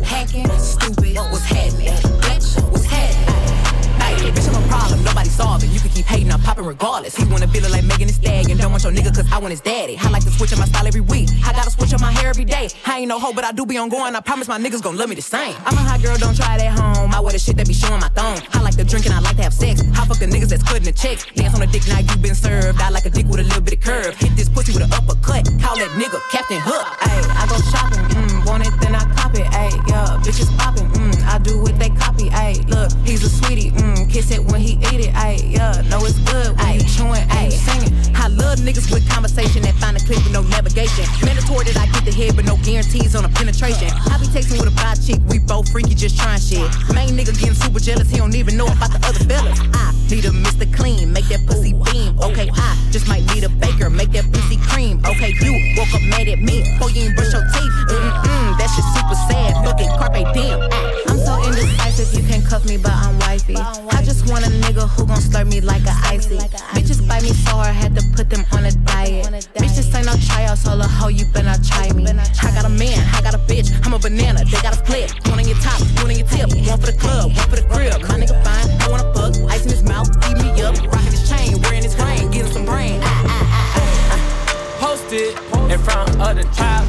Hacking, 0.02 0.50
stupid, 0.58 1.14
what's 1.14 1.44
happening? 1.44 1.94
Bitch, 2.26 2.61
what's 2.72 2.87
happening? 2.87 4.00
Hey, 4.00 4.30
bitch, 4.32 4.48
I'm 4.48 4.64
a 4.64 4.66
problem, 4.66 5.04
nobody 5.04 5.17
solving. 5.28 5.70
You 5.70 5.80
can 5.80 5.90
keep 5.90 6.06
hating, 6.06 6.30
I'm 6.32 6.40
popping 6.40 6.64
regardless. 6.64 7.16
He 7.16 7.24
wanna 7.24 7.48
feel 7.48 7.64
it 7.64 7.70
like 7.70 7.84
Megan 7.84 8.08
stag 8.08 8.50
and 8.50 8.58
Don't 8.60 8.70
want 8.70 8.84
your 8.84 8.92
nigga, 8.92 9.14
cause 9.14 9.30
I 9.32 9.38
want 9.38 9.50
his 9.50 9.60
daddy. 9.60 9.96
I 9.98 10.10
like 10.10 10.24
to 10.24 10.30
switch 10.30 10.52
up 10.52 10.58
my 10.58 10.66
style 10.66 10.86
every 10.86 11.00
week. 11.00 11.28
I 11.44 11.52
gotta 11.52 11.70
switch 11.70 11.92
up 11.92 12.00
my 12.00 12.12
hair 12.12 12.30
every 12.30 12.44
day. 12.44 12.68
I 12.86 13.00
ain't 13.00 13.08
no 13.08 13.18
hoe, 13.18 13.32
but 13.32 13.44
I 13.44 13.52
do 13.52 13.66
be 13.66 13.76
on 13.78 13.88
going. 13.88 14.14
I 14.14 14.20
promise 14.20 14.48
my 14.48 14.58
niggas 14.58 14.82
gon' 14.82 14.96
love 14.96 15.08
me 15.08 15.14
the 15.14 15.22
same. 15.22 15.54
I'm 15.66 15.74
a 15.74 15.82
hot 15.82 16.02
girl, 16.02 16.16
don't 16.16 16.36
try 16.36 16.56
it 16.56 16.62
at 16.62 16.78
home. 16.78 17.14
I 17.14 17.20
wear 17.20 17.32
the 17.32 17.38
shit 17.38 17.56
that 17.56 17.66
be 17.66 17.74
showing 17.74 18.00
my 18.00 18.08
thong. 18.08 18.40
I 18.52 18.62
like 18.62 18.76
to 18.76 18.84
drink 18.84 19.06
and 19.06 19.14
I 19.14 19.20
like 19.20 19.36
to 19.36 19.42
have 19.42 19.54
sex. 19.54 19.82
I 19.94 20.04
fuck 20.06 20.18
the 20.18 20.26
niggas 20.26 20.48
that's 20.48 20.62
cutting 20.62 20.84
the 20.84 20.92
checks. 20.92 21.26
Dance 21.34 21.54
on 21.54 21.60
the 21.60 21.66
dick 21.66 21.86
now 21.88 21.98
you 21.98 22.16
been 22.18 22.34
served. 22.34 22.80
I 22.80 22.90
like 22.90 23.06
a 23.06 23.10
dick 23.10 23.26
with 23.26 23.40
a 23.40 23.44
little 23.44 23.62
bit 23.62 23.74
of 23.74 23.80
curve. 23.80 24.16
Hit 24.16 24.36
this 24.36 24.48
pussy 24.48 24.72
with 24.72 24.82
an 24.82 24.92
uppercut. 24.92 25.44
Call 25.60 25.76
that 25.76 25.90
nigga 25.98 26.20
Captain 26.30 26.60
Hook. 26.60 26.86
Ayy, 27.06 27.24
I 27.36 27.46
go 27.46 27.56
shopping. 27.70 28.04
Mm, 28.16 28.46
want 28.46 28.66
it, 28.66 28.72
then 28.80 28.94
I 28.94 29.04
cop 29.14 29.34
it. 29.34 29.46
Ayy, 29.52 29.76
yeah, 29.88 30.18
bitches 30.22 30.50
popping. 30.58 30.88
Mm, 30.90 31.22
I 31.26 31.38
do 31.38 31.60
what 31.60 31.78
they 31.78 31.90
copy. 31.90 32.30
Ayy, 32.30 32.66
look, 32.68 32.90
he's 33.06 33.22
a 33.24 33.30
sweetie. 33.30 33.70
Mm, 34.18 34.28
kiss 34.28 34.31
it 34.31 34.44
when 34.50 34.61
he 34.61 34.74
eat 34.90 35.07
it. 35.07 35.14
Ayy, 35.14 35.52
yeah, 35.52 35.83
know 35.88 36.04
it's 36.04 36.18
good 36.31 36.57
when 36.59 36.81
he 36.81 36.85
chewing. 36.87 37.22
Ayy, 37.38 37.52
singing. 37.52 37.92
I 38.16 38.28
love 38.28 38.59
niggas 38.59 38.90
with 38.92 39.09
conversation 39.09 39.62
that 39.62 39.74
find 39.76 39.96
a 39.96 40.00
clip 40.00 40.18
with 40.24 40.33
no 40.33 40.42
navigation. 40.42 41.04
Mandatory 41.24 41.64
that 41.70 41.76
I 41.78 41.87
get 41.92 42.04
the 42.04 42.12
head, 42.12 42.35
but 42.37 42.44
no 42.44 42.57
guarantees 42.64 43.14
on 43.14 43.24
a 43.24 43.28
penetration. 43.28 43.88
I 44.11 44.18
be 44.18 44.26
texting 44.26 44.59
with 44.59 44.72
a 44.72 44.76
bi 44.76 44.94
chick, 44.94 45.20
we 45.28 45.38
both 45.38 45.70
freaky, 45.70 45.94
just 45.94 46.18
trying 46.18 46.40
shit. 46.40 46.66
Main 46.94 47.14
nigga 47.14 47.33
getting 47.38 47.54
super 47.54 47.81
jealous, 47.81 48.11
he 48.11 48.18
don't 48.18 48.35
even 48.35 48.57
know 48.57 48.66
about 48.66 48.90
the 48.90 49.00
other 49.07 49.22
fellas. 49.24 49.61
I 49.74 49.94
need 50.11 50.24
a 50.24 50.35
Mr. 50.35 50.66
Clean, 50.74 51.12
make 51.12 51.28
that 51.28 51.46
pussy 51.46 51.72
beam. 51.72 52.18
Okay, 52.18 52.50
I 52.52 52.68
just 52.90 53.07
might 53.09 53.24
need 53.35 53.44
a 53.44 53.48
baker, 53.48 53.90
make 53.90 54.11
that 54.12 54.26
pussy 54.33 54.59
cream. 54.68 55.00
Okay, 55.07 55.33
you 55.40 55.52
woke 55.78 55.94
up 55.94 56.02
mad 56.11 56.28
at 56.28 56.40
me, 56.40 56.64
boy, 56.78 56.88
you 56.88 57.07
ain't 57.07 57.14
brush 57.14 57.33
your 57.33 57.44
teeth. 57.54 57.74
Mm-mm, 57.87 58.59
that 58.59 58.68
shit 58.74 58.87
super 58.98 59.16
sad, 59.31 59.54
fucking 59.64 59.90
carpe 59.96 60.26
diem. 60.35 60.59
Ah, 60.72 61.08
I'm 61.18 61.26
so 61.26 61.50
indecisive, 61.50 62.14
you 62.14 62.28
can 62.28 62.42
cuff 62.46 62.64
me, 62.64 62.76
but 62.76 62.92
I'm 62.92 63.18
wifey. 63.18 63.57
I 63.57 64.02
just 64.04 64.31
want 64.31 64.46
a 64.46 64.50
nigga 64.62 64.88
who 64.88 65.07
gon' 65.07 65.18
slurp 65.18 65.50
me 65.50 65.61
like 65.61 65.83
a 65.83 65.94
icy. 66.07 66.38
Bitches 66.78 67.07
bite 67.07 67.22
me 67.22 67.31
so 67.31 67.59
hard, 67.59 67.68
I 67.68 67.72
had 67.72 67.94
to 67.96 68.02
put 68.14 68.31
them 68.31 68.44
on 68.52 68.64
a 68.64 68.70
diet. 68.87 69.26
Bitch, 69.59 69.74
this 69.74 69.92
ain't 69.94 70.07
no 70.07 70.14
tryouts, 70.14 70.66
all 70.68 70.81
a 70.81 70.87
hoe, 70.87 71.09
you 71.09 71.24
better 71.33 71.46
not 71.46 71.64
try 71.64 71.90
me. 71.92 72.07
I 72.07 72.54
got 72.54 72.64
a 72.64 72.68
man, 72.68 72.98
I 73.14 73.22
got 73.22 73.35
a 73.35 73.38
bitch, 73.38 73.74
I'm 73.85 73.94
a 73.94 73.98
banana, 73.98 74.44
they 74.44 74.62
got 74.62 74.74
a 74.74 74.78
split. 74.78 75.11
One 75.26 75.40
on 75.40 75.48
your 75.48 75.59
top, 75.59 75.81
one 75.98 76.11
on 76.11 76.16
your 76.16 76.26
tip, 76.28 76.54
one 76.54 76.78
for 76.78 76.87
the 76.87 76.96
club, 76.98 77.35
one 77.35 77.48
for 77.50 77.57
the 77.57 77.66
crib. 77.66 77.98
My 78.07 78.14
nigga 78.14 78.38
fine, 78.44 78.70
I 78.78 78.87
wanna 78.88 79.11
fuck, 79.12 79.35
ice 79.50 79.64
in 79.64 79.70
his 79.70 79.83
mouth, 79.83 80.09
eat 80.31 80.38
me 80.38 80.62
up, 80.62 80.76
rockin' 80.87 81.11
his 81.11 81.28
chain, 81.28 81.61
wearing 81.62 81.83
his 81.83 81.98
ring, 81.98 82.31
getting 82.31 82.52
some 82.52 82.64
brain. 82.64 83.00
Ah, 83.02 83.26
ah, 83.26 84.14
ah, 84.14 84.78
Posted 84.78 85.35
in 85.66 85.78
front 85.83 86.11
of 86.20 86.37
the 86.38 86.46
trap, 86.54 86.87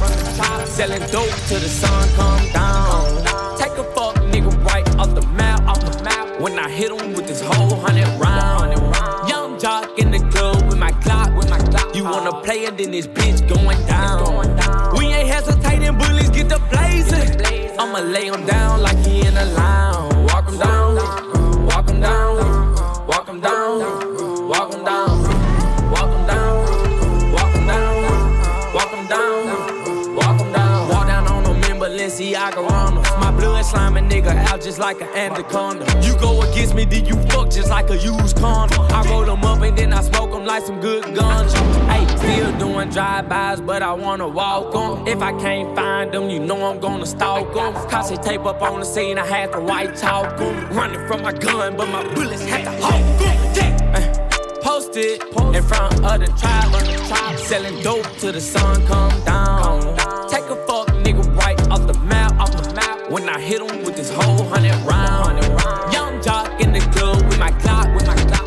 selling 0.68 1.02
dope 1.10 1.34
till 1.48 1.58
the 1.58 1.68
sun 1.68 2.08
come 2.14 2.46
down. 2.52 3.29
When 6.40 6.58
I 6.58 6.70
hit 6.70 6.90
him 6.90 7.12
with 7.12 7.26
this 7.26 7.42
whole 7.42 7.76
hundred 7.76 8.08
round. 8.18 8.72
Young 9.28 9.58
jock 9.58 9.98
in 9.98 10.10
the 10.10 10.20
club 10.30 10.66
with 10.66 10.78
my 10.78 10.90
clock, 11.02 11.36
with 11.36 11.50
my 11.50 11.58
clock. 11.58 11.94
You 11.94 12.04
wanna 12.04 12.40
play 12.40 12.64
it, 12.64 12.78
then 12.78 12.92
this 12.92 13.06
bitch 13.06 13.46
going 13.46 13.78
down. 13.86 14.96
We 14.96 15.12
ain't 15.12 15.28
hesitating, 15.28 15.98
bullies 15.98 16.30
get 16.30 16.48
the 16.48 16.58
blazing. 16.70 17.78
I'ma 17.78 17.98
lay 17.98 18.28
him 18.28 18.46
down 18.46 18.80
like 18.80 18.96
he 19.06 19.26
in 19.26 19.36
a 19.36 19.44
lounge. 19.52 20.32
Walk 20.32 20.48
him 20.48 20.58
down, 20.58 21.66
walk 21.66 21.90
him 21.90 22.00
down, 22.00 23.06
walk 23.06 23.28
him 23.28 23.40
down, 23.40 24.48
walk 24.48 24.72
him 24.72 24.84
down, 24.84 25.10
Balenciaga 31.80 32.60
runners. 32.68 32.89
Blood 33.70 33.92
sliming 33.94 34.10
nigga 34.10 34.34
out 34.48 34.60
just 34.62 34.78
like 34.78 35.00
an 35.00 35.08
anaconda. 35.08 35.84
You 36.02 36.16
go 36.18 36.42
against 36.42 36.74
me, 36.74 36.84
then 36.84 37.04
you 37.04 37.16
fuck 37.28 37.50
just 37.50 37.70
like 37.70 37.90
a 37.90 37.96
used 37.96 38.36
condom. 38.36 38.80
I 38.90 39.02
roll 39.08 39.24
them 39.24 39.44
up 39.44 39.62
and 39.62 39.76
then 39.76 39.92
I 39.92 40.02
smoke 40.02 40.32
them 40.32 40.44
like 40.44 40.64
some 40.64 40.80
good 40.80 41.14
guns. 41.14 41.52
Hey, 41.52 42.06
still 42.16 42.58
doing 42.58 42.90
drive-bys, 42.90 43.60
but 43.60 43.82
I 43.82 43.92
wanna 43.92 44.28
walk 44.28 44.74
'em. 44.74 45.06
If 45.06 45.22
I 45.22 45.32
can't 45.38 45.74
find 45.76 46.12
them, 46.12 46.30
you 46.30 46.40
know 46.40 46.64
I'm 46.64 46.80
gonna 46.80 47.06
stalk 47.06 47.56
'em. 47.56 47.74
Cause 47.88 48.10
they 48.10 48.16
tape 48.16 48.46
up 48.46 48.62
on 48.62 48.80
the 48.80 48.86
scene, 48.86 49.18
I 49.18 49.26
had 49.26 49.52
to 49.52 49.60
white 49.60 49.96
talk 49.96 50.40
'em. 50.40 50.76
Running 50.76 51.06
from 51.06 51.22
my 51.22 51.32
gun, 51.32 51.76
but 51.76 51.88
my 51.88 52.02
bullets 52.14 52.44
had 52.44 52.64
to 52.64 52.72
'em. 52.72 53.02
Yeah. 53.54 53.96
Eh. 53.96 54.14
Posted 54.62 55.22
in 55.54 55.62
front 55.62 55.94
of 56.04 56.20
the 56.20 56.28
tribe, 56.40 57.38
selling 57.38 57.82
dope 57.82 58.06
till 58.18 58.32
the 58.32 58.40
sun 58.40 58.86
come 58.86 59.12
down. 59.24 59.96
Take 60.28 60.48
a 60.48 60.56
fuck 60.66 60.88
nigga 61.04 61.24
right 61.36 61.49
When 63.10 63.28
I 63.28 63.40
hit 63.40 63.60
him 63.60 63.82
with 63.84 63.96
this 63.96 64.08
whole 64.08 64.44
hundred 64.44 64.78
round. 64.86 65.42
Young 65.92 66.22
jock 66.22 66.60
in 66.60 66.72
the 66.72 66.78
club 66.94 67.16
with 67.26 67.40
my 67.40 67.50
clock. 67.62 67.88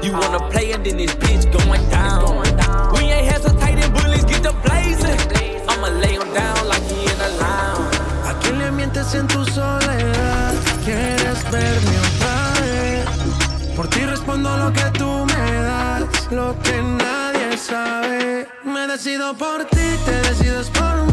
You 0.02 0.13
wanna 0.13 0.39
play 0.49 0.71
and 0.71 0.86
then 0.86 0.95
this 0.95 1.13
bitch 1.15 1.52
going 1.52 1.84
down. 1.89 2.23
We 2.93 3.02
ain't 3.12 3.28
hesitating, 3.28 3.91
bullies 3.91 4.23
get 4.23 4.41
the 4.41 4.54
blazing. 4.63 5.19
I'ma 5.67 5.89
lay 5.99 6.13
him 6.13 6.34
down 6.34 6.67
like 6.69 6.82
he 6.84 7.04
in 7.04 7.19
a 7.19 7.30
lounge. 7.43 7.95
¿A 8.23 8.39
quién 8.41 8.58
le 8.60 8.71
mientes 8.71 9.13
en 9.15 9.28
tu 9.28 9.43
soledad? 9.43 10.54
¿Quieres 10.86 11.43
verme 11.52 11.95
otra 12.08 12.62
vez? 12.62 13.06
Por 13.76 13.89
ti 13.89 14.06
respondo 14.06 14.56
lo 14.56 14.71
que 14.71 14.89
tú 14.97 15.26
me 15.26 15.52
das, 15.69 16.32
lo 16.32 16.56
que 16.63 16.82
nadie 16.82 17.58
sabe. 17.58 18.47
Me 18.63 18.88
decido 18.88 19.34
por 19.34 19.65
ti, 19.65 19.88
te 20.06 20.15
decides 20.30 20.69
por 20.69 21.12
mí. 21.12 21.12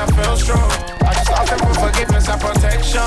I 0.00 0.06
feel 0.16 0.34
strong. 0.34 0.70
I 1.04 1.12
just 1.12 1.28
them 1.28 1.58
for 1.60 1.74
forgiveness 1.74 2.26
and 2.26 2.40
protection. 2.40 3.00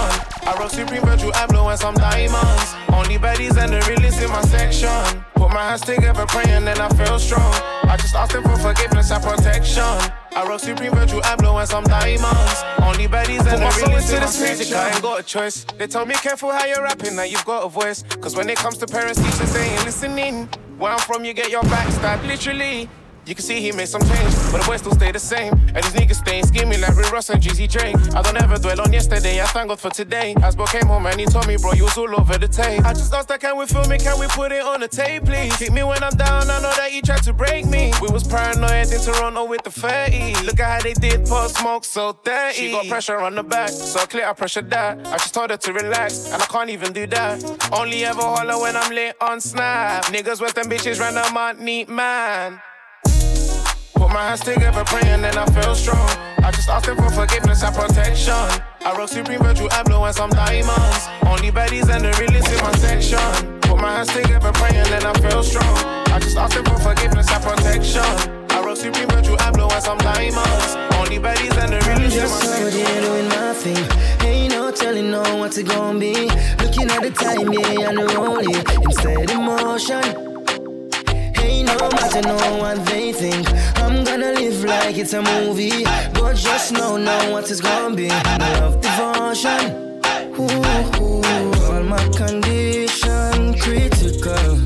I 0.45 0.56
wrote 0.60 0.69
Supreme 0.69 1.01
Virgil 1.01 1.32
Abloh 1.32 1.71
and 1.71 1.79
some 1.79 1.95
diamonds. 1.95 2.75
Only 2.93 3.17
baddies 3.17 3.58
and 3.58 3.73
the 3.73 3.82
realest 3.89 4.21
in 4.21 4.29
my 4.29 4.41
section. 4.41 5.25
Put 5.34 5.49
my 5.49 5.73
hands 5.73 5.82
together, 5.82 6.27
praying, 6.27 6.67
and 6.67 6.79
I 6.79 6.89
feel 6.89 7.17
strong. 7.17 7.51
I 7.89 7.97
just 7.97 8.13
asked 8.13 8.34
them 8.34 8.43
for 8.43 8.57
forgiveness 8.57 9.09
and 9.09 9.24
protection. 9.24 9.82
I 10.36 10.45
wrote 10.47 10.61
Supreme 10.61 10.93
Virgil 10.93 11.22
Abloh 11.22 11.59
and 11.61 11.67
some 11.67 11.84
diamonds. 11.84 12.63
Only 12.78 13.07
baddies 13.07 13.41
and 13.51 13.63
the 13.63 13.74
realest 13.82 14.13
in 14.13 14.20
my 14.20 14.26
this 14.28 14.39
music. 14.39 14.76
I 14.76 14.91
ain't 14.91 15.01
got 15.01 15.20
a 15.20 15.24
choice. 15.24 15.65
They 15.80 15.88
tell 15.88 16.05
me 16.05 16.13
careful 16.13 16.51
how 16.51 16.65
you're 16.67 16.84
rapping, 16.84 17.15
now 17.15 17.24
you've 17.24 17.45
got 17.45 17.65
a 17.65 17.70
voice. 17.70 18.03
Cause 18.22 18.36
when 18.36 18.47
it 18.51 18.57
comes 18.57 18.78
to 18.78 18.86
parents, 18.86 19.20
teachers, 19.20 19.51
they 19.51 19.67
ain't 19.67 19.86
listening. 19.86 20.47
Where 20.78 20.91
I'm 20.91 20.99
from, 20.99 21.26
you 21.26 21.34
get 21.34 21.49
your 21.49 21.63
back 21.63 21.91
stabbed, 21.91 22.24
literally. 22.28 22.88
You 23.26 23.36
can 23.36 23.43
see 23.43 23.61
he 23.61 23.71
made 23.71 23.88
some 23.88 24.01
change, 24.01 24.34
but 24.51 24.59
the 24.59 24.65
boys 24.67 24.82
still 24.82 24.91
stay 24.91 25.11
the 25.11 25.19
same. 25.19 25.53
And 25.53 25.78
these 25.78 25.93
niggas 25.93 26.15
staying 26.15 26.45
scheming 26.45 26.82
like 26.82 26.95
Rick 26.97 27.11
Ross 27.11 27.30
and 27.30 27.41
Jeezy 27.41 27.69
Drake. 27.71 27.95
I 28.13 28.21
don't 28.21 28.36
ever 28.36 28.57
dwell 28.57 28.82
on 28.82 28.91
yesterday, 28.91 29.41
I 29.41 29.45
thank 29.45 29.69
God 29.69 29.80
for 29.80 29.89
today. 29.89 30.34
Asbo 30.39 30.67
came 30.67 30.88
home 30.88 31.05
and 31.05 31.17
he 31.17 31.26
told 31.26 31.47
me, 31.47 31.55
bro, 31.55 31.71
you 31.71 31.86
was 31.86 31.97
all 31.97 32.19
over 32.19 32.38
the 32.38 32.49
tape. 32.49 32.84
I 32.86 32.91
just 32.91 33.13
asked 33.13 33.30
can 33.39 33.57
we 33.57 33.65
film 33.65 33.89
it, 33.93 34.03
can 34.03 34.19
we 34.19 34.28
put 34.28 34.51
it 34.51 34.63
on 34.63 34.82
the 34.82 34.89
tape, 34.89 35.24
please? 35.24 35.55
Keep 35.55 35.71
me 35.71 35.84
when 35.84 36.03
I'm 36.03 36.15
down, 36.17 36.49
I 36.49 36.61
know 36.61 36.74
that 36.76 36.91
you 36.91 37.01
tried 37.01 37.24
to 37.24 37.32
break 37.32 37.65
me. 37.65 37.93
We 38.01 38.09
was 38.09 38.28
paranoid 38.28 38.91
in 38.91 38.99
Toronto 38.99 39.45
with 39.45 39.63
the 39.63 39.71
30. 39.71 40.45
Look 40.45 40.59
at 40.59 40.82
how 40.82 40.84
they 40.84 40.93
did 40.93 41.26
Pop 41.26 41.49
Smoke 41.49 41.86
so 41.86 42.17
dirty. 42.26 42.57
She 42.57 42.71
got 42.71 42.88
pressure 42.88 43.19
on 43.19 43.36
the 43.36 43.43
back, 43.43 43.69
so 43.69 44.01
I 44.01 44.05
clear 44.05 44.28
I 44.28 44.34
pressure 44.34 44.63
that. 44.63 45.07
I 45.07 45.17
just 45.17 45.34
told 45.34 45.49
her 45.49 45.57
to 45.57 45.74
relax, 45.74 46.30
and 46.30 46.41
I 46.41 46.45
can't 46.45 46.69
even 46.69 46.91
do 46.91 47.07
that. 47.07 47.71
Only 47.71 48.03
ever 48.03 48.21
holler 48.21 48.59
when 48.59 48.76
I'm 48.76 48.93
lit 48.93 49.15
on 49.21 49.39
snap. 49.39 50.05
Niggas, 50.05 50.41
West 50.41 50.55
them 50.55 50.65
bitches, 50.65 50.99
random 50.99 51.38
out 51.38 51.59
neat 51.59 51.88
man. 51.88 52.59
My 54.14 54.22
hands 54.28 54.41
together, 54.41 54.84
praying, 54.86 55.26
and 55.26 55.36
I 55.36 55.45
feel 55.47 55.74
strong. 55.74 56.07
I 56.43 56.51
just 56.51 56.68
them 56.68 56.97
for 56.97 57.09
forgiveness 57.09 57.64
and 57.64 57.76
protection. 57.76 58.36
I 58.86 58.93
wrote 58.95 59.09
Supreme 59.09 59.41
Virgil 59.41 59.68
Abloh 59.70 60.05
and 60.05 60.16
some 60.16 60.30
diamonds. 60.30 61.09
Only 61.26 61.49
baddies 61.49 61.89
and 61.89 62.05
the 62.05 62.14
realest 62.22 62.53
in 62.53 62.61
my 62.61 62.72
section. 62.74 63.59
Put 63.61 63.82
my 63.82 63.89
hands 63.89 64.14
together, 64.14 64.51
praying, 64.53 64.86
and 64.86 65.03
I 65.03 65.14
feel 65.14 65.41
strong. 65.41 65.66
I 66.14 66.20
just 66.20 66.36
them 66.36 66.64
for 66.64 66.78
forgiveness 66.78 67.32
and 67.32 67.43
protection. 67.43 68.05
I 68.51 68.61
wrote 68.64 68.78
Supreme 68.78 69.09
Virgil 69.09 69.36
Abloh 69.38 69.74
and 69.74 69.82
some 69.82 69.97
diamonds. 69.97 70.78
Only 70.93 71.18
baddies 71.18 71.57
and 71.57 71.74
the 71.74 71.82
I'm 71.82 71.97
realest 71.97 72.16
in 72.16 72.22
my 72.22 72.30
just 72.30 72.53
section. 72.53 72.86
here 72.86 73.01
doing 73.01 73.30
my 73.30 73.53
thing. 73.55 74.30
Ain't 74.30 74.53
no 74.53 74.70
telling 74.70 75.09
no 75.09 75.24
what 75.38 75.57
it 75.57 75.64
gon' 75.64 75.97
be. 75.97 76.30
Looking 76.61 76.91
at 76.91 77.01
the 77.01 77.09
time, 77.09 77.51
yeah, 77.51 77.89
and 77.89 77.97
the 77.97 78.05
roll, 78.14 78.43
yeah. 78.43 78.61
Instead 78.86 79.32
emotion. 79.32 80.42
No 81.62 81.78
matter 81.89 82.22
no 82.22 82.58
what 82.58 82.84
they 82.88 83.14
think. 83.14 83.47
I'm 83.76 84.04
gonna 84.04 84.32
live 84.34 84.64
like 84.64 84.97
it's 84.97 85.14
a 85.14 85.22
movie. 85.22 85.84
But 86.14 86.36
just 86.36 86.72
know 86.72 86.97
now 86.97 87.32
what 87.32 87.51
it's 87.51 87.62
gonna 87.62 87.95
be. 87.95 88.10
Love 88.10 88.82
devotion. 88.82 90.01
Ooh, 90.39 90.49
ooh, 91.01 91.22
all 91.70 91.84
my 91.84 92.04
condition 92.18 93.54
critical. 93.60 94.58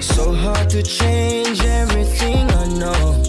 So 0.00 0.34
hard 0.34 0.68
to 0.70 0.82
change 0.82 1.62
everything 1.62 2.50
I 2.50 2.66
know. 2.78 3.21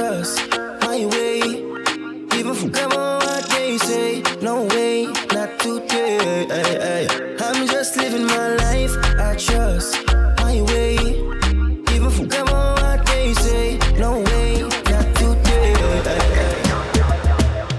I 0.00 0.02
trust 0.02 0.50
my 0.80 1.04
way. 1.12 1.40
Even 2.38 2.54
forget 2.54 2.88
what 2.88 3.44
they 3.50 3.76
say. 3.76 4.22
No 4.40 4.62
way, 4.62 5.04
not 5.30 5.60
today. 5.60 7.06
I'm 7.38 7.66
just 7.66 7.98
living 7.98 8.24
my 8.24 8.56
life. 8.56 8.96
I 9.20 9.36
trust 9.36 9.98
my 10.38 10.62
way. 10.72 10.96
Even 11.94 12.10
forget 12.10 12.50
what 12.50 13.04
they 13.04 13.34
say. 13.34 13.76
No 13.98 14.20
way, 14.20 14.62
not 14.88 15.06
today. 15.20 15.74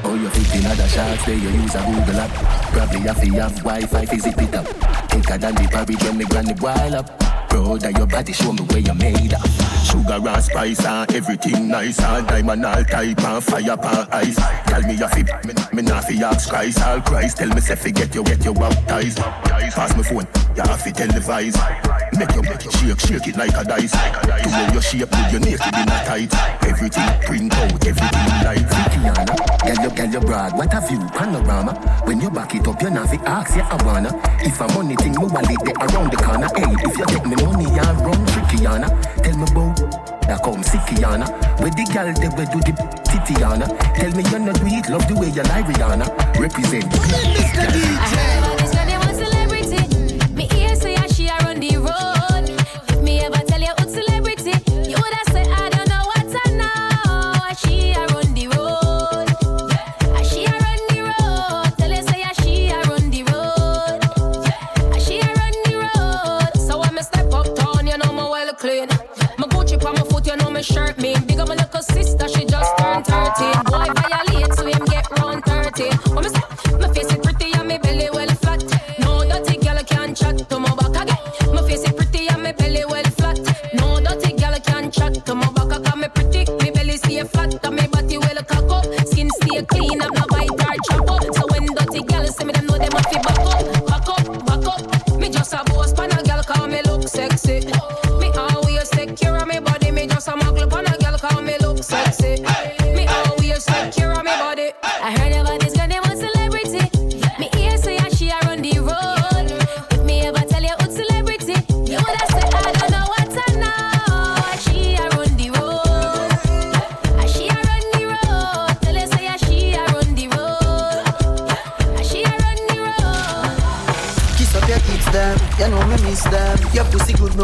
Oh, 0.03 0.13
you 0.13 0.29
fit 0.29 0.59
in 0.59 0.65
other 0.67 0.87
shots, 0.89 1.25
there 1.25 1.35
you 1.35 1.49
use 1.49 1.73
a 1.73 1.79
Google 1.79 2.19
app. 2.19 2.31
probably 2.71 2.99
have 2.99 3.19
to 3.19 3.29
have 3.31 3.55
Wi-Fi 3.63 4.05
zip 4.05 4.37
it 4.37 4.53
up. 4.53 4.67
Thicker 5.09 5.39
than 5.39 5.55
the 5.55 5.67
porridge 5.71 6.03
when 6.03 6.17
me 6.19 6.25
granny 6.25 6.53
boil 6.53 6.95
up. 6.97 7.20
Proud 7.51 7.83
of 7.83 7.91
your 7.97 8.07
body, 8.07 8.31
show 8.31 8.53
me 8.53 8.61
where 8.61 8.79
you 8.79 8.93
made 8.93 9.33
up. 9.33 9.45
Sugar 9.83 10.25
and 10.25 10.41
spice 10.41 10.85
and 10.85 11.13
everything 11.13 11.67
nice 11.67 11.99
and 11.99 12.25
diamond 12.25 12.65
all 12.65 12.81
type 12.85 13.21
and 13.21 13.43
fire 13.43 13.75
pan 13.75 14.07
ice. 14.09 14.37
Tell 14.67 14.81
me 14.83 14.93
you 14.93 15.07
fi, 15.09 15.23
me, 15.45 15.53
me 15.73 15.81
not 15.81 16.05
fi 16.05 16.23
ask 16.23 16.49
Christ, 16.49 16.81
all 16.81 17.01
Christ. 17.01 17.37
Tell 17.37 17.49
me 17.49 17.59
say 17.59 17.91
get 17.91 18.15
you, 18.15 18.23
get 18.23 18.45
you 18.45 18.53
baptized. 18.53 19.17
Pass 19.17 19.97
me 19.97 20.03
phone, 20.03 20.27
you 20.55 20.63
have 20.63 20.81
to 20.81 20.91
televise. 20.91 22.10
Make 22.21 22.35
you 22.35 22.43
make 22.43 22.61
shake, 22.61 22.99
shake 22.99 23.27
it 23.29 23.35
like 23.35 23.57
a 23.57 23.63
dice. 23.65 23.97
To 23.97 24.49
know 24.53 24.73
your 24.73 24.81
shape, 24.83 25.09
put 25.09 25.31
your 25.31 25.41
naked 25.41 25.73
in 25.73 25.89
a 25.89 26.05
tight. 26.05 26.29
Everything 26.61 27.09
print 27.25 27.51
out, 27.55 27.73
everything 27.81 28.29
light. 28.45 28.61
Vikiana, 28.61 29.33
girl 29.65 29.81
you, 29.81 29.89
girl 29.89 30.05
you 30.05 30.19
broad, 30.19 30.55
what 30.55 30.71
a 30.71 30.85
view, 30.85 30.99
panorama. 31.17 31.73
When 32.05 32.21
you 32.21 32.29
back 32.29 32.53
it 32.53 32.67
up, 32.67 32.79
you 32.79 32.91
not 32.91 33.09
fi 33.09 33.17
ask, 33.25 33.55
yeah 33.57 33.67
I 33.71 33.83
wanna. 33.83 34.11
If 34.45 34.61
a 34.61 34.67
money 34.67 34.95
thing, 34.97 35.13
me 35.13 35.25
wallet 35.25 35.57
there 35.65 35.73
around 35.81 36.11
the 36.11 36.17
corner. 36.17 36.47
Hey, 36.53 36.69
if 36.85 36.95
you 36.95 37.05
take 37.07 37.25
me 37.25 37.35
money, 37.41 37.65
you 37.65 37.89
run 38.05 38.21
trickyana. 38.29 38.87
Tell 39.23 39.37
me 39.37 39.47
about 39.49 40.21
that 40.27 40.43
come 40.43 40.61
sickyana. 40.61 41.25
Where 41.59 41.71
the 41.71 41.89
girl 41.89 42.13
they 42.13 42.29
we 42.37 42.45
do 42.53 42.59
the 42.61 42.73
titiana. 43.09 43.65
Tell 43.97 44.11
me 44.13 44.21
you're 44.29 44.39
not 44.39 44.59
do 44.61 44.67
it, 44.67 44.87
love 44.91 45.07
the 45.07 45.15
way 45.15 45.29
you 45.29 45.41
lie 45.49 45.63
Rihanna. 45.63 46.05
Represent. 46.37 46.85
I 46.93 48.45
heard 48.45 48.50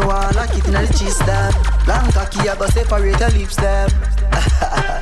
me 0.00 0.06
like 0.06 0.56
it 0.56 0.68
inna 0.68 0.86
the 0.86 0.92
cheese 0.98 1.18
them. 1.20 1.52
Long 1.86 2.10
cocky, 2.12 2.48
I 2.48 2.56
go 2.56 2.66
separate 2.66 3.20
lips 3.34 3.56
them. 3.56 3.90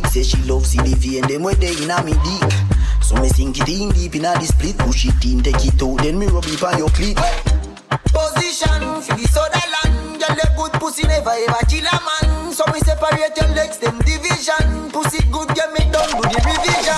thick, 0.00 0.06
say 0.10 0.22
she 0.22 0.36
love 0.42 0.66
see 0.66 0.78
the 0.78 0.94
vein 0.96 1.26
them 1.28 1.42
where 1.42 1.54
they 1.54 1.72
inna 1.82 2.02
me 2.04 2.12
dick. 2.12 2.52
So 3.02 3.16
me 3.16 3.28
sink 3.28 3.58
it 3.60 3.68
in 3.68 3.90
deep 3.90 4.16
inna 4.16 4.34
the 4.34 4.46
split, 4.46 4.78
push 4.78 5.06
it 5.06 5.24
in, 5.24 5.42
take 5.42 5.64
it 5.64 5.82
out, 5.82 5.98
then 6.02 6.18
me 6.18 6.26
rub 6.26 6.44
it 6.44 6.62
on 6.62 6.78
your 6.78 6.88
clit. 6.88 7.16
Position, 8.12 8.82
feel 9.02 9.16
the 9.16 9.26
soda 9.28 9.62
land, 9.72 10.20
girl 10.20 10.36
a 10.36 10.46
good 10.56 10.72
pussy 10.80 11.06
never 11.06 11.30
ever 11.30 11.64
kill 11.68 11.86
a 11.86 11.98
man. 12.04 12.52
So 12.52 12.64
me 12.72 12.80
separate 12.80 13.36
your 13.36 13.48
legs, 13.54 13.78
them 13.78 13.98
division. 14.00 14.90
Pussy 14.90 15.24
good, 15.30 15.48
get 15.54 15.72
me 15.72 15.80
done, 15.92 16.10
do 16.10 16.22
the 16.22 16.38
revision. 16.44 16.95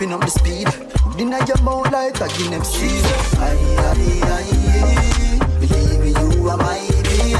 Stepping 0.00 0.14
up 0.14 0.20
the 0.20 0.30
speed. 0.30 0.68
Dinner 1.18 1.38
your 1.46 1.60
mouth 1.62 1.90
like 1.92 2.16
a 2.20 2.28
Guinness 2.38 2.72
seed. 2.72 3.04
Aye, 3.38 3.58
aye, 3.78 4.20
aye. 4.24 5.38
Believe 5.60 6.00
me, 6.00 6.08
you 6.08 6.48
are 6.48 6.56
my 6.56 6.80
baby. 7.04 7.34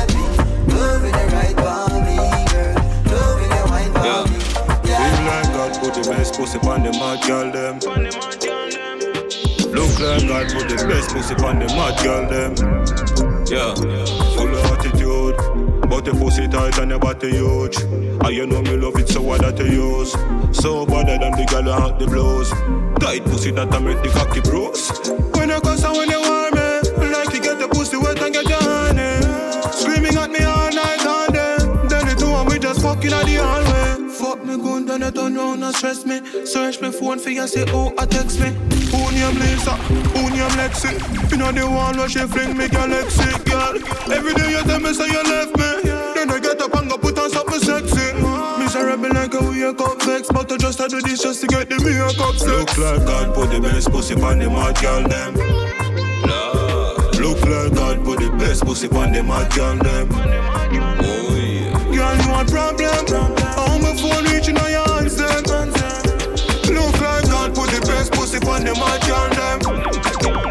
Loving 0.68 1.12
the 1.12 1.24
right 1.32 1.56
for 1.56 1.88
me, 2.04 2.16
girl. 2.52 2.76
Loving 3.16 3.48
the 3.48 3.62
wine 3.70 3.92
for 3.96 4.20
me. 4.28 4.40
Feel 4.84 5.20
like 5.24 5.48
God 5.54 5.72
put 5.80 5.92
the 5.94 6.02
best 6.10 6.34
pussy 6.34 6.58
on 6.58 6.82
the 6.82 6.92
mad 6.92 7.18
girl 7.26 7.50
them. 7.50 7.74
Look 9.72 9.98
like 10.00 10.28
God 10.28 10.46
put 10.52 10.68
the 10.68 10.76
best 10.86 11.10
pussy 11.10 11.34
on 11.36 11.58
the 11.60 11.66
mad 11.66 11.96
girl 12.04 12.28
them. 12.28 12.52
Yeah, 13.46 13.72
attitude, 13.72 14.19
but 15.90 16.04
the 16.04 16.12
pussy 16.12 16.46
tight 16.46 16.78
and 16.78 16.92
the 16.92 16.98
body 16.98 17.30
huge. 17.30 17.76
And 17.82 18.30
you 18.30 18.46
know 18.46 18.62
me 18.62 18.76
love 18.76 18.96
it 18.96 19.08
so 19.08 19.20
what 19.20 19.40
that 19.40 19.58
you 19.58 19.98
use. 19.98 20.12
So 20.56 20.86
better 20.86 21.18
than 21.18 21.32
the 21.32 21.44
girl 21.50 21.66
who 21.66 21.98
the 21.98 22.06
blows. 22.06 22.50
Tight 23.00 23.24
pussy 23.24 23.50
that 23.50 23.74
I 23.74 23.78
make 23.80 24.00
the 24.02 24.08
cocky 24.10 24.40
bruise. 24.40 24.88
When 25.34 25.48
you 25.50 25.60
cuss 25.60 25.82
and 25.82 25.96
when 25.96 26.08
you 26.08 26.20
warm 26.20 26.54
me, 26.54 27.10
like 27.10 27.34
you 27.34 27.42
get 27.42 27.58
the 27.58 27.68
pussy 27.68 27.96
wet 27.96 28.22
and 28.22 28.32
get 28.32 28.48
your 28.48 28.62
honey. 28.62 29.18
Screaming 29.74 30.16
at 30.16 30.30
me 30.30 30.44
all 30.44 30.70
night 30.70 31.04
and 31.04 31.34
then, 31.34 31.88
then 31.88 32.06
the 32.06 32.14
two 32.14 32.26
and 32.26 32.48
we 32.48 32.58
just 32.60 32.80
fucking 32.80 33.12
at 33.12 33.26
the 33.26 33.34
hallway. 33.34 33.59
You 35.10 35.22
turn 35.22 35.34
round 35.34 35.64
and 35.64 35.74
stress 35.74 36.04
me. 36.06 36.20
Search 36.44 36.80
my 36.80 36.90
phone 36.90 37.18
for 37.18 37.30
you, 37.30 37.46
say, 37.46 37.64
oh, 37.68 37.92
I 37.98 38.06
text 38.06 38.40
me. 38.40 38.48
Who 38.90 38.98
name 39.12 39.38
Lisa? 39.38 39.74
Who 40.14 40.30
name 40.30 40.50
Lexi? 40.58 40.92
You 41.30 41.36
know 41.36 41.52
the 41.52 41.66
one 41.66 41.96
where 41.96 42.08
she 42.08 42.20
fling 42.20 42.56
me 42.56 42.68
galaxy, 42.68 43.26
girl. 43.44 43.74
Every 44.12 44.34
day 44.34 44.50
you 44.50 44.62
tell 44.62 44.80
me 44.80 44.92
say 44.92 45.08
you 45.08 45.22
left 45.22 45.56
me. 45.56 45.90
Then 46.14 46.30
I 46.30 46.38
get 46.40 46.60
up 46.60 46.74
and 46.74 46.90
go 46.90 46.98
put 46.98 47.18
on 47.18 47.30
something 47.30 47.60
sexy. 47.60 48.12
Miserable 48.58 49.10
like 49.10 49.34
a 49.34 49.40
wake 49.42 49.80
up 49.80 50.02
vex, 50.02 50.28
but 50.28 50.50
I 50.52 50.56
just 50.56 50.80
I 50.80 50.88
do 50.88 51.00
this 51.00 51.22
just 51.22 51.40
to 51.42 51.46
get 51.46 51.68
the 51.68 51.78
makeup 51.82 52.36
sex. 52.36 52.46
Look 52.46 52.78
like 52.78 53.06
God 53.06 53.34
put 53.34 53.50
the 53.50 53.60
best 53.60 53.90
pussy 53.90 54.14
on 54.14 54.38
the 54.38 54.50
mad 54.50 54.78
girl 54.80 55.02
them. 55.08 55.34
Look 57.20 57.42
like 57.46 57.74
God 57.74 58.04
put 58.04 58.20
the 58.20 58.30
best 58.38 58.64
pussy 58.64 58.88
on 58.88 59.12
the 59.12 59.22
mad 59.22 59.52
girl 59.54 59.76
them. 59.76 60.08
Oh 60.12 61.36
yeah. 61.36 61.72
Girl, 61.94 62.16
you 62.22 62.30
want 62.30 62.50
problem? 62.50 63.04
Oh, 63.56 63.69
On 63.80 63.96
my 63.96 63.96
phone 63.96 64.24
reaching 64.24 64.58
on 64.58 64.70
your 64.70 64.86
hands 64.88 65.16
them. 65.16 65.42
Look 66.68 67.00
like 67.00 67.24
God 67.24 67.54
put 67.54 67.70
the 67.70 67.80
best 67.86 68.12
pussy 68.12 68.36
on 68.46 68.64
the 68.64 68.74
mad 68.74 69.00
girl 69.06 69.30
them. 69.30 70.49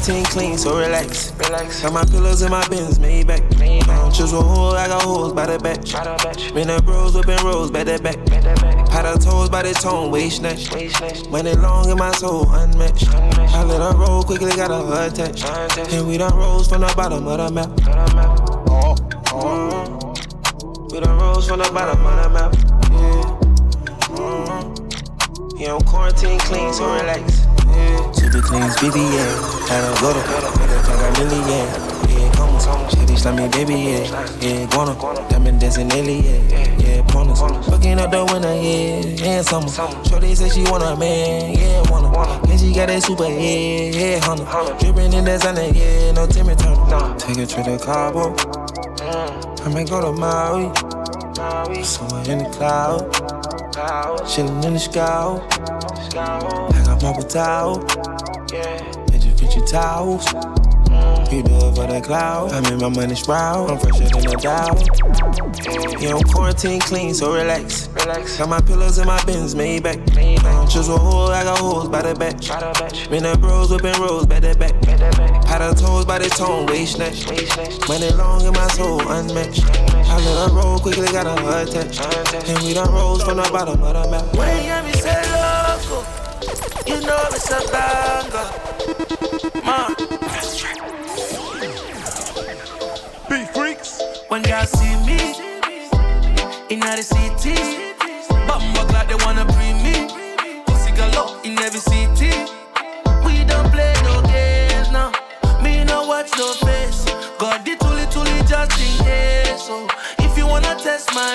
Quarantine 0.00 0.24
clean, 0.32 0.58
so 0.58 0.78
relax. 0.78 1.32
Relax. 1.32 1.82
Got 1.82 1.92
my 1.92 2.04
pillows 2.04 2.42
in 2.42 2.50
my 2.50 2.66
bins, 2.68 2.98
made 2.98 3.26
back. 3.26 3.42
I 3.60 3.80
don't 3.84 4.12
choose 4.12 4.32
a 4.32 4.40
hole, 4.40 4.74
I 4.74 4.86
got 4.86 5.02
holes 5.02 5.32
by 5.32 5.46
the 5.46 5.58
back. 5.58 5.80
Been 6.54 6.68
the 6.68 6.82
bros 6.82 7.14
whipping 7.14 7.44
rolls, 7.44 7.70
back 7.70 7.86
that 7.86 8.02
back. 8.02 8.16
Pat 8.88 9.04
her 9.04 9.16
toes 9.18 9.50
by 9.50 9.62
the 9.62 9.72
tone, 9.72 10.10
waist 10.10 10.38
snatch. 10.38 10.70
Money 11.30 11.52
long 11.54 11.90
in 11.90 11.98
my 11.98 12.10
soul, 12.12 12.50
unmatched. 12.50 13.08
I 13.10 13.64
let 13.64 13.80
her 13.80 13.98
roll 13.98 14.22
quickly, 14.22 14.50
got 14.56 14.70
a 14.70 14.86
her 14.86 15.08
attached. 15.08 15.44
And 15.92 16.08
we 16.08 16.16
done 16.16 16.34
rose 16.34 16.68
from 16.68 16.80
the 16.80 16.92
bottom 16.96 17.26
of 17.26 17.38
the 17.38 17.50
map. 17.50 17.68
Oh, 18.68 18.96
oh. 19.32 20.14
We 20.92 21.00
done 21.00 21.18
rose 21.18 21.46
from 21.46 21.58
the 21.58 21.70
bottom 21.72 22.06
of 22.06 22.22
the 22.22 22.30
map. 22.30 22.54
Yeah. 22.90 23.38
Mm-hmm. 24.16 25.56
Yeah, 25.58 25.74
I'm 25.74 25.82
quarantine 25.82 26.38
clean, 26.40 26.72
so 26.72 26.90
relax. 26.94 27.39
Yeah. 27.74 28.12
Super 28.12 28.40
clean, 28.42 28.70
speedy, 28.70 29.00
yeah. 29.00 29.68
Had 29.68 29.84
a 29.84 29.92
go 30.00 30.12
to, 30.12 30.20
like 30.20 31.18
a 31.18 31.24
million. 31.24 31.66
Yeah, 32.08 32.32
come 32.34 32.50
on, 32.54 32.90
shady 32.90 33.16
slimy 33.16 33.48
baby, 33.48 33.74
yeah. 33.74 34.38
Yeah, 34.40 34.66
guana, 34.70 34.94
diamond 35.28 35.60
dancing 35.60 35.90
alien, 35.92 36.48
yeah. 36.50 36.76
Yeah, 36.78 37.02
bonus, 37.12 37.40
fucking 37.68 37.98
up 37.98 38.10
the 38.10 38.24
winter, 38.24 38.54
yeah. 38.54 39.00
Yeah, 39.24 39.42
summer. 39.42 39.68
Shorty 40.08 40.34
say 40.34 40.48
she 40.48 40.62
want 40.64 40.82
a 40.82 40.96
man, 40.96 41.54
yeah, 41.56 41.90
wanna. 41.90 42.08
And 42.50 42.58
she 42.58 42.74
got 42.74 42.88
that 42.88 43.02
super 43.02 43.24
head, 43.24 43.94
yeah, 43.94 44.18
hunter. 44.20 44.44
Dripping 44.78 45.12
in 45.12 45.24
that 45.24 45.40
sunny, 45.42 45.70
yeah, 45.70 46.12
no 46.12 46.26
Timmy 46.26 46.54
Turner. 46.56 47.14
Take 47.18 47.38
a 47.38 47.46
trip 47.46 47.66
to 47.66 47.78
Cabo. 47.84 48.34
I 49.62 49.68
may 49.72 49.84
go 49.84 50.00
to 50.00 50.12
Maui. 50.12 50.72
Somewhere 51.84 52.30
in 52.30 52.38
the 52.38 52.50
cloud. 52.50 53.12
Chillin' 54.26 54.64
in 54.64 54.74
the 54.74 54.78
sky. 54.78 55.79
I 56.16 56.82
got 56.84 57.02
marble 57.02 57.22
towel. 57.22 57.86
Fit 58.48 59.56
your 59.56 59.66
towels? 59.66 60.26
You 61.30 61.44
do 61.44 61.54
it 61.54 61.76
for 61.76 61.86
the 61.86 62.00
cloud. 62.04 62.52
I 62.52 62.60
make 62.68 62.80
my 62.80 62.88
money 62.88 63.14
sprout. 63.14 63.70
I'm 63.70 63.78
fresher 63.78 64.08
than 64.08 64.26
a 64.26 64.36
dow. 64.36 64.74
Yeah, 66.00 66.16
I'm 66.16 66.22
quarantine 66.24 66.80
clean, 66.80 67.14
so 67.14 67.32
relax. 67.32 67.88
relax. 67.88 68.38
Got 68.38 68.48
my 68.48 68.60
pillows 68.60 68.98
in 68.98 69.06
my 69.06 69.22
bins, 69.24 69.54
made 69.54 69.84
back. 69.84 69.98
I 70.16 70.34
don't 70.42 70.68
choose 70.68 70.88
a 70.88 70.96
hole, 70.96 71.28
I 71.28 71.44
got 71.44 71.58
holes 71.58 71.88
by 71.88 72.02
the 72.02 72.14
back. 72.14 72.40
Been 73.08 73.22
the 73.22 73.38
bros 73.38 73.70
whipping 73.70 74.00
rolls, 74.00 74.26
back 74.26 74.42
that 74.42 74.58
back. 74.58 74.74
Pat 75.44 75.60
her 75.60 75.74
toes 75.74 76.04
by 76.04 76.18
the 76.18 76.28
tone, 76.28 76.66
waist 76.66 76.96
snatch. 76.96 77.28
Money 77.88 78.10
long 78.10 78.44
in 78.44 78.52
my 78.52 78.66
soul, 78.68 79.00
unmatched. 79.00 79.62
I 80.10 80.16
let 80.16 80.48
her 80.48 80.56
roll 80.56 80.78
quickly, 80.80 81.06
got 81.12 81.26
a 81.26 81.62
attached. 81.62 82.00
And 82.48 82.58
we 82.64 82.74
done 82.74 82.92
rose 82.92 83.22
from 83.22 83.36
the 83.36 83.48
bottom 83.52 83.80
of 83.82 83.94
the 83.94 84.10
map. 84.10 84.36
When 84.36 84.64
you 84.64 84.82
me 84.82 84.92
say 84.98 85.14
loco, 85.14 85.19
you 86.86 87.00
know 87.00 87.22
it's 87.30 87.50
a 87.50 87.60
banger. 87.72 88.46
Ma. 89.64 89.88
Big 93.28 93.48
freaks. 93.50 94.00
When 94.28 94.44
y'all 94.44 94.66
see 94.66 94.94
me 95.06 95.18
in 96.70 96.80
the 96.80 97.02
city, 97.02 97.56
bumbo 98.46 98.84
like 98.92 99.08
they 99.08 99.14
wanna 99.24 99.44
bring 99.44 99.82
me. 99.82 100.08
Pussy 100.66 100.92
galore 100.92 101.36
in 101.44 101.58
every 101.58 101.80
city. 101.80 102.32
We 103.24 103.44
don't 103.44 103.70
play 103.72 103.92
no 104.04 104.22
games 104.22 104.90
now. 104.90 105.12
Me 105.62 105.84
no 105.84 106.06
watch 106.06 106.30
no 106.38 106.52
face. 106.54 107.04
God 107.38 107.64
the 107.64 107.76
toolie 107.76 108.06
toolie 108.12 108.48
just 108.48 108.78
in 108.80 109.04
case. 109.04 109.62
So 109.62 109.86
if 110.18 110.36
you 110.38 110.46
wanna 110.46 110.74
test 110.76 111.12
my 111.14 111.34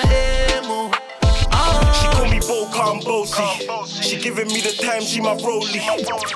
emo, 0.60 0.90
oh. 1.52 1.92
She 2.00 2.06
call 2.16 2.28
me 2.30 2.38
ah. 2.42 2.46
Bo 2.48 2.66
Calm 2.72 3.00
Bossy. 3.00 3.95
Giving 4.20 4.48
me 4.48 4.60
the 4.60 4.72
time, 4.82 5.02
she 5.02 5.20
my 5.20 5.34
rollie. 5.36 5.80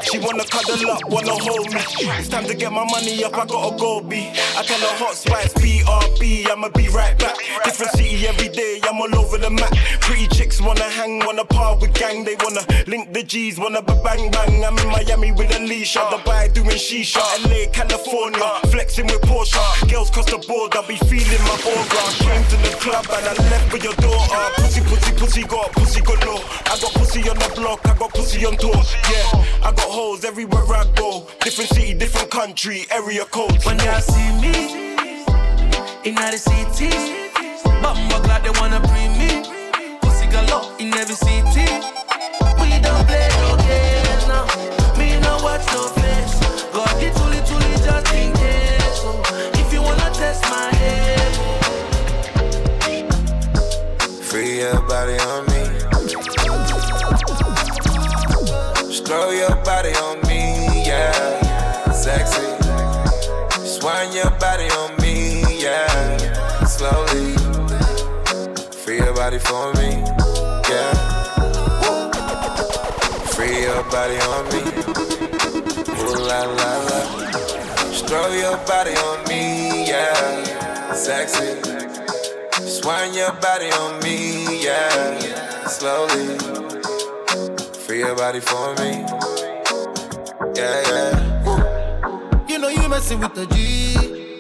She 0.04 0.18
wanna 0.18 0.44
cuddle 0.44 0.90
up, 0.90 1.04
wanna 1.08 1.32
hold 1.32 1.72
me. 1.72 1.80
It's 2.18 2.28
time 2.28 2.46
to 2.46 2.54
get 2.54 2.72
my 2.72 2.84
money 2.84 3.22
up, 3.24 3.34
I 3.34 3.46
gotta 3.46 3.76
go 3.76 4.00
B. 4.00 4.30
I 4.56 4.62
tell 4.62 4.78
her 4.78 4.96
hot 4.98 5.14
spice, 5.14 5.52
BRB, 5.54 6.50
I'ma 6.50 6.68
be 6.70 6.88
right 6.88 7.18
back. 7.18 7.36
Different 7.64 7.92
city 7.92 8.26
every 8.26 8.48
day, 8.48 8.80
I'm 8.84 9.00
all 9.00 9.14
over 9.18 9.38
the 9.38 9.50
map. 9.50 9.70
Pretty 10.00 10.26
chicks 10.28 10.60
wanna 10.60 10.88
hang, 10.90 11.20
wanna 11.20 11.44
par 11.44 11.76
with 11.78 11.94
gang. 11.94 12.24
They 12.24 12.36
wanna 12.42 12.62
link 12.86 13.12
the 13.12 13.22
G's, 13.22 13.58
wanna 13.58 13.82
be 13.82 13.94
bang 14.02 14.30
bang. 14.30 14.64
I'm 14.64 14.76
in 14.78 14.88
Miami 14.88 15.32
with 15.32 15.54
a 15.54 15.60
leash, 15.60 15.96
on 15.96 16.10
Dubai 16.12 16.52
doing 16.52 16.80
shisha. 16.80 17.22
LA, 17.46 17.70
California, 17.70 18.50
flexing 18.70 19.06
with 19.06 19.22
Porsche. 19.22 19.62
Girls 19.90 20.10
cross 20.10 20.26
the 20.26 20.38
board, 20.48 20.74
I'll 20.74 20.86
be 20.86 20.96
feeling 20.96 21.42
my 21.46 21.56
aura. 21.70 22.02
Came 22.18 22.44
to 22.50 22.56
the 22.66 22.74
club 22.82 23.06
and 23.14 23.26
I 23.28 23.34
left 23.50 23.72
with 23.72 23.84
your 23.84 23.94
daughter. 23.94 24.42
Pussy, 24.56 24.80
pussy, 24.82 25.12
pussy, 25.14 25.42
got 25.44 25.70
pussy 25.72 26.00
galore. 26.00 26.42
I 26.66 26.74
got 26.80 26.92
pussy 26.94 27.20
on 27.30 27.38
the 27.38 27.50
block, 27.54 27.69
I 27.70 27.94
got 27.96 28.12
pussy 28.12 28.44
on 28.46 28.56
tour. 28.56 28.74
Yeah, 28.74 29.30
I 29.62 29.70
got 29.70 29.80
holes 29.86 30.24
everywhere 30.24 30.64
I 30.74 30.90
go. 30.96 31.28
Different 31.40 31.70
city, 31.70 31.94
different 31.94 32.28
country, 32.28 32.84
area 32.90 33.24
code. 33.26 33.64
when 33.64 33.78
y'all 33.78 34.00
see 34.00 34.32
me 34.42 34.96
in 36.02 36.16
the 36.16 36.36
city, 36.36 36.90
bumbo 37.80 38.18
like 38.26 38.42
they 38.42 38.50
wanna 38.58 38.80
bring 38.80 39.12
me. 39.16 39.46
Pussy 40.00 40.26
galore 40.26 40.74
in 40.80 40.92
every 40.94 41.14
city. 41.14 41.70
We 42.58 42.80
don't 42.82 43.06
play 43.06 43.28
no 43.38 43.54
games 43.62 44.26
now. 44.26 44.46
Me 44.98 45.20
no 45.20 45.38
watch 45.44 45.64
no 45.70 45.86
face. 45.94 46.34
God 46.74 46.90
the 46.98 47.08
toolie 47.14 47.42
toolie 47.46 47.78
just 47.84 48.12
in 48.14 48.32
case. 48.34 48.98
So 48.98 49.22
if 49.60 49.72
you 49.72 49.80
wanna 49.80 50.10
test 50.12 50.42
my 50.50 50.74
head. 50.74 51.32
Free 54.24 54.58
your 54.58 54.80
body 54.88 55.18
on 55.20 55.49
Sexy. 62.00 62.40
Swine 63.62 64.12
your 64.14 64.30
body 64.40 64.68
on 64.70 64.96
me, 65.02 65.42
yeah. 65.60 66.16
Slowly. 66.64 67.36
Free 68.72 68.96
your 68.96 69.14
body 69.14 69.38
for 69.38 69.70
me, 69.74 70.02
yeah. 70.70 70.94
Free 73.34 73.64
your 73.64 73.82
body 73.92 74.18
on 74.32 74.44
me. 74.48 74.62
Ooh 76.00 76.16
la 76.26 76.44
la 76.44 76.72
la. 76.88 77.00
Stroll 77.92 78.34
your 78.34 78.56
body 78.66 78.94
on 78.96 79.28
me, 79.28 79.86
yeah. 79.86 80.94
Sexy. 80.94 81.60
Swine 82.66 83.12
your 83.12 83.32
body 83.32 83.70
on 83.72 84.02
me, 84.02 84.64
yeah. 84.64 85.18
Slowly. 85.66 86.38
Free 87.84 87.98
your 87.98 88.16
body 88.16 88.40
for 88.40 88.74
me. 88.76 89.04
Yeah, 90.56 90.80
yeah. 90.88 91.19
You 93.08 93.18
with 93.18 93.34
the 93.34 93.46
G. 93.46 94.38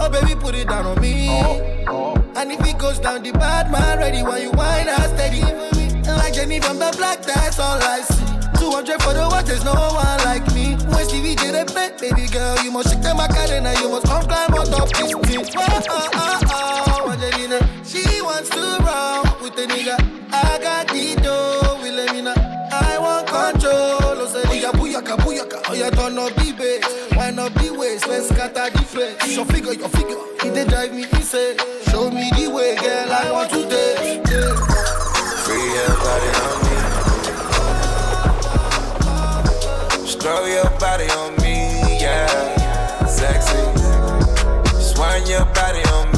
Oh 0.00 0.08
baby, 0.08 0.34
put 0.34 0.54
it 0.54 0.66
down 0.66 0.86
on 0.86 1.00
me. 1.00 1.28
And 1.28 2.50
if 2.50 2.60
it 2.66 2.78
goes 2.78 2.98
down, 2.98 3.22
the 3.22 3.32
bad 3.32 3.70
man 3.70 3.98
ready 3.98 4.22
when 4.22 4.42
you 4.42 4.50
whine 4.52 4.88
and 4.88 5.02
steady. 5.14 5.42
Like 6.10 6.32
Jenny 6.32 6.58
from 6.58 6.78
the 6.78 6.92
block, 6.96 7.22
that's 7.22 7.60
all 7.60 7.78
I 7.80 8.00
see. 8.00 8.24
200 8.58 9.02
for 9.02 9.12
the 9.12 9.28
watch, 9.30 9.44
there's 9.44 9.62
no 9.62 9.74
one 9.74 10.18
like 10.24 10.46
me. 10.54 10.74
When 10.90 11.04
Stevie 11.04 11.36
did 11.36 11.54
a 11.54 11.64
bet, 11.72 12.00
baby 12.00 12.26
girl, 12.26 12.58
you 12.64 12.72
must 12.72 12.88
shake 12.88 13.02
the 13.02 13.14
Macarena, 13.14 13.74
you 13.78 13.88
must 13.90 14.06
come 14.06 14.22
climb 14.22 14.54
on 14.54 14.66
top 14.66 14.88
this 14.88 15.12
thing. 15.12 15.46
Oh, 15.56 15.84
oh, 15.90 16.08
oh, 16.14 17.04
oh, 17.04 17.12
Angelina, 17.12 17.60
she 17.84 18.02
wants 18.22 18.50
to 18.50 18.62
roll 18.82 19.22
with 19.42 19.54
the 19.54 19.66
nigga. 19.68 19.94
I 20.32 20.58
got 20.58 20.88
the 20.88 21.14
dough, 21.22 21.78
me 21.82 22.22
know. 22.22 22.34
I 22.34 22.98
want 22.98 23.28
control. 23.28 24.16
Oh, 24.26 24.42
nigga, 24.48 24.72
booyaka, 24.72 25.16
booyaka. 25.18 25.62
Oh, 25.68 25.74
yeah, 25.74 25.90
turn 25.90 26.18
up 26.18 26.32
scatter 28.28 28.70
the 28.70 28.82
place. 28.92 29.36
Your 29.36 29.44
figure, 29.46 29.72
your 29.72 29.88
figure, 29.88 30.16
it 30.44 30.52
dey 30.54 30.64
drive 30.68 30.92
me 30.94 31.04
insane. 31.12 31.56
Show 31.90 32.10
me 32.10 32.30
the 32.36 32.48
way, 32.54 32.76
girl, 32.76 33.12
I 33.12 33.30
want 33.32 33.50
to 33.50 33.62
dance. 33.68 34.28
Free 35.44 35.68
your 35.76 35.94
body 36.04 36.30
on 36.44 36.56
me. 36.64 36.76
Stroll 40.06 40.48
your 40.48 40.70
body 40.78 41.08
on 41.22 41.32
me, 41.42 41.54
yeah. 42.00 42.28
Sexy. 43.06 43.62
Swine 44.80 45.26
your 45.26 45.44
body 45.54 45.82
on 45.96 46.06
me, 46.16 46.17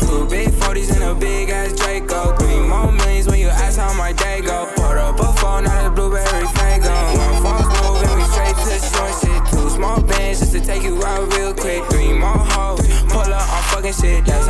Two 0.00 0.26
big 0.26 0.48
40s 0.48 0.94
and 0.94 1.04
a 1.04 1.14
big 1.14 1.50
ass 1.50 1.72
Draco. 1.72 2.36
Three 2.36 2.60
more 2.60 2.90
millions 2.90 3.26
when 3.26 3.38
you 3.38 3.48
ask 3.48 3.78
how 3.78 3.92
my 3.94 4.12
day 4.12 4.40
go. 4.40 4.66
Put 4.76 4.96
up 4.96 5.18
a 5.20 5.32
phone, 5.40 5.64
now 5.64 5.84
the 5.84 5.90
blueberry 5.90 6.46
fango. 6.58 6.90
One 6.90 7.42
false 7.42 7.68
move 7.82 8.02
and 8.02 8.14
we 8.18 8.24
straight 8.32 8.56
to 8.56 8.66
the 8.72 8.80
short 8.92 9.14
shit. 9.20 9.40
Two 9.52 9.70
small 9.70 10.00
bands 10.02 10.40
just 10.40 10.52
to 10.52 10.60
take 10.60 10.82
you 10.82 11.02
out 11.04 11.32
real 11.34 11.54
quick. 11.54 11.84
Three 11.90 12.12
more 12.12 12.44
hoes, 12.54 12.86
pull 13.08 13.20
up 13.20 13.52
on 13.54 13.62
fucking 13.70 13.92
shit, 13.92 14.24
that's 14.24 14.43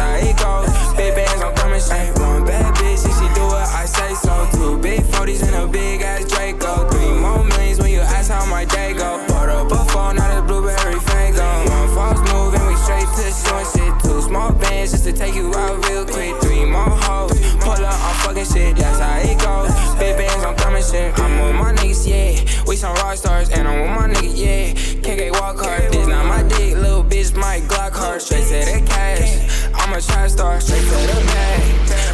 to 28.62 28.72
the 28.72 28.86
cash. 28.86 29.68
I'm 29.74 29.92
a 29.92 30.00
try 30.00 30.28
star, 30.28 30.60
straight 30.60 30.82
to 30.82 30.88
the 30.88 31.22
bag. 31.26 31.62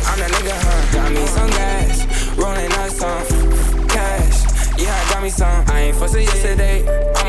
I'm 0.06 0.18
the 0.18 0.26
nigga, 0.26 0.56
huh? 0.64 0.92
Got 0.92 1.12
me 1.12 1.26
some 1.26 1.50
gas. 1.50 2.06
Rolling 2.36 2.72
up 2.72 2.90
some 2.90 3.88
cash. 3.88 4.78
Yeah, 4.78 4.94
I 4.94 5.12
got 5.12 5.22
me 5.22 5.30
some. 5.30 5.64
I 5.68 5.80
ain't 5.80 5.96
fussing 5.96 6.22
yesterday. 6.22 7.19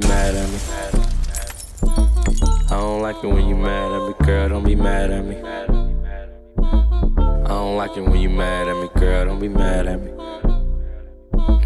Be 0.00 0.08
mad 0.08 0.34
at 0.34 0.48
me. 0.48 0.58
I 2.70 2.80
don't 2.80 3.02
like 3.02 3.22
it 3.22 3.26
when 3.26 3.46
you 3.46 3.54
mad 3.54 3.92
at 3.92 4.08
me, 4.08 4.26
girl. 4.26 4.48
Don't 4.48 4.64
be 4.64 4.74
mad 4.74 5.10
at 5.10 5.22
me. 5.22 5.36
I 5.36 5.66
don't 7.48 7.76
like 7.76 7.94
it 7.98 8.00
when 8.00 8.18
you 8.18 8.30
mad 8.30 8.68
at 8.68 8.76
me, 8.76 8.88
girl. 8.98 9.26
Don't 9.26 9.38
be 9.38 9.48
mad 9.48 9.86
at 9.86 10.00
me. 10.00 10.10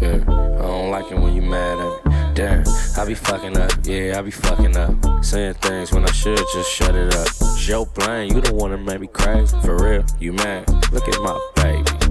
Yeah, 0.01 0.19
I 0.27 0.61
don't 0.61 0.91
like 0.91 1.09
it 1.09 1.17
when 1.17 1.37
you 1.37 1.41
mad 1.41 1.79
at 1.79 2.05
me. 2.05 2.33
Damn, 2.33 2.65
I 2.97 3.05
be 3.05 3.15
fucking 3.15 3.57
up, 3.57 3.71
yeah, 3.83 4.19
I 4.19 4.21
be 4.21 4.31
fucking 4.31 4.75
up. 4.75 5.23
Saying 5.23 5.53
things 5.61 5.93
when 5.93 6.03
I 6.03 6.11
should 6.11 6.43
just 6.53 6.69
shut 6.69 6.95
it 6.95 7.15
up. 7.15 7.29
Joe 7.55 7.85
Blaine, 7.85 8.35
you 8.35 8.41
the 8.41 8.53
one 8.53 8.71
that 8.71 8.79
made 8.79 8.99
me 8.99 9.07
crazy. 9.07 9.57
For 9.61 9.77
real, 9.77 10.03
you 10.19 10.33
mad? 10.33 10.69
Look 10.91 11.07
at 11.07 11.21
my 11.21 11.39
baby. 11.55 12.06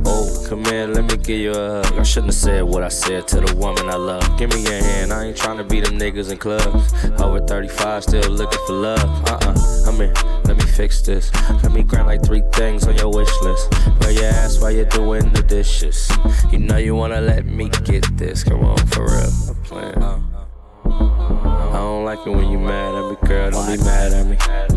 Come 0.47 0.65
here, 0.67 0.87
let 0.87 1.03
me 1.11 1.17
give 1.17 1.41
you 1.41 1.51
a 1.51 1.83
hug. 1.83 1.99
I 1.99 2.05
shouldn't 2.05 2.33
have 2.33 2.37
said 2.37 2.63
what 2.63 2.85
I 2.85 2.89
said 2.89 3.27
to 3.29 3.41
the 3.41 3.57
woman 3.57 3.91
I 3.91 3.97
love. 3.97 4.39
Give 4.39 4.49
me 4.53 4.63
your 4.63 4.81
hand, 4.81 5.13
I 5.13 5.25
ain't 5.25 5.37
trying 5.37 5.57
to 5.57 5.65
be 5.65 5.81
them 5.81 5.99
niggas 5.99 6.31
in 6.31 6.39
clubs. 6.39 6.93
Over 7.21 7.41
35, 7.41 8.05
still 8.05 8.31
looking 8.31 8.61
for 8.65 8.75
love. 8.75 9.29
Uh 9.29 9.39
uh, 9.43 9.85
come 9.85 9.97
here, 9.97 10.13
let 10.45 10.57
me 10.57 10.65
fix 10.65 11.03
this. 11.03 11.35
Let 11.65 11.73
me 11.73 11.83
grant 11.83 12.07
like 12.07 12.25
three 12.25 12.45
things 12.53 12.87
on 12.87 12.95
your 12.95 13.11
wish 13.13 13.29
list. 13.43 13.75
Where 13.99 14.13
your 14.13 14.27
ass 14.27 14.61
while 14.61 14.71
you're 14.71 14.85
doing 14.85 15.33
the 15.33 15.43
dishes. 15.43 16.09
You 16.53 16.61
know 16.61 16.77
you 16.77 16.95
wanna 16.95 17.21
let 17.21 17.45
me 17.45 17.69
get 17.83 18.07
this. 18.17 18.45
Come 18.45 18.65
on, 18.65 18.79
for 18.87 19.05
real, 19.05 19.33
I'm 19.49 19.57
playing. 19.65 20.01
I 20.01 21.73
don't 21.73 22.05
like 22.05 22.25
it 22.25 22.31
when 22.31 22.49
you 22.53 22.61
mad 22.61 22.95
at 22.95 23.11
me, 23.11 23.29
girl. 23.29 23.51
Don't 23.51 23.67
be 23.67 23.83
mad 23.83 24.13
at 24.13 24.27
me. 24.27 24.37
I 24.39 24.69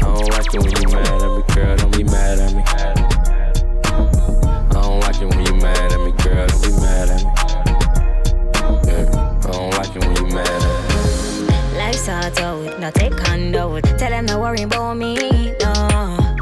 don't 0.00 0.28
like 0.28 0.52
it 0.52 0.60
when 0.60 0.72
you 0.82 0.88
mad 0.88 1.22
at 1.22 1.36
me, 1.36 1.54
girl. 1.54 1.76
Don't 1.76 1.96
be 1.96 2.02
mad 2.02 2.40
at 2.40 2.52
me. 2.52 3.21
I 5.22 5.24
don't 5.24 5.36
like 5.36 5.46
it 5.46 5.54
when 5.54 5.54
you 5.54 5.62
mad 5.62 5.92
at 5.92 6.00
me, 6.00 6.10
girl. 6.24 6.46
Don't 6.48 6.62
be 6.62 6.70
mad 6.82 7.10
at 7.10 7.22
me. 7.22 7.30
Yeah, 8.90 9.06
I 9.38 9.52
don't 9.52 9.70
like 9.70 9.94
it 9.94 10.04
when 10.04 10.16
you 10.16 10.26
mad 10.34 10.48
at 10.48 10.62
me. 11.72 11.78
Life's 11.78 12.06
hard 12.08 12.38
out, 12.40 12.80
not 12.80 12.94
take 12.94 13.16
condo. 13.16 13.80
Tell 13.80 14.10
them 14.10 14.26
not 14.26 14.40
worry 14.40 14.62
about 14.62 14.96
me, 14.96 15.14
no. 15.60 15.72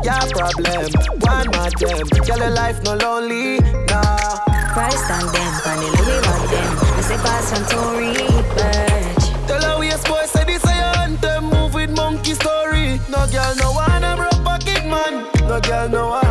Your 0.02 0.24
problem, 0.32 0.92
one 1.20 1.46
more 1.52 1.70
them. 1.76 2.06
Tell 2.24 2.38
your 2.38 2.50
life 2.50 2.82
no 2.82 2.94
lonely, 2.94 3.58
nah. 3.88 4.38
Christ 4.72 5.10
and 5.10 5.28
them, 5.28 5.52
and 5.66 5.80
the 5.82 5.88
Louis 6.00 6.20
bag 6.24 6.48
them. 6.48 6.96
We 6.96 7.02
say 7.02 7.16
pass 7.18 7.52
from 7.52 7.64
Tory 7.68 8.14
Burch. 8.56 9.24
Tell 9.46 9.60
her 9.60 9.78
we 9.78 9.90
a 9.90 9.98
boy 10.08 10.24
say 10.24 10.44
this 10.44 10.64
a 10.64 10.72
your 10.72 10.96
anthem. 11.04 11.44
Move 11.50 11.74
with 11.74 11.90
monkey 11.90 12.32
story. 12.32 12.98
No 13.10 13.26
girl 13.26 13.54
no 13.56 13.72
wanna 13.72 14.16
broke 14.16 14.42
pocket 14.42 14.86
man. 14.86 15.28
No 15.46 15.60
girl 15.60 15.88
no 15.90 16.08
wanna 16.08 16.24
broke 16.24 16.29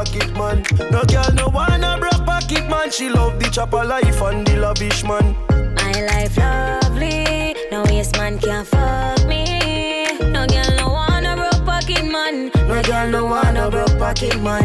pocket 0.00 0.32
man. 0.34 0.64
No 0.90 1.02
girl 1.04 1.30
no 1.34 1.48
wanna 1.48 1.98
broke 1.98 2.24
pocket 2.24 2.66
man. 2.68 2.90
She 2.90 3.10
love 3.10 3.38
the 3.38 3.50
chopper 3.50 3.84
life 3.84 4.22
and 4.22 4.46
the 4.46 4.56
lavish 4.56 5.04
man. 5.04 5.36
My 5.74 5.92
life 6.12 6.36
lovely, 6.38 7.54
no 7.70 7.84
yes 7.86 8.10
man 8.12 8.38
can't 8.38 8.66
fuck 8.66 9.26
me. 9.26 10.06
No 10.20 10.46
girl 10.46 10.70
no 10.78 10.88
wanna 10.88 11.36
broke 11.36 11.66
pocket 11.66 12.04
man. 12.10 12.50
No 12.66 12.82
girl 12.82 13.10
no 13.10 13.24
wanna 13.26 13.70
broke 13.70 13.98
pocket 13.98 14.40
man. 14.40 14.64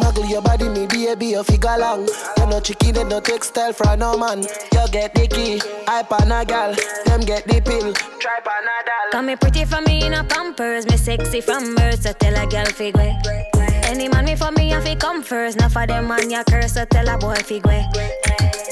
Muggle 0.00 0.28
your 0.28 0.40
body, 0.40 0.68
me 0.70 0.86
baby, 0.86 1.26
you 1.26 1.44
figure 1.44 1.76
long. 1.78 2.08
You 2.38 2.46
no 2.46 2.60
chicken 2.60 2.96
and 2.96 3.10
no 3.10 3.20
textile 3.20 3.74
for 3.74 3.94
no 3.96 4.16
man. 4.16 4.40
You 4.72 4.84
get 4.90 5.14
the 5.14 5.26
key, 5.28 5.60
I 5.86 6.02
pan 6.02 6.32
a 6.32 6.44
gal, 6.46 6.74
them 7.04 7.20
get 7.20 7.46
the 7.46 7.60
pill. 7.60 7.92
Try 8.20 8.40
panadol. 8.40 9.12
Come 9.12 9.26
me 9.26 9.36
pretty 9.36 9.66
for 9.66 9.82
me 9.82 10.06
in 10.06 10.14
a 10.14 10.24
pampers, 10.24 10.86
me 10.86 10.96
sexy 10.96 11.42
from 11.42 11.74
birth, 11.74 12.02
so 12.02 12.12
tell 12.14 12.34
a 12.34 12.46
girl 12.46 12.66
figure. 12.66 13.53
Any 13.86 14.08
man 14.08 14.24
me 14.24 14.34
for 14.36 14.50
me, 14.52 14.74
I 14.74 14.80
fi 14.80 14.94
come 14.96 15.22
first. 15.22 15.58
Not 15.58 15.72
for 15.72 15.86
them 15.86 16.08
man, 16.08 16.30
ya 16.30 16.42
curse, 16.44 16.74
so 16.74 16.84
tell 16.84 17.08
a 17.08 17.18
boy 17.18 17.34
figure. 17.36 17.84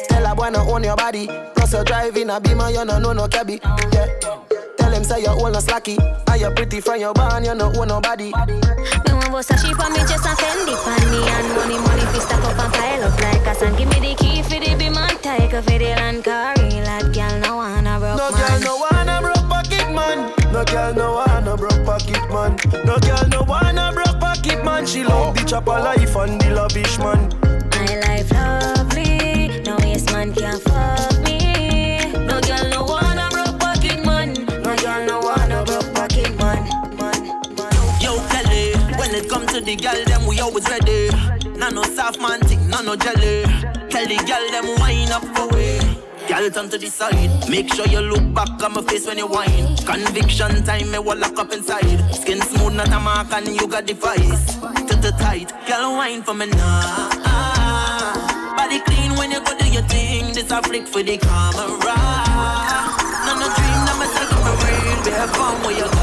Tell 0.08 0.26
a 0.26 0.34
boy 0.34 0.50
no 0.50 0.60
own 0.70 0.84
your 0.84 0.96
body. 0.96 1.26
Plus 1.54 1.72
you 1.72 1.84
driving 1.84 2.30
a 2.30 2.40
beamer, 2.40 2.70
you 2.70 2.84
no 2.84 2.98
know 2.98 3.12
no 3.12 3.28
cabby. 3.28 3.60
Yeah. 3.92 4.06
Tell 4.78 4.92
him 4.92 5.04
say 5.04 5.20
you 5.20 5.28
own 5.28 5.52
no 5.52 5.58
slacky. 5.58 5.96
And 6.28 6.40
you 6.40 6.50
pretty 6.50 6.80
from 6.80 7.00
your 7.00 7.12
barn, 7.14 7.44
you 7.44 7.54
no 7.54 7.72
own 7.76 7.88
nobody. 7.88 8.26
Me 8.26 9.12
want 9.12 9.30
boss 9.30 9.50
a 9.50 9.58
sheep 9.58 9.78
on 9.78 9.92
me 9.92 9.98
just 10.00 10.24
a 10.24 10.34
Fendi 10.34 10.74
pan 10.84 11.10
me 11.10 11.20
and 11.28 11.48
money 11.54 11.78
money 11.78 12.02
fi 12.12 12.18
stack 12.18 12.44
up 12.44 12.58
and 12.58 12.72
pile 12.72 13.04
up 13.04 13.20
like 13.20 13.46
a 13.46 13.54
sand. 13.54 13.76
Give 13.76 13.88
me 13.88 14.00
the 14.00 14.14
key 14.16 14.42
for 14.42 14.58
the 14.58 14.74
be 14.76 14.88
man 14.88 15.16
take 15.22 15.52
a 15.52 15.62
for 15.62 15.78
the 15.78 15.94
land 16.00 16.24
car. 16.24 16.54
Lad 16.56 17.14
girl 17.14 17.38
no 17.40 17.56
wanna 17.56 17.98
broke 18.00 18.16
No 18.16 18.30
man. 18.30 18.40
girl 18.40 18.60
no 18.60 18.76
wanna 18.76 19.20
broke 19.20 19.48
pocket 19.48 19.88
man. 19.94 20.52
No 20.52 20.64
girl 20.64 20.94
no 20.94 21.12
wanna 21.14 21.56
broke 21.56 21.84
pocket 21.84 22.24
man. 22.32 22.56
No 22.84 22.96
girl 22.98 23.21
no 23.21 23.21
pocket 24.82 24.86
man. 24.86 24.86
She 24.86 25.04
love 25.04 25.34
the 25.34 25.44
chopper 25.44 25.70
life 25.70 26.16
and 26.16 26.40
the 26.40 26.50
lavish 26.54 26.98
man. 26.98 27.28
My 27.70 27.96
life 28.06 28.30
lovely, 28.30 29.62
no 29.62 29.76
yes 29.80 30.04
man 30.12 30.32
can't 30.34 30.60
fuck 30.62 31.18
me. 31.24 32.12
No 32.26 32.40
girl 32.40 32.68
no 32.70 32.84
wanna 32.84 33.28
broke 33.30 33.58
pocket 33.58 34.04
man. 34.04 34.34
No 34.62 34.76
girl 34.76 35.06
no 35.06 35.20
wanna 35.20 35.64
broke 35.64 35.94
pocket 35.94 36.36
man. 36.38 36.66
Yo, 38.00 38.18
Kelly, 38.28 38.74
when 38.98 39.14
it 39.14 39.28
come 39.28 39.46
to 39.48 39.60
the 39.60 39.76
girl, 39.76 40.04
them 40.06 40.26
we 40.26 40.40
always 40.40 40.68
ready. 40.68 41.10
None 41.56 41.74
no 41.74 41.82
soft 41.82 42.20
man 42.20 42.40
thing, 42.40 42.68
none 42.68 42.84
no 42.86 42.96
jelly. 42.96 43.44
Tell 43.90 44.06
the 44.06 44.16
girl 44.26 44.50
them 44.50 44.80
wine 44.80 45.12
up 45.12 45.24
for 45.36 45.48
way. 45.54 45.81
Girl 46.32 46.48
turn 46.48 46.70
to 46.70 46.78
the 46.78 46.86
side, 46.86 47.50
make 47.50 47.74
sure 47.74 47.86
you 47.88 48.00
look 48.00 48.32
back 48.32 48.48
on 48.64 48.72
my 48.72 48.80
face 48.80 49.06
when 49.06 49.18
you 49.18 49.26
whine. 49.26 49.76
Conviction 49.84 50.64
time, 50.64 50.90
me 50.90 50.98
will 50.98 51.18
lock 51.18 51.38
up 51.38 51.52
inside. 51.52 52.00
Skin 52.10 52.40
smooth, 52.40 52.72
not 52.72 52.88
a 52.88 52.98
mark, 52.98 53.30
and 53.34 53.48
you 53.48 53.68
got 53.68 53.86
the 53.86 53.92
vice. 53.92 54.56
To 54.56 54.96
the 54.96 55.12
tight, 55.20 55.52
girl 55.68 55.92
wine 55.92 56.22
for 56.22 56.32
me 56.32 56.46
now. 56.46 57.10
Body 58.56 58.80
clean 58.80 59.12
when 59.18 59.30
you 59.30 59.44
go 59.44 59.58
do 59.58 59.68
your 59.68 59.82
thing. 59.82 60.32
This 60.32 60.50
a 60.50 60.62
flick 60.62 60.88
for 60.88 61.02
the 61.02 61.18
camera. 61.18 61.96
None 63.28 63.38
no 63.38 63.52
dream, 63.52 63.84
no 63.84 63.92
myself 64.00 64.32
on 64.32 64.40
my 64.40 64.56
brain. 64.56 65.04
Be 65.04 65.10
have 65.10 65.36
fun 65.36 65.60
where 65.60 65.76
you 65.76 65.84
go. 65.84 66.00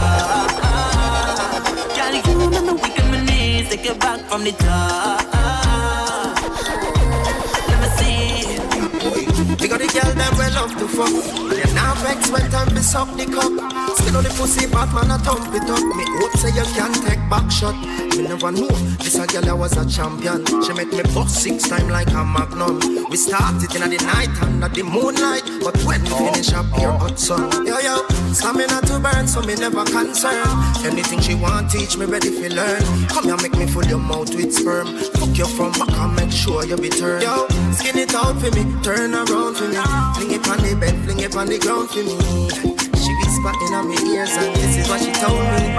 Girl, 1.98 2.14
you 2.14 2.50
know 2.52 2.62
me 2.68 2.74
weak 2.84 3.00
in 3.00 3.10
my 3.10 3.26
knees. 3.26 3.70
Take 3.70 3.88
it 3.88 4.00
back 4.00 4.20
from 4.30 4.44
the 4.44 4.52
top. 4.52 6.09
We 9.60 9.68
got 9.68 9.82
the 9.82 9.88
girl 9.92 10.14
that 10.16 10.32
we 10.40 10.48
love 10.56 10.72
to 10.80 10.88
fuck. 10.88 11.12
And 11.12 11.76
now 11.76 11.94
vex 12.00 12.32
when 12.32 12.50
time 12.50 12.74
be 12.74 12.80
suck 12.80 13.12
the 13.18 13.26
cock. 13.28 13.52
Still 14.00 14.16
on 14.16 14.24
the 14.24 14.32
pussy, 14.40 14.68
bad 14.72 14.88
man, 14.96 15.12
I 15.12 15.18
thump 15.18 15.52
it 15.54 15.68
up. 15.68 15.84
Me 15.84 16.06
hope 16.24 16.32
say 16.40 16.56
you 16.56 16.64
can 16.72 16.94
take 17.04 17.20
back 17.30 17.52
shot. 17.52 17.76
Me 18.16 18.24
never 18.24 18.52
know 18.52 18.72
this 19.04 19.20
a 19.20 19.28
girl 19.28 19.50
I 19.50 19.54
was 19.54 19.76
a 19.76 19.84
champion. 19.84 20.46
She 20.64 20.72
make 20.74 20.92
me 20.96 21.04
bust 21.12 21.44
six 21.44 21.68
time 21.68 21.90
like 21.90 22.08
a 22.12 22.24
magnum. 22.24 22.80
We 23.10 23.18
started 23.18 23.68
in 23.76 23.90
the 23.90 24.00
night 24.08 24.32
under 24.42 24.70
the 24.70 24.84
moonlight, 24.84 25.44
but 25.60 25.76
when 25.84 26.04
we 26.04 26.10
finish 26.10 26.54
up 26.54 26.68
here 26.80 26.96
hot 26.96 27.20
sun. 27.20 27.52
Yo 27.68 27.80
yo, 27.80 28.08
stamina 28.32 28.80
to 28.88 29.00
burn, 29.00 29.28
so 29.28 29.42
me 29.42 29.56
never 29.56 29.84
concern. 29.84 30.48
Anything 30.88 31.20
she 31.20 31.36
want, 31.36 31.70
teach 31.70 31.98
me 31.98 32.06
ready 32.06 32.32
for 32.32 32.48
learn. 32.48 32.82
Come 33.10 33.26
here, 33.26 33.38
make 33.44 33.58
me 33.58 33.68
full 33.68 33.86
your 33.86 34.00
mouth 34.00 34.34
with 34.34 34.54
sperm. 34.54 34.88
Fuck 35.20 35.38
you 35.38 35.48
from 35.52 35.74
back 35.74 35.92
and 35.92 36.16
make 36.16 36.32
sure 36.32 36.64
you 36.64 36.78
be 36.78 36.88
turned. 36.88 37.24
Yo, 37.24 37.48
skin 37.76 37.98
it 37.98 38.16
out 38.16 38.40
for 38.40 38.52
me, 38.56 38.64
turn 38.84 39.14
around 39.14 39.49
for 39.56 39.68
me. 39.68 39.76
Fling 40.16 40.32
it 40.32 40.48
on 40.48 40.58
the 40.60 40.76
bed, 40.80 40.96
fling 41.04 41.20
it 41.20 41.36
on 41.36 41.48
the 41.48 41.58
ground 41.60 41.90
for 41.90 42.04
me. 42.04 42.18
She 43.00 43.12
whisper 43.16 43.54
in 43.66 43.72
my 43.88 43.96
ears 44.12 44.36
and 44.38 44.56
this 44.56 44.78
is 44.78 44.90
what 44.90 45.00
she 45.02 45.12
told 45.14 45.40
me. 45.40 45.70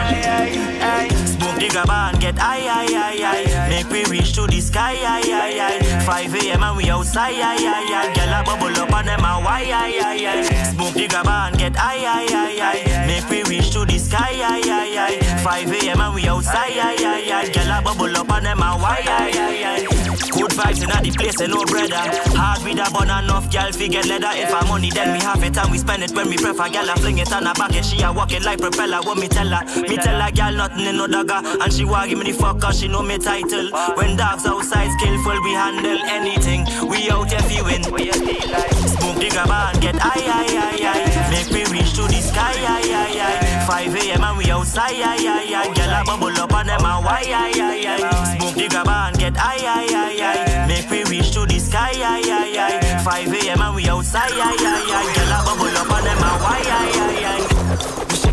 Smoke 1.26 1.58
the 1.60 1.68
grab 1.68 1.90
and 1.90 2.20
get 2.20 2.38
high, 2.38 2.60
high, 2.60 2.86
high, 2.86 3.44
high. 3.44 3.68
Make 3.68 3.90
we 3.90 4.04
reach 4.06 4.34
to 4.34 4.46
the 4.46 4.60
sky, 4.60 4.96
high, 4.96 5.22
high, 5.22 5.78
high. 5.78 6.04
5 6.04 6.34
a.m. 6.34 6.62
and 6.62 6.76
we 6.76 6.90
outside, 6.90 7.34
high, 7.34 7.56
high, 7.56 7.86
high. 7.86 8.14
Girl 8.14 8.32
a 8.32 8.42
bubble 8.44 8.80
up 8.80 8.92
and 8.92 9.08
them 9.08 9.20
a 9.20 9.40
why, 9.44 9.64
high, 9.64 9.92
high, 10.00 10.18
high. 10.18 10.72
Smoke 10.72 10.94
the 10.94 11.06
grab 11.08 11.28
and 11.28 11.58
get 11.58 11.76
high, 11.76 11.98
high, 11.98 12.26
high, 12.26 12.56
high. 12.58 13.06
Make 13.06 13.28
we 13.30 13.42
reach 13.44 13.70
to 13.72 13.84
the 13.84 13.98
sky, 13.98 14.34
high, 14.40 14.60
high, 14.60 15.20
high. 15.20 15.44
5 15.44 15.72
a.m. 15.72 16.00
and 16.00 16.14
we 16.14 16.26
outside, 16.28 16.72
high, 16.72 16.96
high, 16.96 17.22
high. 17.22 17.48
Girl 17.52 17.70
a 17.70 17.82
bubble 17.82 18.16
up 18.16 18.30
and 18.30 18.46
them 18.46 18.62
a 18.62 18.78
why. 18.78 19.09
The 21.02 21.10
place, 21.16 21.40
and 21.40 21.52
no 21.52 21.64
brother. 21.64 21.96
Hard 22.36 22.62
with 22.62 22.78
a 22.78 22.90
bun 22.92 23.08
enough, 23.08 23.50
girl 23.50 23.72
fi 23.72 23.88
get 23.88 24.06
leather. 24.06 24.32
If 24.34 24.52
I 24.52 24.60
money, 24.68 24.90
then 24.90 25.12
we 25.12 25.20
have 25.24 25.42
it 25.42 25.56
and 25.56 25.70
we 25.70 25.78
spend 25.78 26.02
it 26.02 26.12
when 26.12 26.28
we 26.28 26.36
prefer. 26.36 26.68
Girl 26.68 26.88
a 26.88 26.94
fling 26.96 27.18
it 27.18 27.32
on 27.32 27.46
her 27.46 27.54
back 27.54 27.74
and 27.74 27.84
she 27.84 28.02
a 28.02 28.12
walk 28.12 28.32
it 28.32 28.42
like 28.44 28.60
propeller. 28.60 29.00
What 29.00 29.16
me 29.16 29.28
tell 29.28 29.48
her? 29.48 29.64
Me 29.80 29.96
tell 29.96 30.20
her, 30.20 30.30
girl 30.30 30.52
nothing 30.52 30.86
in 30.86 30.96
no 30.96 31.06
dagger, 31.06 31.40
and 31.40 31.72
she 31.72 31.84
want 31.84 32.10
give 32.10 32.18
me 32.18 32.30
the 32.30 32.36
fuck 32.36 32.60
'cause 32.60 32.78
she 32.80 32.88
know 32.88 33.02
me 33.02 33.18
title. 33.18 33.70
When 33.96 34.16
dogs 34.16 34.44
outside 34.46 34.90
skillful, 34.98 35.40
we 35.42 35.52
handle 35.52 35.98
anything. 36.04 36.66
We 36.88 37.10
out 37.10 37.30
here 37.30 37.40
fi 37.48 37.62
win. 37.62 37.82
Smoke 37.82 39.16
the 39.16 39.28
grab 39.30 39.50
and 39.50 39.80
get 39.80 39.96
high, 39.96 40.20
high, 40.20 40.52
high, 40.52 40.84
high. 40.84 41.30
Make 41.30 41.50
me 41.50 41.64
reach 41.72 41.94
to 41.94 42.02
the 42.02 42.20
sky, 42.20 42.60
high, 42.60 42.92
high, 42.92 43.18
high. 43.18 43.66
5 43.66 43.94
a.m. 43.96 44.24
and 44.24 44.36
we 44.38 44.50
outside, 44.50 44.96
yeah, 44.96 45.16
yeah, 45.16 45.42
yeah. 45.42 45.64
Girl 45.72 45.90
a 45.90 46.04
bubble 46.04 46.40
up 46.40 46.52
on 46.52 46.66
them 46.66 46.84
and 46.84 47.04
why. 47.04 47.22
Smoke 48.38 48.54
the 48.54 48.68
grab 48.68 48.88
and 48.88 49.18
get 49.18 49.36
high. 49.36 50.49
5 53.04 53.32
a.m. 53.32 53.60
and 53.62 53.74
we 53.76 53.88
outside, 53.88 54.30
yeah, 54.36 54.52
yeah, 54.60 54.86
yeah. 54.86 55.14
Girl 55.14 55.32
a 55.32 55.40
bubble 55.44 55.78
up 55.78 55.90
on 55.90 56.04
them 56.04 56.18
and 56.18 56.42
why, 56.42 56.60
yeah, 56.64 56.96
yeah, 56.96 57.20
yeah. 57.20 57.70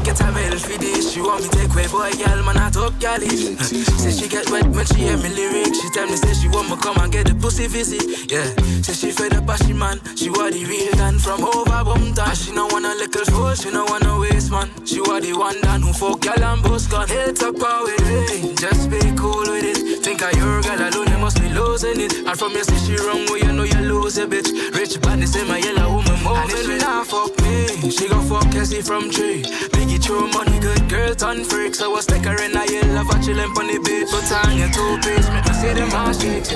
get 0.03 0.19
a 0.21 0.31
medal 0.31 0.59
for 0.59 0.77
this. 0.79 1.11
She 1.11 1.21
want 1.21 1.43
me 1.43 1.49
take 1.49 1.71
away 1.71 1.87
boy, 1.87 2.11
girl, 2.15 2.43
man, 2.43 2.57
I 2.57 2.69
talk 2.69 2.99
girl 2.99 3.19
Say 3.19 4.11
she 4.11 4.27
get 4.27 4.49
wet 4.49 4.67
when 4.67 4.85
she 4.85 5.07
hear 5.07 5.17
me 5.17 5.29
lyrics. 5.29 5.79
She 5.79 5.89
tell 5.91 6.07
me 6.07 6.15
say 6.15 6.33
she 6.33 6.47
want 6.47 6.69
me 6.69 6.77
come 6.77 6.97
and 6.97 7.11
get 7.11 7.27
the 7.27 7.35
pussy 7.35 7.67
visit. 7.67 8.31
Yeah, 8.31 8.47
say 8.81 8.93
she 8.93 9.11
fed 9.11 9.35
up 9.35 9.47
she 9.63 9.73
man. 9.73 9.99
She 10.15 10.29
want 10.29 10.53
the 10.53 10.63
real 10.63 10.91
done 10.93 11.19
from 11.19 11.43
over 11.43 11.83
Bumpton. 11.83 12.35
She 12.35 12.51
no 12.51 12.67
want 12.67 12.85
a 12.85 12.93
little 12.95 13.25
fool, 13.25 13.53
she 13.55 13.69
no 13.71 13.83
want 13.85 14.03
no 14.03 14.19
waste 14.19 14.51
man. 14.51 14.69
She 14.85 14.99
want 15.01 15.23
the 15.23 15.33
one 15.33 15.59
done 15.61 15.81
who 15.81 15.93
fuck 15.93 16.21
girl 16.21 16.43
and 16.43 16.63
boss 16.63 16.87
gun. 16.87 17.07
Hit 17.07 17.43
up 17.43 17.59
power 17.59 17.87
it, 17.87 18.57
just 18.57 18.89
be 18.89 18.99
cool 19.15 19.47
with 19.47 19.63
it. 19.63 20.03
Think 20.03 20.21
of 20.23 20.33
your 20.35 20.61
girl 20.61 20.79
alone, 20.79 21.06
must 21.27 21.41
be 21.41 21.49
losing 21.49 21.99
it. 21.99 22.13
And 22.25 22.39
from 22.39 22.53
your 22.53 22.63
say 22.63 22.79
she 22.87 22.95
wrong, 23.03 23.25
well 23.27 23.37
you 23.37 23.51
know 23.51 23.63
you 23.63 23.81
lose 23.91 24.17
a 24.17 24.25
bitch. 24.25 24.49
Rich 24.73 25.01
badness 25.01 25.35
in 25.35 25.45
my 25.49 25.57
yellow 25.57 25.95
woman 25.95 26.19
moving. 26.23 26.39
And 26.39 26.51
if 26.51 26.65
she 26.65 26.77
not 26.77 27.05
fuck 27.05 27.33
me, 27.43 27.91
she 27.91 28.07
gon' 28.07 28.25
fuck 28.29 28.49
Cassie 28.49 28.81
from 28.81 29.11
tree. 29.11 29.43
Biggie 29.75 30.01
true 30.01 30.29
money, 30.31 30.57
good 30.59 30.87
girl, 30.87 31.13
turn 31.13 31.43
freak. 31.43 31.75
So 31.75 31.93
I 31.97 31.99
stick 31.99 32.23
her 32.23 32.41
in 32.45 32.55
a 32.55 32.63
yellow 32.71 33.03
for 33.03 33.19
chillin' 33.19 33.51
on 33.59 33.67
the 33.67 33.77
beach. 33.83 34.07
Put 34.09 34.31
on 34.39 34.55
your 34.55 34.71
two 34.71 34.95
piece, 35.03 35.27
make 35.27 35.45
me 35.47 35.53
see 35.53 35.73
them 35.73 35.91
ass 35.91 36.21
shakes. 36.21 36.51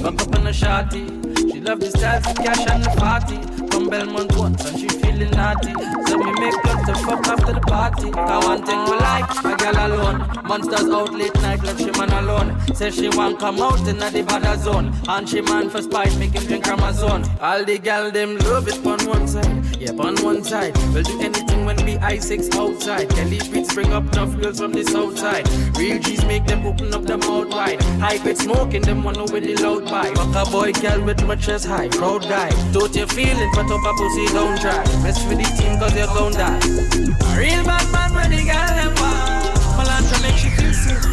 Fuck 0.00 0.22
up 0.22 0.38
on 0.38 0.46
a 0.46 0.54
shotty. 0.60 1.04
She 1.52 1.60
love 1.60 1.80
the 1.80 1.90
style, 1.90 2.20
the 2.22 2.32
cash 2.42 2.66
and 2.66 2.84
the 2.84 2.90
party. 2.96 3.57
Come 3.78 3.90
Belmont 3.90 4.36
once 4.36 4.64
and 4.64 4.76
she 4.76 4.88
feeling 4.88 5.30
naughty. 5.30 5.72
So 6.08 6.18
me 6.18 6.32
make 6.40 6.66
up 6.66 6.84
to 6.86 6.94
fuck 7.06 7.24
after 7.28 7.52
the 7.52 7.60
party. 7.60 8.10
Cause 8.10 8.44
one 8.44 8.66
thing 8.66 8.84
we 8.86 8.96
like, 8.96 9.30
a 9.44 9.56
girl 9.56 9.86
alone. 9.86 10.18
Monsters 10.48 10.90
out 10.90 11.14
late 11.14 11.34
night, 11.36 11.62
left 11.62 11.78
she 11.78 11.90
man 11.92 12.10
alone. 12.10 12.74
Say 12.74 12.90
she 12.90 13.08
want 13.08 13.38
come 13.38 13.60
out 13.60 13.86
in 13.86 13.98
the 13.98 14.24
bad 14.26 14.58
zone. 14.58 14.92
And 15.06 15.28
she 15.28 15.42
man 15.42 15.70
for 15.70 15.80
spite, 15.80 16.16
make 16.18 16.32
him 16.32 16.44
drink 16.46 16.66
Amazon. 16.66 17.24
All 17.40 17.64
the 17.64 17.78
gal 17.78 18.10
them 18.10 18.36
love 18.38 18.66
it 18.66 18.84
on 18.84 18.98
one 19.06 19.28
side. 19.28 19.76
Yeah, 19.78 19.92
on 19.92 20.16
one 20.24 20.42
side. 20.42 20.76
We'll 20.92 21.04
do 21.04 21.20
anything 21.20 21.64
when 21.64 21.76
we 21.84 21.98
I6 21.98 22.56
outside. 22.56 23.08
Kelly 23.10 23.38
beats 23.52 23.72
bring 23.72 23.92
up 23.92 24.10
tough 24.10 24.36
girls 24.40 24.58
from 24.58 24.72
the 24.72 24.82
south 24.82 25.16
side. 25.16 25.48
Real 25.78 26.00
G's 26.00 26.24
make 26.24 26.46
them 26.46 26.66
open 26.66 26.92
up 26.92 27.02
their 27.02 27.18
mouth 27.18 27.50
wide. 27.50 27.80
High 28.00 28.18
grade 28.18 28.38
smoking 28.38 28.82
them 28.82 29.04
one 29.04 29.20
with 29.32 29.44
the 29.44 29.54
loud 29.62 29.86
pipe. 29.86 30.16
Fuck 30.16 30.48
a 30.48 30.50
boy, 30.50 30.72
girl 30.72 31.04
with 31.04 31.24
my 31.24 31.36
chest 31.36 31.66
high. 31.66 31.86
Proud 31.88 32.22
guy. 32.22 32.50
Don't 32.72 32.94
you 32.96 33.06
feeling, 33.06 33.50
but 33.54 33.67
up 33.70 33.84
a 33.84 33.92
pussy, 33.94 34.26
don't 34.32 34.60
try. 34.60 34.82
Rest 35.04 35.26
for 35.26 35.34
the 35.34 35.44
team, 35.56 35.78
cause 35.78 35.94
you're 35.94 36.06
gon' 36.08 36.32
die. 36.32 36.58
A 36.58 37.38
real 37.38 37.64
bad 37.64 37.86
man 37.92 38.14
when 38.14 38.30
the 38.30 38.42
girl 38.44 38.72
them 38.74 38.94
wild. 38.96 39.54
Melantra 39.76 40.22
make 40.22 40.36
she 40.36 40.50
feel 40.50 40.72
safe. 40.72 41.04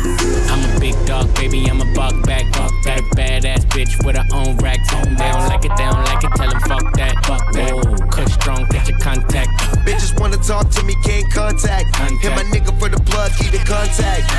I'm 0.49 0.63
a 0.63 0.79
big 0.79 0.95
dog, 1.05 1.33
baby, 1.35 1.65
I'm 1.69 1.81
a 1.81 1.85
buck 1.93 2.15
back, 2.25 2.51
buck 2.53 2.71
back, 2.83 3.01
badass 3.15 3.65
bitch 3.75 4.03
with 4.05 4.15
her 4.15 4.25
own 4.33 4.57
racks. 4.57 4.89
They 4.89 5.29
don't 5.31 5.47
like 5.49 5.65
it, 5.65 5.71
they 5.77 5.85
don't 5.85 6.03
like 6.05 6.23
it, 6.23 6.31
tell 6.35 6.49
them 6.49 6.61
fuck 6.61 6.93
that, 6.95 7.15
fuck 7.25 7.51
that. 7.53 7.71
Whoa, 7.71 8.07
cut 8.07 8.29
strong, 8.29 8.65
get 8.71 8.87
your 8.87 8.99
contact. 8.99 9.49
Bitches 9.85 10.17
wanna 10.19 10.37
talk 10.37 10.69
to 10.69 10.83
me, 10.83 10.95
can't 11.03 11.31
contact. 11.33 11.95
Hit 12.23 12.31
my 12.35 12.43
nigga 12.49 12.71
for 12.79 12.89
the 12.89 13.01
plug, 13.03 13.31
keep 13.37 13.51
the 13.51 13.59
contact. 13.67 14.31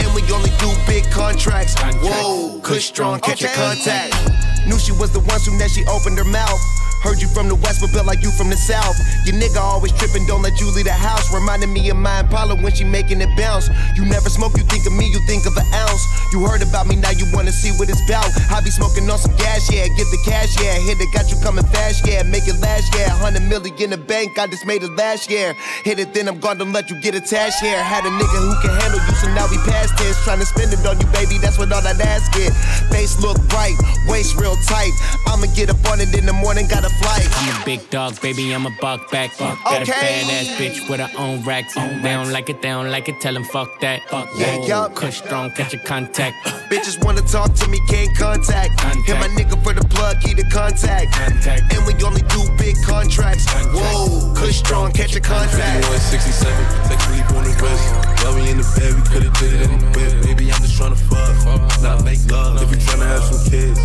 And 0.00 0.08
we 0.14 0.22
only 0.32 0.50
do 0.58 0.72
big 0.86 0.97
contracts. 1.18 1.74
Whoa, 2.00 2.60
Kush 2.62 2.86
strong, 2.86 3.20
catch 3.20 3.42
your 3.42 3.50
contact. 3.50 4.14
Knew 4.66 4.78
she 4.78 4.92
was 4.92 5.10
the 5.12 5.20
one 5.20 5.40
soon 5.40 5.60
as 5.60 5.74
she 5.74 5.84
opened 5.86 6.16
her 6.16 6.24
mouth. 6.24 6.60
Heard 7.02 7.22
you 7.22 7.28
from 7.28 7.46
the 7.46 7.54
west, 7.54 7.78
but 7.80 7.92
built 7.92 8.06
like 8.06 8.22
you 8.22 8.30
from 8.34 8.50
the 8.50 8.56
south. 8.58 8.98
Your 9.22 9.38
nigga 9.38 9.62
always 9.62 9.92
tripping, 9.92 10.26
don't 10.26 10.42
let 10.42 10.58
you 10.58 10.66
leave 10.74 10.86
the 10.86 10.92
house. 10.92 11.30
Reminding 11.32 11.72
me 11.72 11.88
of 11.90 11.96
my 11.96 12.20
Impala 12.20 12.56
when 12.58 12.74
she 12.74 12.82
making 12.82 13.20
it 13.22 13.30
bounce. 13.38 13.70
You 13.94 14.04
never 14.04 14.28
smoke, 14.28 14.58
you 14.58 14.64
think 14.66 14.86
of 14.86 14.92
me, 14.92 15.06
you 15.06 15.20
think 15.26 15.46
of 15.46 15.56
an 15.56 15.66
ounce. 15.86 16.02
You 16.32 16.42
heard 16.44 16.62
about 16.62 16.86
me, 16.90 16.96
now 16.96 17.14
you 17.14 17.26
wanna 17.32 17.52
see 17.52 17.70
what 17.78 17.88
it's 17.88 18.02
about. 18.10 18.26
I 18.50 18.60
be 18.62 18.70
smoking 18.70 19.08
on 19.08 19.18
some 19.18 19.34
gas, 19.36 19.70
yeah, 19.70 19.86
get 19.94 20.10
the 20.10 20.18
cash, 20.26 20.58
yeah. 20.58 20.74
Hit 20.90 20.98
it, 20.98 21.10
got 21.14 21.30
you 21.30 21.38
coming 21.38 21.64
fast, 21.70 22.06
yeah. 22.06 22.22
Make 22.26 22.48
it 22.50 22.58
last, 22.58 22.90
yeah. 22.98 23.14
100 23.22 23.46
million 23.46 23.74
in 23.78 23.90
the 23.90 23.96
bank, 23.96 24.36
I 24.38 24.48
just 24.48 24.66
made 24.66 24.82
it 24.82 24.90
last 24.98 25.30
year. 25.30 25.54
Hit 25.84 26.00
it, 26.00 26.12
then 26.14 26.26
I'm 26.26 26.40
gonna 26.40 26.64
let 26.64 26.90
you 26.90 27.00
get 27.00 27.14
attached 27.14 27.60
here. 27.62 27.78
Had 27.78 28.04
a 28.04 28.10
nigga 28.10 28.38
who 28.42 28.54
can 28.60 28.74
handle 28.74 29.00
you, 29.06 29.14
so 29.22 29.30
now 29.38 29.46
we 29.46 29.56
past 29.70 29.96
tense. 29.96 30.18
Trying 30.24 30.40
to 30.40 30.46
spend 30.46 30.72
it 30.74 30.84
on 30.84 30.98
you, 30.98 31.06
baby, 31.12 31.38
that's 31.38 31.58
what 31.58 31.72
all 31.72 31.82
that 31.82 32.00
ass 32.00 32.28
get. 32.36 32.52
Face 32.92 33.20
look 33.22 33.36
bright, 33.48 33.76
waist 34.08 34.36
real 34.36 34.56
tight. 34.66 34.92
I'ma 35.26 35.46
get 35.54 35.70
up 35.70 35.84
on 35.90 36.00
it 36.00 36.16
in 36.16 36.26
the 36.26 36.32
morning, 36.32 36.66
gotta 36.68 36.90
flight. 37.00 37.26
I'm 37.30 37.62
a 37.62 37.64
big 37.64 37.88
dog, 37.90 38.20
baby, 38.20 38.54
I'm 38.54 38.66
a 38.66 38.74
buck 38.80 39.10
back. 39.10 39.36
Buck 39.38 39.58
Got 39.64 39.82
Okay. 39.82 39.92
a 39.92 40.24
badass 40.24 40.56
bitch 40.56 40.88
with 40.90 41.00
her 41.00 41.10
own 41.18 41.42
racks. 41.44 41.74
They 41.74 42.12
don't 42.12 42.30
like 42.32 42.48
it, 42.50 42.62
they 42.62 42.68
don't 42.68 42.90
like 42.90 43.08
it, 43.08 43.20
tell 43.20 43.34
them 43.34 43.44
fuck 43.44 43.80
that. 43.80 44.00
Fuck 44.08 44.28
Yeah, 44.36 44.56
Whoa, 44.56 44.66
yup. 44.66 44.94
Kush 44.94 45.18
strong, 45.18 45.50
catch 45.52 45.72
your 45.72 45.82
contact. 45.82 46.36
Bitches 46.70 47.02
wanna 47.04 47.22
talk 47.22 47.54
to 47.54 47.68
me, 47.68 47.80
can't 47.88 48.16
contact. 48.16 48.80
Hit 49.06 49.16
my 49.18 49.28
nigga 49.28 49.62
for 49.62 49.72
the 49.72 49.86
plug, 49.88 50.20
keep 50.20 50.36
the 50.36 50.44
contact. 50.50 51.12
contact. 51.14 51.72
And 51.74 51.86
we 51.86 51.94
only 52.04 52.22
do 52.22 52.48
big 52.58 52.76
contracts. 52.86 53.46
Whoa, 53.72 54.34
Kush 54.34 54.56
strong, 54.58 54.92
catch 54.92 55.12
your 55.12 55.22
contact. 55.22 55.84
167, 55.88 56.52
sexually 56.88 57.22
born 57.32 57.44
and 57.46 57.60
raised. 57.60 58.07
While 58.22 58.34
we 58.34 58.50
in 58.50 58.58
the 58.58 58.66
bed, 58.76 58.94
we 58.94 59.02
could've 59.08 59.34
did 59.38 59.52
it 59.54 59.70
in 59.70 59.78
the 59.78 59.90
bed. 59.92 60.22
Baby, 60.24 60.50
I'm 60.52 60.60
just 60.62 60.78
tryna 60.78 60.98
fuck, 61.08 61.82
not 61.82 62.04
make 62.04 62.18
love. 62.30 62.60
If 62.62 62.70
you 62.70 62.76
tryna 62.76 63.06
have 63.06 63.24
some 63.24 63.42
kids, 63.50 63.78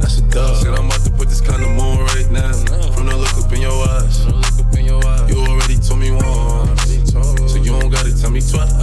that's 0.00 0.18
a 0.18 0.22
dub. 0.28 0.56
Said 0.56 0.74
I'm 0.74 0.86
about 0.86 1.02
to 1.04 1.10
put 1.10 1.28
this 1.28 1.40
kind 1.40 1.62
of 1.62 1.70
on 1.78 2.04
right 2.12 2.30
now. 2.30 2.52
From 2.92 3.06
the 3.06 3.16
look 3.16 3.32
up 3.38 3.52
in 3.52 3.60
your 3.62 3.78
eyes, 3.88 4.26
you 5.30 5.38
already 5.38 5.76
told 5.78 6.00
me 6.00 6.10
once, 6.10 7.10
so 7.50 7.56
you 7.56 7.78
don't 7.78 7.90
gotta 7.90 8.12
tell 8.20 8.30
me 8.30 8.40
twice. 8.40 8.74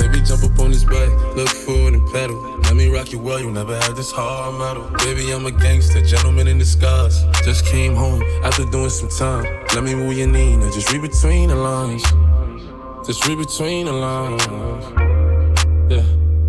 Baby, 0.00 0.20
jump 0.24 0.42
up 0.44 0.58
on 0.58 0.70
this 0.72 0.84
bike, 0.84 1.12
look 1.36 1.48
forward 1.48 1.94
and 1.94 2.06
pedal. 2.12 2.36
Let 2.64 2.76
me 2.76 2.88
rock 2.88 3.12
you 3.12 3.18
well, 3.18 3.38
you 3.38 3.50
never 3.50 3.76
had 3.76 3.94
this 3.94 4.10
hard 4.10 4.58
metal. 4.58 4.90
Baby, 5.04 5.30
I'm 5.32 5.46
a 5.46 5.50
gangster, 5.50 6.00
gentleman 6.02 6.48
in 6.48 6.58
disguise. 6.58 7.22
Just 7.44 7.66
came 7.66 7.94
home 7.94 8.22
after 8.42 8.64
doing 8.64 8.90
some 8.90 9.08
time. 9.08 9.44
Let 9.74 9.84
me 9.84 9.94
move 9.94 10.16
your 10.16 10.28
knee, 10.28 10.56
now 10.56 10.70
just 10.72 10.90
read 10.90 11.02
between 11.02 11.50
the 11.50 11.56
lines. 11.56 12.02
Just 13.06 13.28
read 13.28 13.36
between 13.36 13.84
the 13.84 13.92
lines. 13.92 14.42
Yeah. 15.92 16.02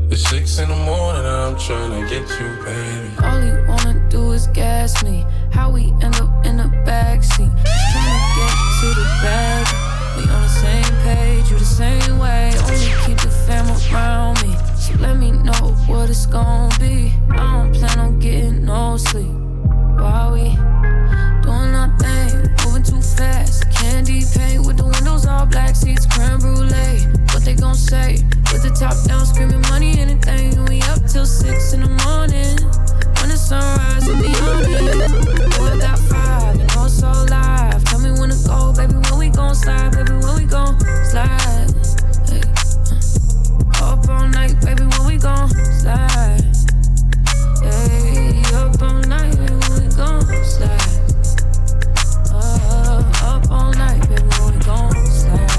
It's 0.10 0.24
six 0.30 0.58
in 0.58 0.70
the 0.70 0.76
morning 0.76 1.26
and 1.26 1.28
I'm 1.28 1.60
trying 1.60 1.92
to 1.92 2.10
get 2.10 2.30
you, 2.40 2.48
baby. 2.64 3.12
All 3.22 3.42
he 3.42 3.52
wanna 3.68 4.08
do 4.10 4.32
is 4.32 4.48
gas 4.48 5.04
me. 5.04 5.26
How 5.52 5.70
we 5.70 5.92
end 6.02 6.16
up 6.16 6.46
in 6.46 6.56
the 6.56 6.72
backseat. 6.88 7.52
Tryna 7.92 8.36
get 8.38 8.54
to 8.80 8.88
the 8.96 9.06
bag. 9.22 9.68
We 10.16 10.24
on 10.32 10.42
the 10.44 10.48
same 10.48 10.96
page, 11.04 11.52
you 11.52 11.60
the 11.60 11.66
same 11.66 12.20
way. 12.20 12.54
Only 12.64 13.06
keep 13.06 13.18
the 13.18 13.32
fam 13.46 13.68
around 13.94 14.42
me. 14.42 14.56
So 14.78 14.94
let 15.02 15.18
me 15.18 15.32
know 15.32 15.76
what 15.88 16.10
it's 16.10 16.26
gon' 16.26 16.72
be. 16.80 17.12
I 17.32 17.36
don't 17.36 17.74
plan 17.74 18.00
on 18.00 18.20
getting 18.20 18.64
no 18.64 18.96
sleep. 18.96 19.36
While 20.00 20.32
we 20.32 20.56
doing 21.44 21.76
our 21.76 21.92
thing, 22.00 22.55
too 22.86 23.02
fast. 23.02 23.70
Candy 23.72 24.22
paint 24.34 24.66
with 24.66 24.78
the 24.78 24.86
windows 24.86 25.26
all 25.26 25.46
black, 25.46 25.76
seats 25.76 26.06
creme 26.06 26.40
brulee. 26.40 27.08
What 27.34 27.44
they 27.44 27.56
gon' 27.56 27.76
say? 27.76 28.24
With 28.52 28.64
the 28.64 28.72
top 28.78 28.96
down, 29.08 29.26
screaming 29.26 29.62
money, 29.70 30.00
anything. 30.00 30.64
We 30.66 30.82
up 30.84 31.02
till 31.06 31.26
six 31.26 31.74
in 31.74 31.82
the 31.82 31.90
morning. 32.06 32.56
When 33.20 33.30
the 33.30 33.38
sunrise, 33.38 34.06
be 34.06 34.32
on 34.46 34.64
it. 34.70 35.12
Boy, 35.58 35.80
got 35.80 36.00
five, 36.00 36.60
it's 36.62 37.00
so 37.00 37.12
live. 37.30 37.84
Tell 37.86 38.00
me 38.00 38.12
when 38.12 38.30
to 38.30 38.38
go, 38.46 38.74
baby. 38.74 38.94
When 38.94 39.18
we 39.20 39.30
gon' 39.30 39.56
slide, 39.56 39.92
baby. 39.92 40.14
When 40.14 40.36
we 40.36 40.46
gon' 40.46 40.80
slide. 41.10 41.74
Hey, 42.30 42.42
uh. 43.82 43.94
Up 43.94 44.10
all 44.10 44.28
night, 44.30 44.56
baby. 44.62 44.86
When 44.86 45.08
we 45.08 45.18
gon' 45.18 45.50
slide. 45.50 46.46
Hey, 47.62 48.42
up 48.54 48.82
all 48.82 49.02
night, 49.10 49.36
baby. 49.38 49.56
When 49.70 49.90
we 49.90 49.96
gon' 49.96 50.22
slide. 50.46 50.95
All 53.50 53.72
night, 53.74 54.02
baby. 54.10 54.24
We 54.46 54.60
gon' 54.66 54.94
slide. 55.06 55.52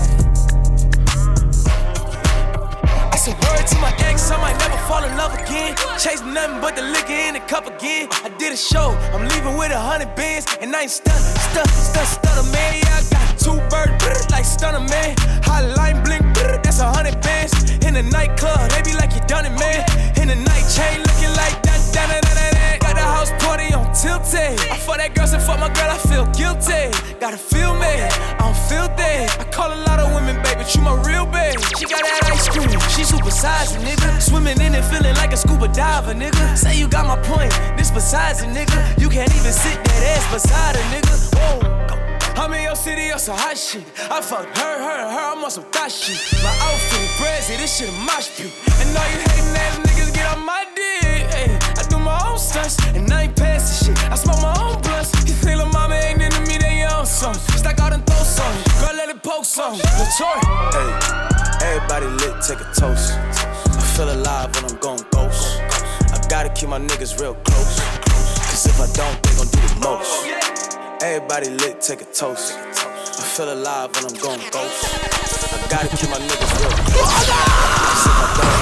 I 3.12 3.16
said 3.16 3.34
word 3.44 3.66
to 3.66 3.78
my 3.78 3.92
ex, 4.06 4.30
I 4.30 4.40
might 4.40 4.58
never 4.58 4.78
fall 4.88 5.02
in 5.04 5.16
love 5.16 5.34
again. 5.34 5.74
Chase 5.98 6.22
nothing 6.22 6.60
but 6.60 6.76
the 6.76 6.82
liquor 6.82 7.12
in 7.12 7.34
the 7.34 7.40
cup 7.40 7.66
again. 7.66 8.08
I 8.24 8.28
did 8.38 8.52
a 8.52 8.56
show, 8.56 8.90
I'm 9.12 9.28
leaving 9.28 9.56
with 9.56 9.72
a 9.72 9.80
hundred 9.80 10.14
bands, 10.14 10.46
and 10.60 10.74
I 10.74 10.82
ain't 10.82 10.90
stunner 10.90 12.48
man. 12.52 12.82
Yeah, 12.82 13.00
I 13.00 13.02
got 13.10 13.38
two 13.38 13.58
bird 13.70 13.98
brr, 13.98 14.14
like 14.30 14.44
man. 14.90 15.16
Blink, 16.04 16.24
that's 16.62 16.80
a 16.80 16.86
hundred 16.86 17.20
bands. 17.20 17.52
In 17.84 17.94
the 17.94 18.02
nightclub, 18.02 18.70
they 18.70 18.82
be 18.82 18.96
like 18.96 19.12
you 19.14 19.20
done 19.26 19.46
it, 19.46 19.58
man. 19.58 19.84
In 20.20 20.28
the 20.28 20.36
night 20.36 20.66
chain, 20.74 20.98
looking 21.00 21.34
like 21.36 21.62
that, 21.62 21.80
that. 21.92 22.55
House 23.16 23.32
party 23.40 23.72
on 23.72 23.88
tilted. 23.96 24.60
I 24.68 24.76
fuck 24.76 24.98
that 25.00 25.14
girl, 25.16 25.26
so 25.26 25.40
fuck 25.40 25.58
my 25.58 25.72
girl, 25.72 25.88
I 25.88 25.96
feel 25.96 26.28
guilty. 26.36 26.92
Gotta 27.16 27.40
feel 27.40 27.72
me, 27.72 27.88
I'm 28.44 28.52
filthy. 28.68 29.24
I 29.24 29.44
call 29.48 29.72
a 29.72 29.80
lot 29.88 29.98
of 30.04 30.12
women, 30.12 30.36
baby, 30.44 30.60
but 30.60 30.68
you 30.76 30.84
my 30.84 30.92
real 31.00 31.24
babe. 31.24 31.56
She 31.80 31.88
got 31.88 32.04
that 32.04 32.28
ice 32.28 32.44
cream, 32.52 32.68
she 32.92 33.08
super 33.08 33.32
sizing, 33.32 33.80
nigga. 33.80 34.20
Swimming 34.20 34.60
in 34.60 34.76
it, 34.76 34.84
feeling 34.84 35.16
like 35.16 35.32
a 35.32 35.38
scuba 35.38 35.68
diver, 35.68 36.12
nigga. 36.12 36.44
Say 36.60 36.76
you 36.76 36.88
got 36.88 37.08
my 37.08 37.16
point, 37.24 37.56
this 37.80 37.90
besides 37.90 38.42
a 38.44 38.48
nigga. 38.52 38.76
You 39.00 39.08
can't 39.08 39.32
even 39.32 39.52
sit 39.52 39.80
that 39.80 40.02
ass 40.12 40.24
beside 40.28 40.76
a 40.76 40.84
nigga. 40.92 41.16
Oh, 41.40 41.64
Whoa. 41.64 41.76
I'm 42.36 42.52
in 42.52 42.64
your 42.68 42.76
city 42.76 43.10
on 43.12 43.18
some 43.18 43.38
hot 43.38 43.56
shit. 43.56 43.84
I 44.12 44.20
fucked 44.20 44.58
her, 44.60 44.76
her, 44.76 45.00
her, 45.08 45.24
I'm 45.32 45.42
on 45.42 45.50
some 45.50 45.64
thot 45.72 45.90
shit. 45.90 46.20
My 46.44 46.52
outfit, 46.68 47.08
brazy, 47.16 47.56
this 47.56 47.78
shit 47.80 47.88
a 47.88 47.96
mosh 48.04 48.28
pit. 48.36 48.52
And 48.76 48.92
all 48.92 49.08
you 49.08 49.24
hating 49.24 49.56
ass 49.56 49.78
niggas 49.88 50.12
get 50.12 50.26
on 50.36 50.44
my 50.44 50.66
dick. 50.76 51.05
And 52.94 53.12
I 53.12 53.22
ain't 53.24 53.36
shit. 53.36 53.98
I 54.10 54.14
smoke 54.16 54.40
my 54.40 54.54
own 54.60 54.80
blunts. 54.82 55.12
You 55.28 55.34
mama 55.72 55.94
ain't 55.94 56.22
into 56.22 56.40
me, 56.40 56.58
they. 56.58 56.76
Stack. 57.06 57.76
Girl, 57.76 58.94
let 58.96 59.08
it 59.08 59.22
poke. 59.22 59.44
Hey, 59.44 59.80
everybody 61.76 62.06
lit, 62.06 62.42
take 62.42 62.60
a 62.60 62.64
toast. 62.74 63.12
I 63.12 63.80
feel 63.96 64.10
alive 64.10 64.54
when 64.56 64.64
I'm 64.70 64.76
going 64.78 65.00
ghost. 65.12 65.60
I 66.12 66.18
gotta 66.28 66.48
keep 66.50 66.68
my 66.68 66.78
niggas 66.78 67.18
real 67.20 67.34
close. 67.34 67.80
Cause 67.80 68.66
if 68.66 68.80
I 68.80 68.86
don't, 68.92 69.22
they 69.22 69.34
gon' 69.36 69.46
do 69.48 69.60
the 69.60 69.80
most. 69.80 70.26
Everybody 71.02 71.50
lit, 71.50 71.80
take 71.80 72.00
a 72.00 72.04
toast. 72.06 72.54
I 72.54 73.22
feel 73.36 73.52
alive 73.52 73.90
when 73.94 74.06
I'm 74.06 74.14
going 74.20 74.40
ghost. 74.50 74.84
I 75.52 75.66
gotta 75.70 75.88
keep 75.96 76.10
my 76.10 76.18
niggas 76.18 76.60
real 76.60 76.70
close. 76.70 77.06
Cause 77.06 78.06
if 78.06 78.16
I 78.16 78.36
don't, 78.40 78.55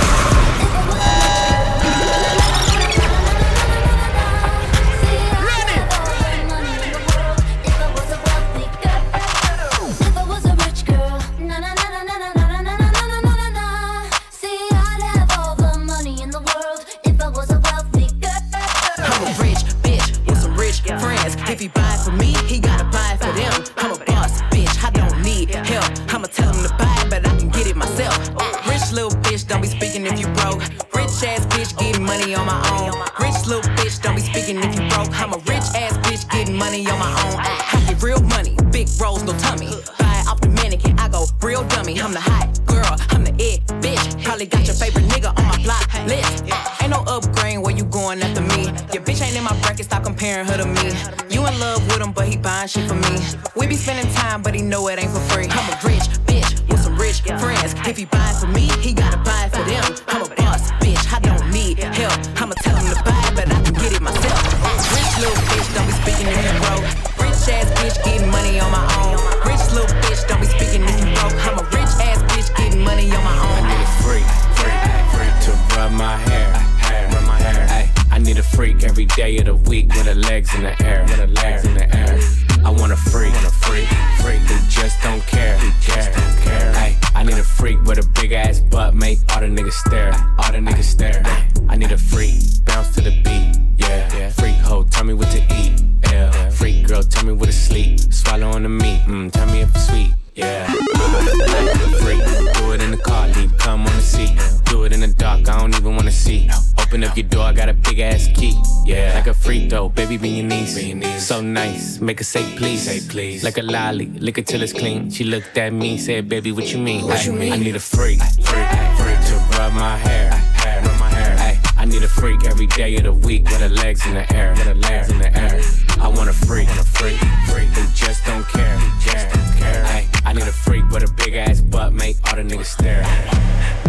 make 112.15 112.21
her 112.21 112.25
say 112.25 112.57
please. 112.57 112.83
Say 112.83 113.01
please. 113.09 113.43
Like 113.43 113.59
a 113.59 113.63
lolly, 113.63 114.07
lick 114.07 114.39
it 114.39 114.47
till 114.47 114.63
it's 114.63 114.73
clean. 114.73 115.11
She 115.11 115.25
looked 115.25 115.59
at 115.59 115.73
me, 115.73 115.99
said, 115.99 116.29
baby, 116.29 116.53
what 116.53 116.73
you 116.73 116.79
mean? 116.79 117.05
What 117.07 117.27
you 117.27 117.33
mean? 117.33 117.53
I 117.53 117.57
need 117.57 117.75
a 117.75 117.81
freak, 117.81 118.21
freak, 118.21 118.69
freak 118.99 119.21
to 119.29 119.35
rub 119.59 119.73
my 119.73 119.97
hair, 119.97 120.31
hair, 120.31 120.81
rub 120.83 121.01
my 121.01 121.09
hair. 121.09 121.37
Ay, 121.39 121.61
I 121.77 121.85
need 121.85 122.05
a 122.05 122.09
freak 122.09 122.45
every 122.45 122.69
day 122.69 122.95
of 122.99 123.03
the 123.05 123.13
week 123.13 123.43
with 123.45 123.61
her 123.61 123.69
legs 123.69 124.07
in 124.07 124.15
the 124.15 124.33
air, 124.33 124.53
with 124.53 124.67
her 124.67 124.75
legs 124.75 125.11
in 125.11 125.19
the 125.19 125.37
air. 125.37 125.61
I 126.01 126.07
want 126.07 126.31
a 126.31 126.33
freak, 126.33 126.69
want 126.69 126.81
a 126.81 126.85
freak, 126.85 127.19
freak 127.51 127.69
who 127.71 127.85
just 127.95 128.25
don't 128.25 128.47
care, 128.47 128.79
who 128.79 129.11
just 129.11 129.35
don't 129.35 129.59
care. 129.59 129.85
Ay, 129.87 130.07
I 130.25 130.33
need 130.33 130.47
a 130.47 130.53
freak 130.53 130.89
with 130.91 131.03
a 131.03 131.13
big 131.15 131.35
ass 131.35 131.61
butt, 131.61 131.93
make 131.93 132.17
all 132.29 132.37
the 132.37 132.43
niggas 132.43 132.67
stare. 132.67 133.84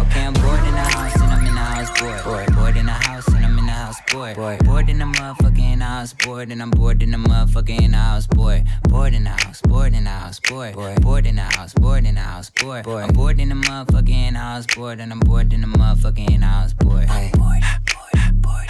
Okay, 0.00 0.24
I'm 0.24 0.32
bored 0.34 0.60
in 0.60 0.74
the 0.74 0.80
house 0.80 1.14
and 1.20 1.32
I'm 1.32 1.46
in 1.46 1.54
the 1.54 1.60
house 1.60 2.00
bored. 2.00 2.24
Bored, 2.24 2.54
bored 2.54 2.76
in 2.76 2.86
the 2.86 2.92
house 2.92 3.28
and 3.28 3.44
I'm 3.44 3.58
in 3.58 3.66
the 3.66 3.72
house 3.72 4.00
bored. 4.12 4.36
Bored, 4.36 4.64
bored 4.64 4.88
in 4.88 4.98
the 4.98 5.04
motherfucking 5.04 5.80
house 5.82 6.12
bored 6.12 6.50
and 6.50 6.62
I'm 6.62 6.70
bored 6.70 7.02
in 7.02 7.10
the 7.10 7.18
motherfucking 7.18 7.94
house 7.94 8.26
bored. 8.26 8.64
Bored 8.88 9.14
in 9.14 9.24
the 9.24 9.30
house, 9.30 9.60
bored 9.62 9.94
in 9.94 10.04
the 10.04 10.10
house 10.10 10.40
bored. 10.40 10.74
Bored, 10.74 11.26
in 11.26 11.36
the 11.36 11.42
house, 11.42 11.74
bored 11.74 12.04
in 12.04 12.14
the 12.14 12.20
house 12.20 12.50
bored. 12.50 12.86
I'm 12.86 13.12
bored 13.12 13.40
in 13.40 13.48
the 13.48 13.54
motherfucking 13.54 14.34
house 14.36 14.66
bored 14.74 15.00
and 15.00 15.12
I'm 15.12 15.20
bored 15.20 15.52
in 15.52 15.60
the 15.62 15.66
motherfucking 15.66 16.42
house 16.42 16.72
bored. 16.72 17.06
I'm 17.08 17.30
bored, 17.32 17.62
bored, 17.86 18.42
bored, 18.42 18.68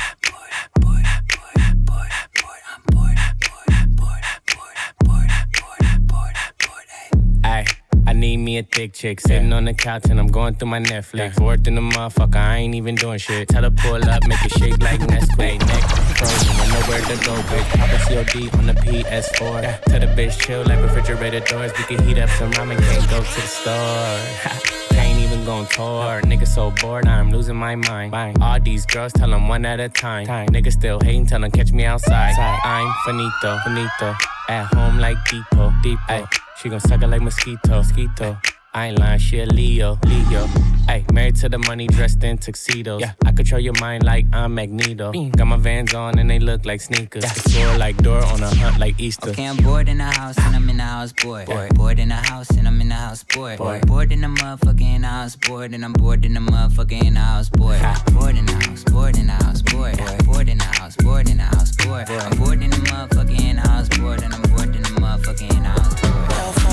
I 8.09 8.15
need 8.15 8.39
me 8.39 8.57
a 8.57 8.63
thick 8.63 8.95
chick 8.95 9.21
sitting 9.21 9.53
on 9.53 9.67
the 9.67 9.75
couch 9.75 10.07
and 10.09 10.19
I'm 10.19 10.29
going 10.29 10.55
through 10.55 10.71
my 10.71 10.81
Netflix. 10.81 11.37
Bored 11.37 11.69
in 11.69 11.75
the 11.75 11.83
motherfucker, 11.83 12.37
I 12.37 12.57
ain't 12.57 12.75
even 12.75 12.95
doing 12.95 13.19
shit. 13.19 13.49
Tell 13.49 13.63
her 13.65 13.71
pull 13.71 14.03
up, 14.03 14.27
make 14.27 14.43
it 14.47 14.53
shake 14.53 14.83
like 14.83 15.01
Nesquik. 15.01 15.59
Neck 15.59 15.85
frozen, 16.17 16.57
I 16.57 16.69
know 16.73 16.81
where 16.89 17.03
to 17.03 17.17
go, 17.27 17.35
bitch. 17.51 17.69
Pop 17.77 17.93
a 17.93 17.99
COD 18.09 18.59
on 18.59 18.67
the 18.67 18.73
PS4. 18.73 19.83
Tell 19.83 20.01
the 20.01 20.07
bitch 20.07 20.41
chill 20.41 20.65
like 20.65 20.81
refrigerator 20.81 21.41
doors. 21.41 21.71
We 21.77 21.85
can 21.85 22.09
heat 22.09 22.19
up 22.19 22.31
some 22.31 22.51
ramen, 22.53 22.79
can't 22.79 23.11
go 23.11 23.19
to 23.19 23.41
the 23.43 23.47
store. 23.47 24.85
Even 25.31 25.45
going 25.45 25.66
tour. 25.66 26.22
Nigga 26.22 26.49
so 26.49 26.70
bored, 26.81 27.07
I'm 27.07 27.31
losing 27.31 27.55
my 27.55 27.74
mind. 27.74 28.14
All 28.41 28.59
these 28.59 28.87
girls 28.87 29.12
tell 29.12 29.29
them 29.29 29.47
one 29.47 29.66
at 29.66 29.79
a 29.79 29.91
time. 29.91 30.26
Nigga 30.26 30.72
still 30.72 30.99
hating, 31.01 31.26
tell 31.26 31.41
them 31.41 31.51
catch 31.51 31.70
me 31.70 31.85
outside. 31.85 32.35
I'm 32.39 32.91
finito, 33.05 33.59
finito. 33.62 34.14
At 34.49 34.72
home 34.72 34.99
like 34.99 35.18
Depot, 35.26 35.70
Depot. 35.83 36.26
She 36.57 36.70
gon' 36.70 36.81
suck 36.81 37.03
it 37.03 37.09
like 37.09 37.20
mosquito, 37.20 37.76
mosquito. 37.76 38.39
I 38.79 38.87
ain't 38.87 38.99
lying, 39.01 39.18
she 39.18 39.41
a 39.41 39.45
Leo, 39.45 39.99
Leo. 40.07 40.47
Hey, 40.87 41.05
married 41.12 41.35
to 41.39 41.49
the 41.49 41.59
money, 41.59 41.89
dressed 41.89 42.22
in 42.22 42.39
tuxedos. 42.39 43.01
Yeah, 43.01 43.14
I 43.26 43.33
control 43.33 43.61
your 43.61 43.72
mind 43.81 44.05
like 44.05 44.24
I'm 44.33 44.55
Magneto. 44.55 45.11
Got 45.31 45.47
my 45.47 45.57
vans 45.57 45.95
on 45.95 46.16
and 46.16 46.31
they 46.31 46.39
look 46.39 46.64
like 46.64 46.81
sneakers. 46.81 47.24
Explore 47.24 47.76
like 47.76 47.97
Dora 47.97 48.24
on 48.26 48.41
a 48.41 48.49
hunt 48.55 48.79
like 48.79 49.01
Easter. 49.01 49.31
Okay, 49.31 49.47
I'm 49.47 49.57
bored 49.57 49.89
in 49.89 49.99
the 49.99 50.05
house 50.05 50.39
and 50.39 50.55
I'm 50.55 50.70
in 50.70 50.76
the 50.76 50.85
house 50.85 51.12
bored. 51.12 51.47
Bored, 51.47 51.74
bored 51.74 51.99
in 51.99 52.11
the 52.11 52.14
house 52.14 52.51
and 52.51 52.68
I'm 52.68 52.81
in 52.81 52.89
the 52.89 52.95
house 52.95 53.24
bored. 53.24 53.59
Bored, 53.59 53.85
bored 53.85 54.12
in 54.12 54.20
the 54.20 54.29
motherfucking 54.29 55.03
house 55.03 55.35
bored 55.35 55.74
and 55.74 55.85
I'm 55.85 55.93
bored 55.95 56.24
in 56.24 56.35
the 56.35 56.41
motherfucking 56.41 57.16
house 57.16 57.49
bored. 57.49 57.83
Bored 58.12 58.37
in 58.37 58.47
the 58.47 58.53
house, 58.53 58.85
bored 58.85 59.18
in 59.18 59.26
the 59.26 59.33
house 59.33 59.61
bored. 59.61 59.99
Bored 60.24 60.49
in 60.49 60.59
the 60.59 60.64
house, 60.64 60.95
bored 60.95 61.29
in 61.29 61.39
the 61.39 61.43
house 61.43 61.74
bored. 61.85 62.09
I'm 62.09 62.39
bored 62.39 62.62
in 62.62 62.70
the 62.70 62.76
motherfucking 62.76 63.59
house 63.59 63.89
bored 63.99 64.22
and 64.22 64.33
I'm 64.33 64.43
bored 64.43 64.76
in 64.76 64.83
the 64.83 65.01
motherfucking 65.01 65.64
house 65.64 66.01
bored. 66.01 66.68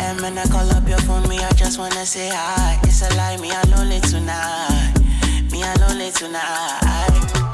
Yo, 0.00 0.06
4 0.06 0.16
a.m. 0.16 0.24
and 0.24 0.38
I 0.38 0.44
call 0.46 0.70
up 0.70 0.88
your 0.88 0.98
phone, 1.00 1.28
me, 1.28 1.38
I 1.38 1.52
just 1.52 1.78
wanna 1.78 2.06
say 2.06 2.28
hi. 2.32 2.78
It's 2.84 3.02
a 3.02 3.14
lie, 3.16 3.36
me, 3.36 3.50
I 3.52 3.62
lonely 3.64 4.00
tonight. 4.00 4.94
Me, 5.52 5.62
I 5.62 5.74
lonely 5.76 6.10
tonight. 6.10 7.10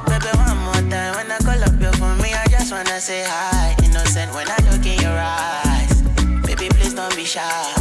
Baby, 0.06 0.30
one 0.36 0.58
more 0.58 0.90
time, 0.90 1.14
when 1.16 1.30
I 1.30 1.38
call 1.38 1.62
up 1.62 1.80
your 1.80 1.92
phone, 1.94 2.18
me, 2.18 2.32
I 2.34 2.46
just 2.48 2.72
wanna 2.72 3.00
say 3.00 3.24
hi. 3.26 3.74
Innocent 3.84 4.32
when 4.34 4.46
I 4.48 4.56
look 4.70 4.86
in 4.86 5.00
your 5.00 5.18
eyes. 5.18 6.02
Baby, 6.46 6.68
please 6.68 6.94
don't 6.94 7.14
be 7.16 7.24
shy. 7.24 7.75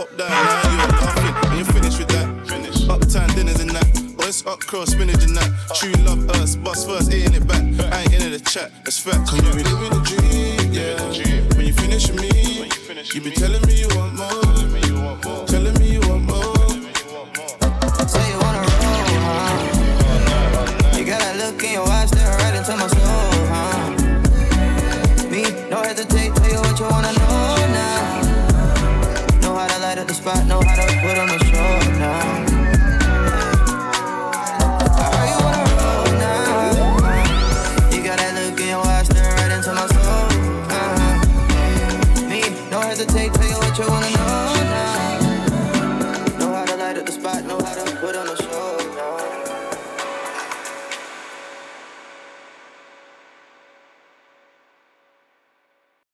Was 0.00 0.16
down. 0.16 0.39